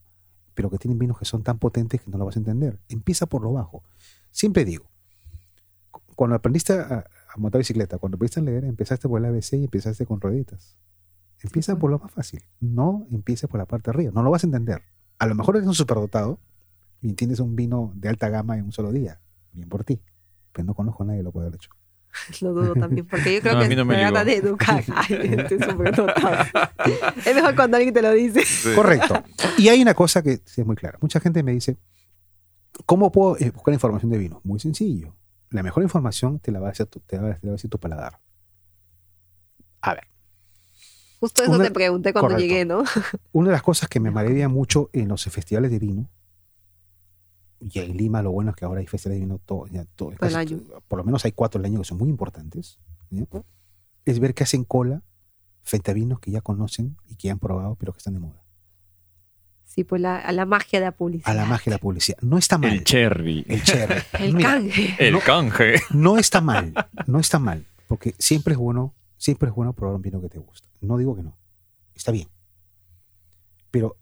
pero 0.54 0.70
que 0.70 0.78
tienen 0.78 0.98
vinos 0.98 1.18
que 1.18 1.24
son 1.24 1.42
tan 1.42 1.58
potentes 1.58 2.00
que 2.00 2.10
no 2.10 2.18
lo 2.18 2.26
vas 2.26 2.36
a 2.36 2.40
entender. 2.40 2.78
Empieza 2.88 3.26
por 3.26 3.42
lo 3.42 3.52
bajo. 3.52 3.82
Siempre 4.30 4.64
digo, 4.64 4.90
cu- 5.90 6.02
cuando 6.14 6.36
aprendiste 6.36 6.74
a, 6.74 7.04
montar 7.36 7.60
bicicleta, 7.60 7.98
cuando 7.98 8.16
aprendiste 8.16 8.40
a 8.40 8.42
leer, 8.42 8.64
empezaste 8.64 9.08
por 9.08 9.18
el 9.20 9.26
ABC 9.26 9.54
y 9.54 9.64
empezaste 9.64 10.04
con 10.04 10.20
rueditas. 10.20 10.76
Empieza 11.40 11.76
por 11.76 11.90
lo 11.90 11.98
más 11.98 12.12
fácil. 12.12 12.42
No 12.60 13.06
empieces 13.10 13.48
por 13.48 13.58
la 13.58 13.66
parte 13.66 13.90
de 13.90 13.96
arriba. 13.96 14.12
No 14.14 14.22
lo 14.22 14.30
vas 14.30 14.44
a 14.44 14.46
entender. 14.46 14.82
A 15.18 15.26
lo 15.26 15.34
mejor 15.34 15.56
eres 15.56 15.66
un 15.66 15.74
superdotado 15.74 16.38
y 17.00 17.08
entiendes 17.08 17.40
un 17.40 17.56
vino 17.56 17.92
de 17.96 18.08
alta 18.08 18.28
gama 18.28 18.58
en 18.58 18.66
un 18.66 18.72
solo 18.72 18.92
día. 18.92 19.20
Bien 19.52 19.68
por 19.68 19.84
ti. 19.84 20.00
Pero 20.52 20.66
no 20.66 20.74
conozco 20.74 21.02
a 21.02 21.06
nadie 21.06 21.20
que 21.20 21.24
lo 21.24 21.32
pueda 21.32 21.46
haber 21.46 21.56
hecho. 21.56 21.70
Lo 22.42 22.52
dudo 22.52 22.74
también, 22.74 23.06
porque 23.06 23.34
yo 23.36 23.40
creo 23.40 23.54
No, 23.54 23.66
que 23.66 23.74
no 23.74 23.84
me 23.86 23.96
trata 23.96 24.22
de 24.24 24.36
educar. 24.36 24.84
Ay, 24.94 25.34
este 25.38 25.54
es 25.54 25.64
súper 25.64 25.96
dotado. 25.96 26.44
Es 27.24 27.34
mejor 27.34 27.54
cuando 27.56 27.78
alguien 27.78 27.94
te 27.94 28.02
lo 28.02 28.12
dice. 28.12 28.44
Sí. 28.44 28.68
Correcto. 28.74 29.22
Y 29.56 29.68
hay 29.68 29.80
una 29.80 29.94
cosa 29.94 30.22
que 30.22 30.42
sí 30.44 30.60
es 30.60 30.66
muy 30.66 30.76
clara. 30.76 30.98
Mucha 31.00 31.20
gente 31.20 31.42
me 31.42 31.52
dice, 31.52 31.78
¿cómo 32.84 33.10
puedo 33.10 33.38
eh, 33.38 33.50
buscar 33.50 33.72
información 33.72 34.10
de 34.10 34.18
vino? 34.18 34.40
Muy 34.44 34.60
sencillo. 34.60 35.16
La 35.48 35.62
mejor 35.62 35.82
información 35.82 36.38
te 36.38 36.52
la 36.52 36.60
va 36.60 36.68
a 36.68 36.70
decir 36.72 36.84
tu, 36.86 37.00
te 37.00 37.16
la 37.16 37.22
va 37.22 37.28
a 37.30 37.34
te 37.34 37.46
la 37.46 37.50
va 37.50 37.54
a 37.54 37.56
decir 37.56 37.70
tu 37.70 37.78
paladar. 37.78 38.18
A 39.80 39.94
ver, 39.94 40.04
Justo 41.20 41.42
eso 41.42 41.52
Una- 41.52 41.64
te 41.64 41.70
pregunté 41.70 42.12
cuando 42.12 42.30
correcto. 42.30 42.46
llegué, 42.48 42.64
¿no? 42.64 42.82
una 43.32 43.48
de 43.48 43.52
las 43.52 43.62
cosas 43.62 43.88
que 43.88 44.00
me 44.00 44.10
maravilla 44.10 44.48
mucho 44.48 44.90
en 44.92 45.08
los 45.08 45.24
festivales 45.24 45.70
de 45.70 45.78
vino 45.78 46.10
y 47.70 47.78
en 47.78 47.96
Lima 47.96 48.22
lo 48.22 48.32
bueno 48.32 48.50
es 48.50 48.56
que 48.56 48.64
ahora 48.64 48.80
hay 48.80 48.86
festivales 48.86 49.20
de 49.20 49.26
vino 49.26 49.38
todo, 49.38 49.66
ya 49.68 49.84
todo- 49.96 50.10
el 50.12 50.18
casi- 50.18 50.34
año. 50.36 50.60
por 50.88 50.98
lo 50.98 51.04
menos 51.04 51.24
hay 51.24 51.32
cuatro 51.32 51.58
al 51.58 51.64
año 51.64 51.78
que 51.78 51.84
son 51.84 51.98
muy 51.98 52.08
importantes. 52.08 52.78
Es 54.04 54.18
ver 54.18 54.34
que 54.34 54.42
hacen 54.42 54.64
cola 54.64 55.02
frente 55.62 55.90
a 55.90 55.94
vinos 55.94 56.18
que 56.20 56.30
ya 56.30 56.40
conocen 56.40 56.96
y 57.06 57.14
que 57.16 57.28
ya 57.28 57.32
han 57.32 57.38
probado, 57.38 57.76
pero 57.76 57.92
que 57.92 57.98
están 57.98 58.14
de 58.14 58.20
moda. 58.20 58.42
Sí, 59.64 59.84
pues 59.84 60.02
la, 60.02 60.18
a 60.18 60.32
la 60.32 60.44
magia 60.44 60.80
de 60.80 60.86
la 60.86 60.92
publicidad. 60.92 61.30
A 61.30 61.34
la 61.34 61.44
magia 61.46 61.70
de 61.70 61.76
la 61.76 61.80
publicidad. 61.80 62.18
No 62.20 62.36
está 62.36 62.58
mal. 62.58 62.72
El 62.72 62.84
cherry. 62.84 63.44
El 63.48 63.62
cherry. 63.62 64.02
El 64.18 64.34
Mira, 64.34 64.50
canje. 64.50 64.96
El 64.98 65.12
No. 65.14 65.20
canje. 65.20 65.76
No 65.94 66.18
está 66.18 66.40
mal, 66.40 66.74
no 67.06 67.18
está 67.20 67.38
mal, 67.38 67.66
porque 67.88 68.14
siempre 68.18 68.52
es 68.54 68.58
bueno, 68.58 68.94
siempre 69.16 69.48
es 69.48 69.54
bueno 69.54 69.72
probar 69.72 69.96
un 69.96 70.02
vino 70.02 70.20
que 70.20 70.28
te 70.28 70.38
gusta. 70.38 70.68
No 70.80 70.98
digo 70.98 71.14
que 71.16 71.22
no, 71.22 71.38
está 71.94 72.10
bien. 72.12 72.28
Pero 73.70 73.96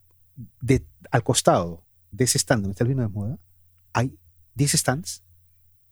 de, 0.61 0.85
al 1.11 1.23
costado 1.23 1.85
de 2.11 2.25
ese 2.25 2.39
stand 2.39 2.63
donde 2.63 2.73
está 2.73 2.85
el 2.85 2.89
vino 2.89 3.03
de 3.03 3.09
moda, 3.09 3.39
hay 3.93 4.17
10 4.55 4.73
stands 4.73 5.23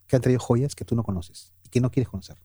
que 0.07 0.16
han 0.16 0.22
traído 0.22 0.40
joyas 0.40 0.74
que 0.74 0.84
tú 0.84 0.94
no 0.94 1.03
conoces 1.03 1.53
y 1.64 1.68
que 1.68 1.80
no 1.80 1.90
quieres 1.90 2.09
conocer. 2.09 2.38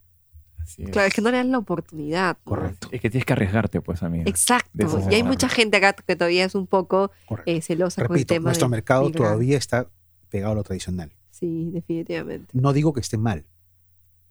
Así 0.59 0.83
es. 0.83 0.89
Claro, 0.91 1.07
es 1.07 1.13
que 1.13 1.21
no 1.21 1.29
le 1.31 1.37
dan 1.37 1.51
la 1.51 1.57
oportunidad. 1.57 2.37
¿no? 2.45 2.49
Correcto. 2.51 2.87
Es 2.91 3.01
que 3.01 3.09
tienes 3.09 3.25
que 3.25 3.33
arriesgarte, 3.33 3.81
pues, 3.81 4.01
amigo. 4.03 4.23
Exacto. 4.27 4.87
Y 5.09 5.15
hay 5.15 5.23
mucha 5.23 5.49
gente 5.49 5.77
acá 5.77 5.93
que 5.93 6.15
todavía 6.15 6.45
es 6.45 6.55
un 6.55 6.67
poco 6.67 7.11
eh, 7.45 7.61
celosa 7.61 8.01
con 8.01 8.15
el 8.15 8.19
Repito, 8.21 8.33
tema. 8.35 8.45
nuestro 8.45 8.67
de 8.67 8.71
mercado 8.71 9.05
migrar. 9.05 9.23
todavía 9.27 9.57
está 9.57 9.89
pegado 10.29 10.53
a 10.53 10.55
lo 10.55 10.63
tradicional. 10.63 11.11
Sí, 11.31 11.69
definitivamente. 11.71 12.47
No 12.53 12.71
digo 12.73 12.93
que 12.93 13.01
esté 13.01 13.17
mal. 13.17 13.45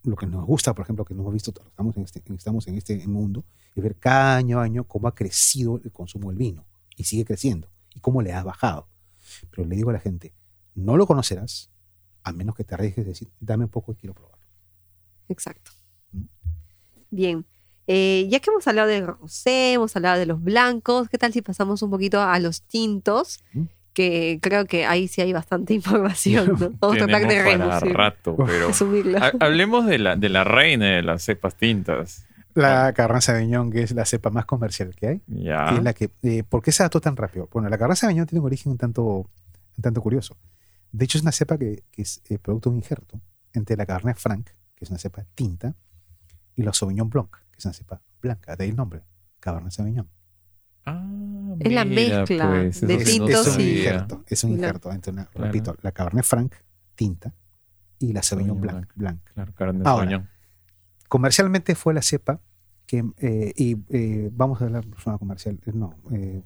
Lo 0.03 0.15
que 0.15 0.25
nos 0.25 0.45
gusta, 0.45 0.73
por 0.73 0.83
ejemplo, 0.83 1.05
que 1.05 1.13
nos 1.13 1.21
hemos 1.21 1.33
visto, 1.33 1.53
estamos 1.65 1.95
en 1.95 2.03
este, 2.03 2.21
estamos 2.35 2.67
en 2.67 2.77
este 2.77 3.07
mundo, 3.07 3.45
es 3.75 3.83
ver 3.83 3.95
cada 3.95 4.35
año 4.35 4.59
a 4.59 4.63
año 4.63 4.83
cómo 4.85 5.07
ha 5.07 5.15
crecido 5.15 5.79
el 5.83 5.91
consumo 5.91 6.29
del 6.29 6.37
vino 6.37 6.65
y 6.97 7.05
sigue 7.05 7.23
creciendo 7.23 7.69
y 7.95 7.99
cómo 7.99 8.21
le 8.21 8.33
ha 8.33 8.43
bajado. 8.43 8.89
Pero 9.51 9.65
le 9.67 9.75
digo 9.75 9.91
a 9.91 9.93
la 9.93 9.99
gente, 9.99 10.33
no 10.75 10.97
lo 10.97 11.05
conocerás 11.07 11.69
a 12.23 12.31
menos 12.31 12.55
que 12.55 12.63
te 12.63 12.73
arriesgues 12.75 13.05
a 13.05 13.09
decir, 13.09 13.29
dame 13.39 13.65
un 13.65 13.69
poco 13.69 13.91
y 13.91 13.95
quiero 13.95 14.13
probarlo. 14.13 14.37
Exacto. 15.29 15.71
Mm. 16.11 16.21
Bien. 17.11 17.45
Eh, 17.87 18.27
ya 18.29 18.39
que 18.39 18.49
hemos 18.49 18.65
hablado 18.67 18.87
del 18.87 19.05
rosé, 19.05 19.73
hemos 19.73 19.93
hablado 19.95 20.17
de 20.17 20.25
los 20.25 20.41
blancos, 20.41 21.09
¿qué 21.09 21.17
tal 21.17 21.33
si 21.33 21.41
pasamos 21.41 21.81
un 21.81 21.89
poquito 21.91 22.21
a 22.21 22.39
los 22.39 22.61
tintos? 22.63 23.43
Mm. 23.53 23.63
Que 23.93 24.39
creo 24.41 24.65
que 24.65 24.85
ahí 24.85 25.07
sí 25.07 25.21
hay 25.21 25.33
bastante 25.33 25.73
información, 25.75 26.55
¿no? 26.59 26.69
Vamos 26.79 26.95
a 27.01 27.05
tratar 27.05 27.27
Tenemos 27.27 27.29
de 27.29 27.43
para 27.57 27.79
reducir, 27.79 27.97
rato, 27.97 28.35
pero... 28.45 28.67
resumirlo. 28.67 29.17
Ha- 29.21 29.33
Hablemos 29.39 29.85
de 29.85 29.99
la, 29.99 30.15
de 30.15 30.29
la 30.29 30.43
reina 30.43 30.85
de 30.95 31.01
las 31.03 31.23
cepas 31.23 31.55
tintas. 31.55 32.25
La 32.55 32.93
Cabernet 32.93 33.23
Sauvignon, 33.23 33.71
que 33.71 33.81
es 33.81 33.91
la 33.93 34.05
cepa 34.05 34.29
más 34.29 34.45
comercial 34.45 34.95
que 34.95 35.07
hay, 35.07 35.21
Ya. 35.27 35.69
que 35.69 35.75
es 35.75 35.83
la 35.83 35.93
que, 35.93 36.11
eh, 36.21 36.43
¿por 36.47 36.61
qué 36.61 36.71
se 36.71 36.83
adaptó 36.83 37.01
tan 37.01 37.15
rápido? 37.17 37.49
Bueno, 37.51 37.67
la 37.67 37.77
Cabernet 37.77 37.97
Sauvignon 37.97 38.27
tiene 38.27 38.39
un 38.41 38.45
origen 38.45 38.71
un 38.71 38.77
tanto, 38.77 39.03
un 39.03 39.81
tanto 39.81 40.01
curioso. 40.01 40.37
De 40.93 41.05
hecho, 41.05 41.17
es 41.17 41.23
una 41.23 41.31
cepa 41.31 41.57
que, 41.57 41.83
que 41.91 42.03
es 42.03 42.21
eh, 42.29 42.37
producto 42.37 42.69
de 42.69 42.75
un 42.75 42.79
injerto 42.83 43.19
entre 43.51 43.75
la 43.75 43.85
Cabernet 43.85 44.15
Franc, 44.17 44.47
que 44.75 44.85
es 44.85 44.89
una 44.91 44.99
cepa 44.99 45.25
tinta, 45.35 45.75
y 46.55 46.61
la 46.61 46.71
Sauvignon 46.71 47.09
Blanc, 47.09 47.31
que 47.51 47.57
es 47.57 47.65
una 47.65 47.73
cepa 47.73 47.99
blanca, 48.21 48.55
de 48.55 48.63
ahí 48.63 48.69
el 48.69 48.75
nombre, 48.75 49.01
Cabernet 49.39 49.71
Sauvignon. 49.71 50.07
Ah, 50.85 51.55
Es 51.59 51.71
la 51.71 51.83
mezcla 51.83 52.49
pues, 52.49 52.81
de 52.81 52.93
eso 52.93 53.03
es, 53.11 53.19
no 53.19 53.25
tintos 53.25 53.47
es 53.47 53.55
un 53.55 53.61
injerto, 53.61 54.23
es 54.27 54.43
un 54.43 54.51
injerto 54.51 54.91
entre 54.91 55.11
una, 55.13 55.25
Claro. 55.25 55.45
repito, 55.47 55.75
la 55.81 55.91
Cabernet 55.91 56.25
Franc, 56.25 56.53
tinta, 56.95 57.33
y 57.99 58.13
la 58.13 58.21
Sauvignon 58.21 58.57
Sauvignon 58.57 58.81
Blanc, 58.81 58.93
blanc. 58.95 59.23
Claro, 59.33 59.53
carne 59.55 59.79
de 59.79 59.89
Ahora, 59.89 60.03
Sauvignon. 60.03 60.29
Comercialmente 61.07 61.73
fue 61.75 61.93
la 61.93 62.01
cepa 62.03 62.39
que, 62.85 63.03
eh, 63.17 63.51
y 63.55 63.77
eh, 63.89 64.29
vamos 64.31 64.61
a 64.61 64.65
hablar 64.65 64.85
de 64.85 64.97
zona 64.99 65.17
comercial, 65.17 65.59
eh, 65.65 65.71
no, 65.73 65.95
eh, 66.11 66.43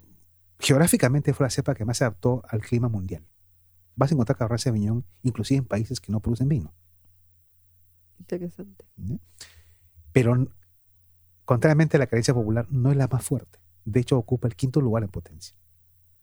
geográficamente 0.60 1.34
fue 1.34 1.45
la 1.45 1.50
cepa 1.50 1.74
que 1.76 1.84
más 1.84 1.98
se 1.98 2.06
adaptó 2.06 2.43
al 2.48 2.62
clima 2.62 2.88
mundial. 2.88 3.24
Vas 3.98 4.12
a 4.12 4.14
encontrar 4.14 4.38
Cabernet 4.38 4.62
Sauvignon 4.62 5.04
inclusive 5.24 5.58
en 5.58 5.66
países 5.66 6.00
que 6.00 6.12
no 6.12 6.22
producen 6.22 6.48
vino. 6.48 6.74
Interesante. 8.20 8.86
Pero 10.14 10.48
contrariamente 11.43 11.98
a 11.98 12.00
la 12.00 12.08
creencia 12.08 12.34
popular, 12.34 12.68
no 12.70 12.91
es 12.91 12.98
la 12.98 13.08
más 13.08 13.24
fuerte. 13.24 13.60
De 13.86 14.00
hecho, 14.00 14.18
ocupa 14.18 14.48
el 14.48 14.56
quinto 14.56 14.82
lugar 14.82 15.04
en 15.04 15.10
potencia. 15.10 15.56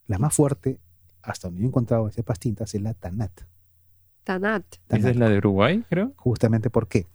La 0.06 0.18
más 0.18 0.34
fuerte, 0.34 0.80
hasta 1.22 1.48
donde 1.48 1.62
yo 1.62 1.66
he 1.66 1.68
encontrado 1.68 2.06
en 2.06 2.12
cepas 2.12 2.38
tintas, 2.38 2.74
es 2.74 2.80
la 2.82 2.94
Tanat. 2.94 3.42
Tanat. 4.22 4.64
Esa 4.88 5.10
es 5.10 5.16
la 5.16 5.28
de 5.28 5.38
Uruguay, 5.38 5.84
creo. 5.88 6.12
Justamente 6.16 6.70
¿por 6.70 6.88
qué? 6.88 7.06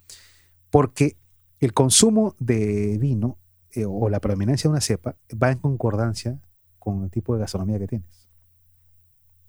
Porque 0.70 1.18
el 1.60 1.74
consumo 1.74 2.36
de 2.39 2.97
vino 2.99 3.38
eh, 3.72 3.86
o 3.88 4.10
la 4.10 4.20
predominancia 4.20 4.68
de 4.68 4.72
una 4.72 4.82
cepa 4.82 5.16
va 5.32 5.51
en 5.51 5.60
concordancia 5.60 6.39
con 6.80 7.03
el 7.03 7.12
tipo 7.12 7.34
de 7.34 7.41
gastronomía 7.41 7.80
que 7.80 7.88
tienes. 7.88 8.18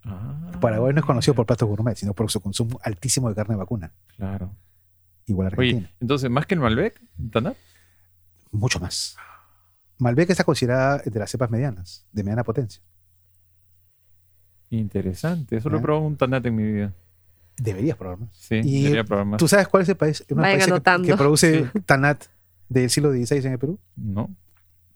Ah, 0.05 0.53
Paraguay 0.61 0.93
no 0.95 1.01
es 1.01 1.07
conocido 1.07 1.35
por 1.35 1.47
platos 1.47 1.69
gourmet, 1.69 1.95
sino 1.97 2.15
por 2.15 2.31
su 2.31 2.41
consumo 2.41 2.79
altísimo 2.83 3.29
de 3.29 3.35
carne 3.35 3.57
vacuna. 3.57 3.93
Claro. 4.17 4.55
Igual 5.27 5.49
Argentina. 5.49 5.79
Oye, 5.89 5.95
entonces, 6.01 6.31
más 6.31 6.47
que 6.47 6.55
el 6.55 6.61
Malbec, 6.61 7.01
Tanat. 7.31 7.57
Mucho 8.51 8.81
más. 8.81 9.17
Malbec 9.99 10.31
está 10.31 10.45
considerada 10.45 10.99
de 11.05 11.19
las 11.19 11.31
cepas 11.31 11.51
medianas, 11.51 12.07
de 12.13 12.25
mediana 12.25 12.43
potencia. 12.45 12.83
Interesante. 14.71 15.57
Eso 15.57 15.69
lo 15.69 15.77
he 15.77 15.81
¿Eh? 15.81 15.83
probado 15.83 16.07
un 16.07 16.17
Tanat 16.17 16.45
en 16.47 16.55
mi 16.57 16.65
vida. 16.65 16.93
Deberías 17.57 17.97
probar 17.97 18.19
más. 18.19 18.31
Sí, 18.35 18.61
Y 18.65 18.83
debería 18.85 19.05
probar 19.05 19.27
más. 19.27 19.39
¿Tú 19.39 19.49
sabes 19.49 19.69
cuál 19.69 19.83
es 19.83 19.89
el 19.91 19.97
país, 19.97 20.25
que- 20.27 20.35
anotando. 20.35 21.07
que, 21.07 21.17
produce 21.17 21.71
Tanat 21.87 22.25
del 22.69 22.89
siglo 22.89 23.11
XVI 23.13 23.47
en 23.47 23.53
el 23.53 23.59
Perú? 23.59 23.79
¿No? 23.97 24.31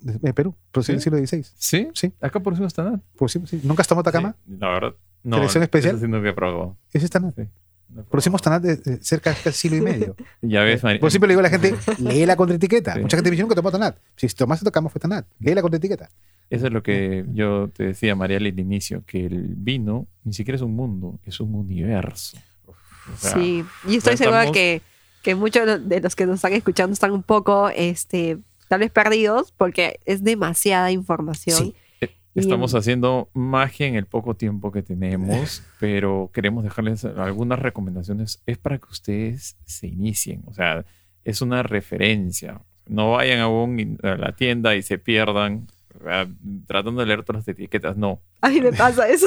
En 0.07 0.33
Perú, 0.35 0.55
produce 0.71 0.93
en 0.93 0.97
el 0.97 1.01
¿Sí? 1.01 1.05
siglo 1.05 1.19
XVI. 1.27 1.45
¿Sí? 1.57 1.89
Sí. 1.95 2.13
Acá 2.21 2.41
producimos 2.41 2.75
Tanat. 2.75 3.01
Producimos, 3.17 3.49
sí. 3.51 3.61
¿Nunca 3.65 3.83
has 3.83 3.89
tomado 3.89 4.03
Tacama? 4.05 4.37
Sí, 4.47 4.57
la 4.61 4.69
verdad. 4.69 4.95
No. 5.23 5.37
¿Selección 5.37 5.63
especial? 5.63 5.97
Eso 5.97 6.05
sí 6.05 6.11
nunca 6.11 6.29
he 6.29 6.33
probado. 6.35 6.77
Ese. 6.93 7.09
Sí, 7.09 7.19
no 7.21 8.61
de, 8.61 8.77
de 8.77 8.97
cerca 9.03 9.31
de 9.31 9.37
casi 9.37 9.53
siglo 9.69 9.77
y 9.79 9.81
medio. 9.81 10.17
Ya 10.43 10.63
ves, 10.63 10.83
Mari- 10.83 10.99
Por 10.99 11.11
siempre 11.11 11.29
le 11.29 11.33
digo 11.33 11.41
a 11.41 11.43
la 11.45 11.49
gente, 11.51 11.75
lee 12.01 12.27
la 12.27 12.37
contraetiqueta. 12.37 12.95
Sí. 12.95 13.01
Mucha 13.01 13.17
gente 13.17 13.31
me 13.31 13.37
dice 13.37 13.49
que 13.49 13.55
tomó 13.55 13.71
Tanat. 13.71 13.97
Si 14.17 14.27
tomaste 14.29 14.65
Tacama 14.65 14.89
fue 14.91 15.01
Tanat. 15.01 15.27
Lee 15.39 15.55
la 15.55 15.63
contraetiqueta. 15.63 16.11
Eso 16.51 16.67
es 16.67 16.73
lo 16.73 16.83
que 16.83 17.25
yo 17.33 17.71
te 17.75 17.85
decía, 17.85 18.15
Mariela, 18.15 18.49
al 18.49 18.59
inicio, 18.59 19.03
que 19.07 19.25
el 19.27 19.55
vino 19.57 20.07
ni 20.25 20.33
siquiera 20.35 20.57
es 20.57 20.63
un 20.63 20.75
mundo, 20.75 21.19
es 21.25 21.41
un 21.41 21.55
universo. 21.55 22.37
O 22.67 23.17
sea, 23.17 23.33
Sí, 23.33 23.65
y 23.89 23.97
estoy 23.97 24.17
segura 24.17 24.41
estamos- 24.41 24.55
que, 24.55 24.83
que 25.23 25.35
muchos 25.35 25.89
de 25.89 26.01
los 26.01 26.15
que 26.17 26.27
nos 26.27 26.37
están 26.37 26.53
escuchando 26.53 26.93
están 26.93 27.13
un 27.13 27.23
poco, 27.23 27.71
este, 27.71 28.39
perdidos, 28.91 29.53
porque 29.53 29.99
es 30.05 30.22
demasiada 30.25 30.91
información. 30.93 31.57
Sí. 31.59 31.75
Y- 32.01 32.41
Estamos 32.41 32.75
haciendo 32.75 33.29
magia 33.33 33.87
en 33.87 33.95
el 33.95 34.07
poco 34.07 34.35
tiempo 34.35 34.72
que 34.72 34.83
tenemos, 34.83 35.62
pero 35.81 36.31
queremos 36.35 36.64
dejarles 36.64 37.05
algunas 37.05 37.61
recomendaciones. 37.61 38.43
Es 38.47 38.59
para 38.59 38.79
que 38.79 38.87
ustedes 38.91 39.57
se 39.64 39.87
inicien. 39.87 40.43
O 40.47 40.53
sea, 40.53 40.85
es 41.25 41.41
una 41.43 41.62
referencia. 41.62 42.61
No 42.87 43.12
vayan 43.12 43.39
a, 43.39 43.47
un- 43.49 43.99
a 44.03 44.16
la 44.16 44.33
tienda 44.35 44.75
y 44.75 44.83
se 44.83 44.99
pierdan 44.99 45.68
ah, 46.09 46.27
tratando 46.67 47.01
de 47.01 47.07
leer 47.07 47.23
todas 47.25 47.41
las 47.41 47.49
etiquetas. 47.49 47.97
No. 47.97 48.21
A 48.41 48.49
mí 48.49 48.61
me 48.61 48.73
pasa 48.73 49.09
eso. 49.09 49.27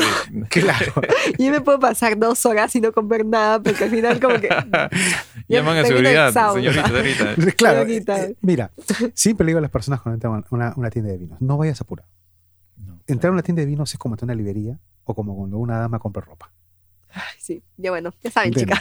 Claro. 0.49 0.93
Yo 1.39 1.51
me 1.51 1.61
puedo 1.61 1.79
pasar 1.79 2.17
dos 2.17 2.45
horas 2.45 2.75
y 2.75 2.81
no 2.81 2.91
comer 2.91 3.25
nada, 3.25 3.61
porque 3.61 3.83
al 3.85 3.89
final 3.89 4.19
como 4.19 4.39
que... 4.39 4.49
Llaman 5.49 5.77
a 5.77 5.85
seguridad, 5.85 6.33
señorita, 6.53 6.87
señorita. 6.87 7.51
claro. 7.55 7.79
Bonita. 7.81 8.23
eh, 8.25 8.35
mira, 8.41 8.71
siempre 9.13 9.45
le 9.45 9.51
digo 9.51 9.59
a 9.59 9.61
las 9.61 9.71
personas 9.71 10.01
cuando 10.01 10.15
entran 10.15 10.33
a 10.43 10.55
una, 10.55 10.73
una 10.75 10.89
tienda 10.89 11.11
de 11.11 11.17
vinos, 11.17 11.41
no 11.41 11.57
vayas 11.57 11.79
apurado. 11.81 12.09
No, 12.77 12.99
Entrar 13.07 13.29
a 13.31 13.33
una 13.33 13.43
tienda 13.43 13.61
de 13.61 13.65
vinos 13.67 13.91
es 13.93 13.97
como 13.99 14.15
entrar 14.15 14.29
a 14.29 14.33
una 14.33 14.41
librería 14.43 14.77
o 15.05 15.15
como 15.15 15.35
cuando 15.35 15.57
una 15.57 15.77
dama 15.79 15.99
compra 15.99 16.21
ropa. 16.21 16.51
Ay, 17.09 17.23
sí, 17.39 17.63
ya 17.77 17.89
bueno, 17.91 18.13
ya 18.21 18.29
saben, 18.29 18.53
chicas. 18.53 18.79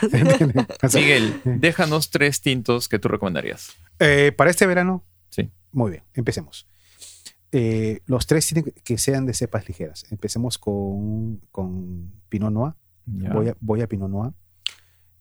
Miguel, 0.93 1.41
déjanos 1.45 2.09
tres 2.11 2.41
tintos 2.41 2.87
que 2.89 2.99
tú 2.99 3.07
recomendarías. 3.07 3.75
eh, 3.99 4.31
para 4.35 4.49
este 4.51 4.67
verano, 4.67 5.03
Sí. 5.29 5.49
muy 5.71 5.91
bien, 5.91 6.03
empecemos. 6.13 6.67
Eh, 7.51 8.01
los 8.05 8.27
tres 8.27 8.45
tienen 8.47 8.73
que- 8.83 8.97
sean 8.97 9.25
de 9.25 9.33
cepas 9.33 9.67
ligeras. 9.67 10.05
Empecemos 10.11 10.57
con, 10.57 11.37
con 11.51 12.11
Pinot 12.29 12.51
Noir. 12.51 12.73
Voy, 13.05 13.49
a, 13.49 13.55
voy 13.61 13.81
a 13.81 13.87
Pinot 13.87 14.09
Noir. 14.09 14.33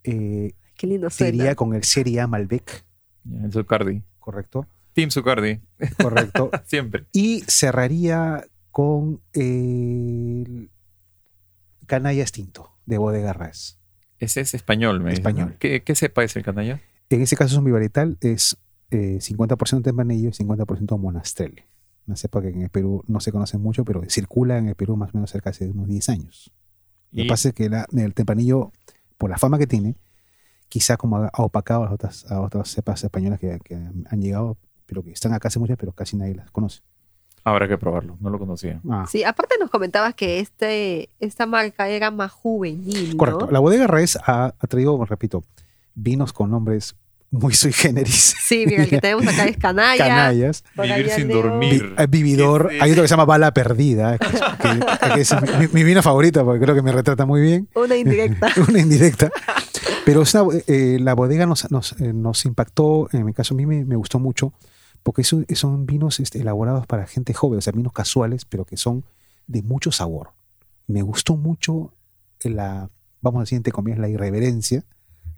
Eh, 0.04 0.52
Qué 0.76 0.86
lindo 0.86 1.08
suena. 1.10 1.54
con 1.54 1.74
el 1.74 1.84
Serie 1.84 2.20
A 2.20 2.26
Malbec, 2.26 2.84
Ya, 3.24 3.44
el 3.44 3.52
Zucardi. 3.52 4.02
correcto, 4.18 4.66
Team 4.92 5.10
Zucardi. 5.10 5.60
correcto. 6.02 6.50
Siempre. 6.66 7.06
y 7.12 7.42
cerraría 7.46 8.44
con 8.70 9.20
el 9.32 10.70
Canalla 11.86 12.24
Tinto 12.26 12.72
de 12.86 12.98
Bodega 12.98 13.32
Ras. 13.32 13.78
Ese 14.18 14.40
es 14.40 14.54
español, 14.54 15.00
me. 15.00 15.12
Español. 15.12 15.56
¿Qué, 15.58 15.82
¿Qué 15.82 15.94
cepa 15.94 16.24
es 16.24 16.34
el 16.36 16.42
canalla? 16.42 16.80
En 17.10 17.22
ese 17.22 17.36
caso 17.36 17.54
es 17.54 17.58
un 17.58 17.64
bivarietal, 17.64 18.16
es 18.20 18.56
eh, 18.90 19.18
50% 19.20 19.82
Tempranillo 19.82 20.28
y 20.30 20.32
50% 20.32 20.98
Monastrell. 20.98 21.62
Una 22.06 22.16
cepa 22.16 22.40
que 22.40 22.48
en 22.48 22.62
el 22.62 22.70
Perú 22.70 23.02
no 23.08 23.20
se 23.20 23.32
conoce 23.32 23.58
mucho, 23.58 23.84
pero 23.84 24.02
circula 24.08 24.58
en 24.58 24.68
el 24.68 24.74
Perú 24.74 24.96
más 24.96 25.10
o 25.12 25.16
menos 25.18 25.30
cerca 25.30 25.50
de 25.50 25.68
unos 25.70 25.88
10 25.88 26.08
años. 26.08 26.52
Lo 27.12 27.22
que 27.22 27.28
pasa 27.28 27.48
es 27.48 27.54
que 27.54 27.68
la- 27.68 27.86
el 27.96 28.14
Tempranillo, 28.14 28.72
por 29.18 29.30
la 29.30 29.38
fama 29.38 29.58
que 29.58 29.66
tiene, 29.66 29.96
quizá 30.68 30.96
como 30.96 31.16
ha, 31.18 31.30
opacado 31.38 31.82
a 31.82 31.84
las 31.86 31.94
otras, 31.94 32.30
a 32.30 32.40
otras 32.40 32.68
cepas 32.68 33.02
españolas 33.02 33.40
que, 33.40 33.58
que 33.64 33.74
han 33.74 34.20
llegado, 34.20 34.56
pero 34.86 35.02
que 35.02 35.10
están 35.10 35.32
acá 35.32 35.48
hace 35.48 35.58
mucho, 35.58 35.76
pero 35.76 35.92
casi 35.92 36.16
nadie 36.16 36.34
las 36.34 36.50
conoce. 36.50 36.80
Habrá 37.44 37.68
que 37.68 37.78
probarlo, 37.78 38.16
no 38.20 38.28
lo 38.30 38.38
conocía. 38.40 38.80
Ah, 38.90 39.06
Sí, 39.08 39.22
aparte 39.22 39.54
nos 39.60 39.70
comentabas 39.70 40.14
que 40.14 40.40
este, 40.40 41.10
esta 41.20 41.46
marca 41.46 41.88
era 41.88 42.10
más 42.10 42.32
juvenil, 42.32 43.12
¿no? 43.12 43.16
Correcto. 43.16 43.48
La 43.52 43.60
bodega 43.60 43.86
Res 43.86 44.18
ha, 44.26 44.46
ha 44.58 44.66
traído, 44.66 45.04
repito, 45.04 45.44
vinos 45.94 46.32
con 46.32 46.50
nombres 46.50 46.96
muy 47.30 47.54
sui 47.54 47.72
generis. 47.72 48.34
Sí, 48.46 48.64
mira, 48.66 48.84
el 48.84 48.88
que 48.88 49.00
tenemos 49.00 49.26
acá 49.26 49.44
es 49.46 49.56
Canalla. 49.56 49.98
Canallas. 50.06 50.64
Vivir 50.76 51.10
sin 51.10 51.28
dormir. 51.28 51.82
Vi- 51.96 52.02
eh, 52.02 52.06
Vividor. 52.08 52.68
¿Qué 52.68 52.76
es 52.76 52.82
Hay 52.82 52.90
otro 52.92 53.02
que 53.02 53.08
se 53.08 53.12
llama 53.12 53.24
Bala 53.24 53.52
Perdida, 53.52 54.16
que, 54.18 54.26
que- 54.28 55.14
que 55.14 55.20
es 55.20 55.34
mi, 55.60 55.68
mi 55.72 55.84
vino 55.84 56.02
favorito 56.02 56.44
porque 56.44 56.60
creo 56.60 56.74
que 56.74 56.82
me 56.82 56.92
retrata 56.92 57.26
muy 57.26 57.40
bien. 57.40 57.68
Una 57.74 57.96
indirecta. 57.96 58.48
una 58.68 58.78
indirecta. 58.80 59.30
Pero 60.04 60.22
es 60.22 60.34
una- 60.34 60.56
eh, 60.68 60.98
la 61.00 61.14
bodega 61.14 61.46
nos, 61.46 61.70
nos, 61.70 61.92
eh, 62.00 62.12
nos 62.12 62.44
impactó, 62.44 63.08
en 63.12 63.24
mi 63.24 63.32
caso 63.34 63.54
a 63.54 63.56
mí 63.56 63.66
me, 63.66 63.84
me 63.84 63.96
gustó 63.96 64.18
mucho, 64.20 64.52
porque 65.02 65.24
son, 65.24 65.44
son 65.54 65.84
vinos 65.86 66.20
este, 66.20 66.38
elaborados 66.40 66.86
para 66.86 67.06
gente 67.06 67.34
joven, 67.34 67.58
o 67.58 67.60
sea, 67.60 67.72
vinos 67.72 67.92
casuales, 67.92 68.44
pero 68.44 68.64
que 68.64 68.76
son 68.76 69.04
de 69.48 69.62
mucho 69.62 69.90
sabor. 69.92 70.30
Me 70.86 71.02
gustó 71.02 71.36
mucho 71.36 71.92
la, 72.42 72.88
vamos 73.20 73.40
a 73.40 73.42
decir, 73.42 73.56
entre 73.56 73.72
comillas, 73.72 73.98
la 73.98 74.08
irreverencia. 74.08 74.84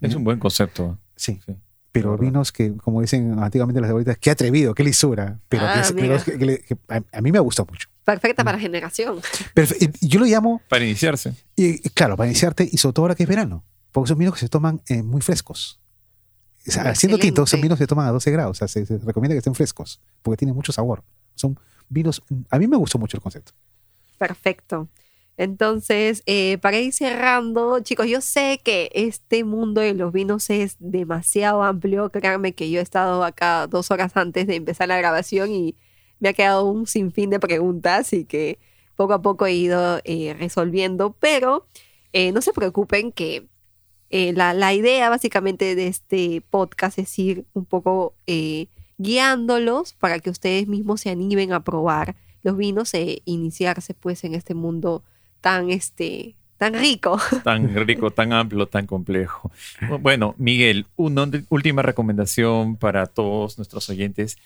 Es 0.02 0.14
un 0.14 0.24
buen 0.24 0.38
concepto. 0.38 0.98
Sí. 1.16 1.40
Sí. 1.44 1.54
Pero 1.90 2.16
vinos 2.18 2.52
que, 2.52 2.76
como 2.76 3.00
dicen 3.00 3.38
antiguamente 3.38 3.80
las 3.80 3.88
abuelitas, 3.90 4.18
qué 4.18 4.30
atrevido, 4.30 4.74
qué 4.74 4.84
lisura. 4.84 5.40
Pero, 5.48 5.64
Ah, 5.66 5.82
que, 5.94 6.76
a, 6.88 7.02
a 7.12 7.20
mí 7.22 7.32
me 7.32 7.38
gustó 7.38 7.64
mucho. 7.66 7.88
Perfecta 8.04 8.44
para 8.44 8.58
generación. 8.58 9.18
Perfe- 9.54 9.94
y 10.00 10.08
yo 10.08 10.20
lo 10.20 10.26
llamo, 10.26 10.60
Para 10.68 10.84
iniciarse. 10.84 11.34
y, 11.56 11.78
claro, 11.90 12.16
para 12.16 12.28
iniciarte, 12.28 12.68
y 12.70 12.76
sobre 12.78 12.92
todo 12.94 13.04
ahora 13.04 13.14
que 13.14 13.22
es 13.24 13.28
verano, 13.28 13.64
porque 13.92 14.08
son 14.08 14.18
vinos 14.18 14.34
que 14.34 14.40
se 14.40 14.48
toman 14.48 14.82
eh, 14.88 15.02
muy 15.02 15.22
frescos. 15.22 15.80
O 16.66 16.70
sea, 16.70 16.82
haciendo 16.90 17.18
tinto, 17.18 17.46
son 17.46 17.60
vinos 17.62 17.78
que 17.78 17.84
se 17.84 17.88
toman 17.88 18.06
a 18.06 18.10
12 18.12 18.30
grados, 18.30 18.56
o 18.56 18.58
sea, 18.58 18.68
se, 18.68 18.84
se 18.84 18.98
recomienda 18.98 19.34
que 19.34 19.38
estén 19.38 19.54
frescos, 19.54 20.00
porque 20.22 20.36
tienen 20.36 20.54
mucho 20.54 20.72
sabor. 20.72 21.02
Son 21.34 21.58
vinos, 21.88 22.22
a 22.50 22.58
mí 22.58 22.68
me 22.68 22.76
gustó 22.76 22.98
mucho 22.98 23.16
el 23.16 23.22
concepto. 23.22 23.52
Perfecto. 24.18 24.88
Entonces, 25.38 26.24
eh, 26.26 26.58
para 26.58 26.80
ir 26.80 26.92
cerrando, 26.92 27.78
chicos, 27.78 28.08
yo 28.08 28.20
sé 28.20 28.60
que 28.64 28.90
este 28.92 29.44
mundo 29.44 29.80
de 29.80 29.94
los 29.94 30.12
vinos 30.12 30.50
es 30.50 30.76
demasiado 30.80 31.62
amplio. 31.62 32.10
Créanme 32.10 32.54
que 32.54 32.70
yo 32.70 32.80
he 32.80 32.82
estado 32.82 33.22
acá 33.22 33.68
dos 33.68 33.92
horas 33.92 34.16
antes 34.16 34.48
de 34.48 34.56
empezar 34.56 34.88
la 34.88 34.98
grabación 34.98 35.52
y 35.52 35.76
me 36.18 36.30
ha 36.30 36.32
quedado 36.32 36.64
un 36.64 36.88
sinfín 36.88 37.30
de 37.30 37.38
preguntas 37.38 38.12
y 38.12 38.24
que 38.24 38.58
poco 38.96 39.12
a 39.12 39.22
poco 39.22 39.46
he 39.46 39.54
ido 39.54 40.00
eh, 40.02 40.34
resolviendo. 40.36 41.14
Pero 41.20 41.68
eh, 42.12 42.32
no 42.32 42.42
se 42.42 42.52
preocupen 42.52 43.12
que 43.12 43.46
la, 44.10 44.54
la 44.54 44.74
idea 44.74 45.08
básicamente 45.08 45.76
de 45.76 45.86
este 45.86 46.42
podcast 46.50 46.98
es 46.98 47.16
ir 47.16 47.44
un 47.52 47.64
poco 47.64 48.14
guiándolos 48.96 49.92
para 49.92 50.18
que 50.18 50.30
ustedes 50.30 50.66
mismos 50.66 51.02
se 51.02 51.10
animen 51.10 51.52
a 51.52 51.62
probar 51.62 52.16
los 52.42 52.56
vinos 52.56 52.92
e 52.94 53.22
iniciarse 53.24 53.94
pues 53.94 54.24
en 54.24 54.34
este 54.34 54.54
mundo 54.54 55.04
tan 55.40 55.70
este 55.70 56.34
tan 56.58 56.74
rico. 56.74 57.18
Tan 57.44 57.74
rico, 57.86 58.10
tan 58.10 58.32
amplio, 58.32 58.66
tan 58.66 58.86
complejo. 58.86 59.50
Bueno, 60.00 60.34
Miguel, 60.38 60.86
una 60.96 61.30
última 61.50 61.82
recomendación 61.82 62.76
para 62.76 63.06
todos 63.06 63.58
nuestros 63.58 63.88
oyentes 63.88 64.36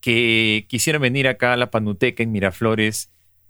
que 0.00 0.66
quisieran 0.68 1.00
venir 1.00 1.28
acá 1.28 1.52
a 1.52 1.56
la 1.56 1.70
Panuteca 1.70 2.22
en 2.22 2.32
Miraflores. 2.32 3.08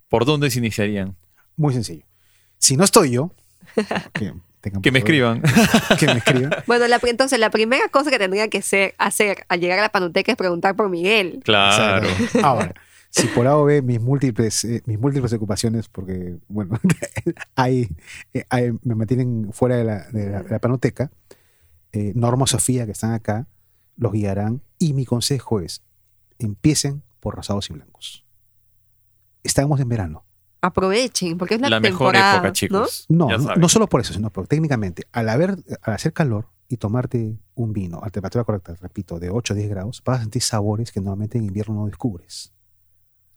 ¿Por 0.09 0.26
dónde 0.26 0.51
se 0.51 0.59
iniciarían? 0.59 1.16
Muy 1.57 1.72
sencillo. 1.72 2.05
Si 2.59 2.76
no 2.76 2.85
estoy 2.85 3.12
yo, 3.12 3.32
que, 4.12 4.35
tengan 4.61 4.82
Que 4.82 4.93
me 4.93 4.99
escriban. 4.99 5.43
Que 5.99 6.07
me 6.07 6.18
escriban. 6.18 6.55
Bueno, 6.66 6.87
la, 6.87 7.01
entonces 7.03 7.39
la 7.39 7.51
primera 7.51 7.89
cosa 7.89 8.11
que 8.11 8.18
tendría 8.18 8.49
que 8.49 8.61
ser, 8.62 8.95
hacer 8.99 9.47
al 9.49 9.61
llegar 9.61 9.78
a 9.78 9.82
la 9.82 9.89
panoteca 9.89 10.30
es 10.30 10.37
preguntar 10.37 10.76
por 10.76 10.91
Miguel. 10.91 11.41
Claro. 11.43 12.07
Ahora, 12.43 12.74
si 13.16 13.28
por 13.28 13.46
A 13.46 13.56
o 13.56 13.64
B 13.64 13.80
mis 13.82 14.00
múltiples, 14.00 14.64
eh, 14.64 14.82
mis 14.86 14.98
múltiples 14.98 15.32
ocupaciones, 15.32 15.88
porque, 15.88 16.36
bueno, 16.48 16.78
hay, 17.54 17.88
eh, 18.32 18.44
hay- 18.50 18.72
me 18.82 18.94
mantienen 18.94 19.50
fuera 19.52 19.76
de 19.76 19.84
la, 19.84 20.10
de 20.10 20.30
la- 20.30 20.42
de 20.42 20.50
la 20.50 20.58
panoteca, 20.58 21.10
eh, 21.92 22.12
Norma 22.16 22.46
Sofía, 22.46 22.86
que 22.86 22.92
están 22.92 23.12
acá, 23.12 23.46
los 23.96 24.12
guiarán. 24.12 24.62
Y 24.78 24.94
mi 24.94 25.04
consejo 25.04 25.60
es, 25.60 25.82
empiecen 26.38 27.02
por 27.20 27.36
rosados 27.36 27.70
y 27.70 27.72
blancos. 27.74 28.24
Estamos 29.42 29.78
en 29.80 29.88
verano. 29.88 30.24
Aprovechen, 30.60 31.36
porque 31.36 31.54
es 31.56 31.60
la, 31.60 31.68
La 31.70 31.78
mejor 31.80 32.16
época, 32.16 32.42
¿no? 32.42 32.52
chicos. 32.52 33.04
No, 33.10 33.28
no 33.38 33.68
solo 33.68 33.86
por 33.86 34.00
eso, 34.00 34.12
sino 34.14 34.30
porque 34.30 34.48
técnicamente, 34.48 35.04
al, 35.12 35.28
haber, 35.28 35.56
al 35.82 35.94
hacer 35.94 36.12
calor 36.14 36.48
y 36.68 36.78
tomarte 36.78 37.36
un 37.54 37.72
vino 37.74 38.00
a 38.02 38.08
temperatura 38.08 38.44
correcta, 38.44 38.74
repito, 38.80 39.20
de 39.20 39.28
8 39.28 39.52
o 39.52 39.56
10 39.56 39.68
grados, 39.68 40.02
vas 40.04 40.18
a 40.18 40.22
sentir 40.22 40.40
sabores 40.42 40.90
que 40.90 41.00
normalmente 41.00 41.36
en 41.36 41.44
invierno 41.44 41.74
no 41.74 41.86
descubres. 41.86 42.53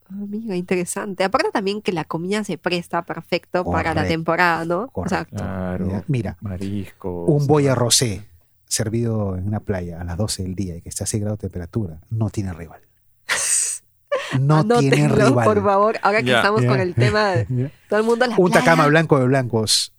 Ah, 0.09 0.13
mira, 0.27 0.55
interesante. 0.55 1.23
Aparte 1.23 1.49
también 1.51 1.81
que 1.81 1.91
la 1.91 2.05
comida 2.05 2.43
se 2.43 2.57
presta 2.57 3.03
perfecto 3.03 3.63
para 3.65 3.93
la 3.93 4.07
temporada, 4.07 4.63
¿no? 4.65 4.87
Correcto. 4.87 5.35
Claro. 5.35 6.03
Mira, 6.07 6.37
Mariscos. 6.41 7.25
un 7.29 7.45
boya 7.47 7.75
rosé 7.75 8.25
servido 8.65 9.35
en 9.37 9.47
una 9.47 9.59
playa 9.61 9.99
a 10.01 10.03
las 10.03 10.17
12 10.17 10.43
del 10.43 10.55
día 10.55 10.75
y 10.77 10.81
que 10.81 10.89
está 10.89 11.03
a 11.05 11.07
6 11.07 11.21
grados 11.21 11.39
de 11.39 11.43
temperatura, 11.43 12.01
no 12.09 12.29
tiene 12.29 12.53
rival. 12.53 12.81
No 14.41 14.63
tiene 14.79 15.07
rival. 15.07 15.45
por 15.45 15.63
favor, 15.63 15.97
ahora 16.01 16.21
que 16.21 16.33
estamos 16.35 16.63
con 16.65 16.79
el 16.81 16.93
tema 16.95 17.29
de 17.31 17.71
todo 17.89 17.99
el 17.99 18.05
mundo 18.05 18.25
a 18.25 18.27
la 18.27 18.35
Un 18.37 18.47
playa. 18.49 18.59
tacama 18.65 18.85
blanco 18.87 19.17
de 19.19 19.25
blancos 19.25 19.93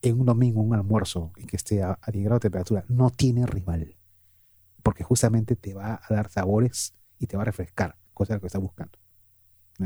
en 0.00 0.20
un 0.20 0.24
domingo, 0.26 0.62
un 0.62 0.74
almuerzo, 0.74 1.32
y 1.36 1.44
que 1.44 1.56
esté 1.56 1.82
a, 1.82 1.98
a 2.00 2.10
10 2.10 2.24
grados 2.24 2.40
de 2.40 2.44
temperatura, 2.46 2.84
no 2.88 3.10
tiene 3.10 3.44
rival. 3.46 3.94
Porque 4.82 5.04
justamente 5.04 5.54
te 5.56 5.74
va 5.74 6.00
a 6.02 6.14
dar 6.14 6.30
sabores 6.30 6.94
y 7.18 7.26
te 7.26 7.36
va 7.36 7.42
a 7.42 7.46
refrescar, 7.46 7.96
cosa 8.14 8.38
que 8.38 8.46
estás 8.46 8.62
buscando. 8.62 8.97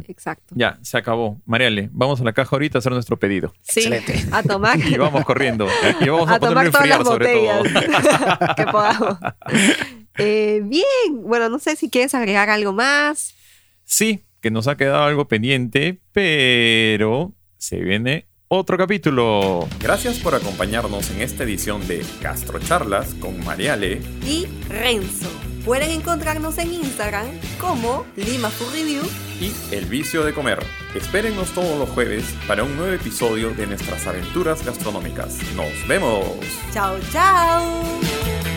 Exacto. 0.09 0.55
Ya, 0.57 0.79
se 0.83 0.97
acabó. 0.97 1.41
Mariale, 1.45 1.91
vamos 1.93 2.21
a 2.21 2.25
la 2.25 2.33
caja 2.33 2.51
ahorita 2.57 2.79
a 2.79 2.81
hacer 2.81 2.93
nuestro 2.93 3.19
pedido. 3.19 3.53
Sí, 3.63 3.81
Excelente. 3.81 4.25
a 4.33 4.43
tomar. 4.43 4.79
Y 4.79 4.97
vamos 4.97 5.25
corriendo. 5.25 5.69
Y 6.01 6.09
vamos 6.09 6.29
a, 6.31 6.35
a 6.35 6.41
tomar 6.41 6.71
todas 6.71 6.89
las 6.89 6.99
enfriar 6.99 7.05
sobre 7.05 7.35
botellas 7.35 8.39
todo. 8.39 8.55
que 8.57 8.65
podamos. 8.65 9.19
Eh, 10.19 10.61
bien, 10.65 11.23
bueno, 11.23 11.49
no 11.49 11.59
sé 11.59 11.77
si 11.77 11.89
quieres 11.91 12.15
agregar 12.15 12.51
algo 12.51 12.73
más. 12.73 13.35
Sí, 13.85 14.25
que 14.41 14.51
nos 14.51 14.69
ha 14.69 14.77
quedado 14.77 15.05
algo 15.05 15.29
pendiente, 15.29 16.01
pero 16.13 17.35
se 17.57 17.81
viene 17.81 18.27
otro 18.49 18.77
capítulo. 18.77 19.67
Gracias 19.81 20.19
por 20.19 20.35
acompañarnos 20.35 21.11
en 21.11 21.23
esta 21.23 21.45
edición 21.45 21.87
de 21.89 22.05
Gastrocharlas 22.21 23.15
con 23.15 23.43
Mariale. 23.45 24.01
Y 24.27 24.47
Renzo. 24.69 25.31
Pueden 25.65 25.91
encontrarnos 25.91 26.59
en 26.59 26.73
Instagram 26.73 27.27
como 27.61 28.05
Lima 28.17 28.51
Food 28.51 28.73
Review. 28.73 29.03
y 29.41 29.53
El 29.75 29.87
Vicio 29.87 30.25
de 30.25 30.33
Comer. 30.35 30.59
Espérennos 30.95 31.51
todos 31.51 31.79
los 31.79 31.89
jueves 31.91 32.25
para 32.49 32.65
un 32.65 32.77
nuevo 32.77 32.93
episodio 32.93 33.51
de 33.51 33.67
nuestras 33.67 34.07
aventuras 34.07 34.65
gastronómicas. 34.65 35.39
¡Nos 35.55 35.87
vemos! 35.87 36.27
Chao, 36.73 36.97
chao. 37.13 38.52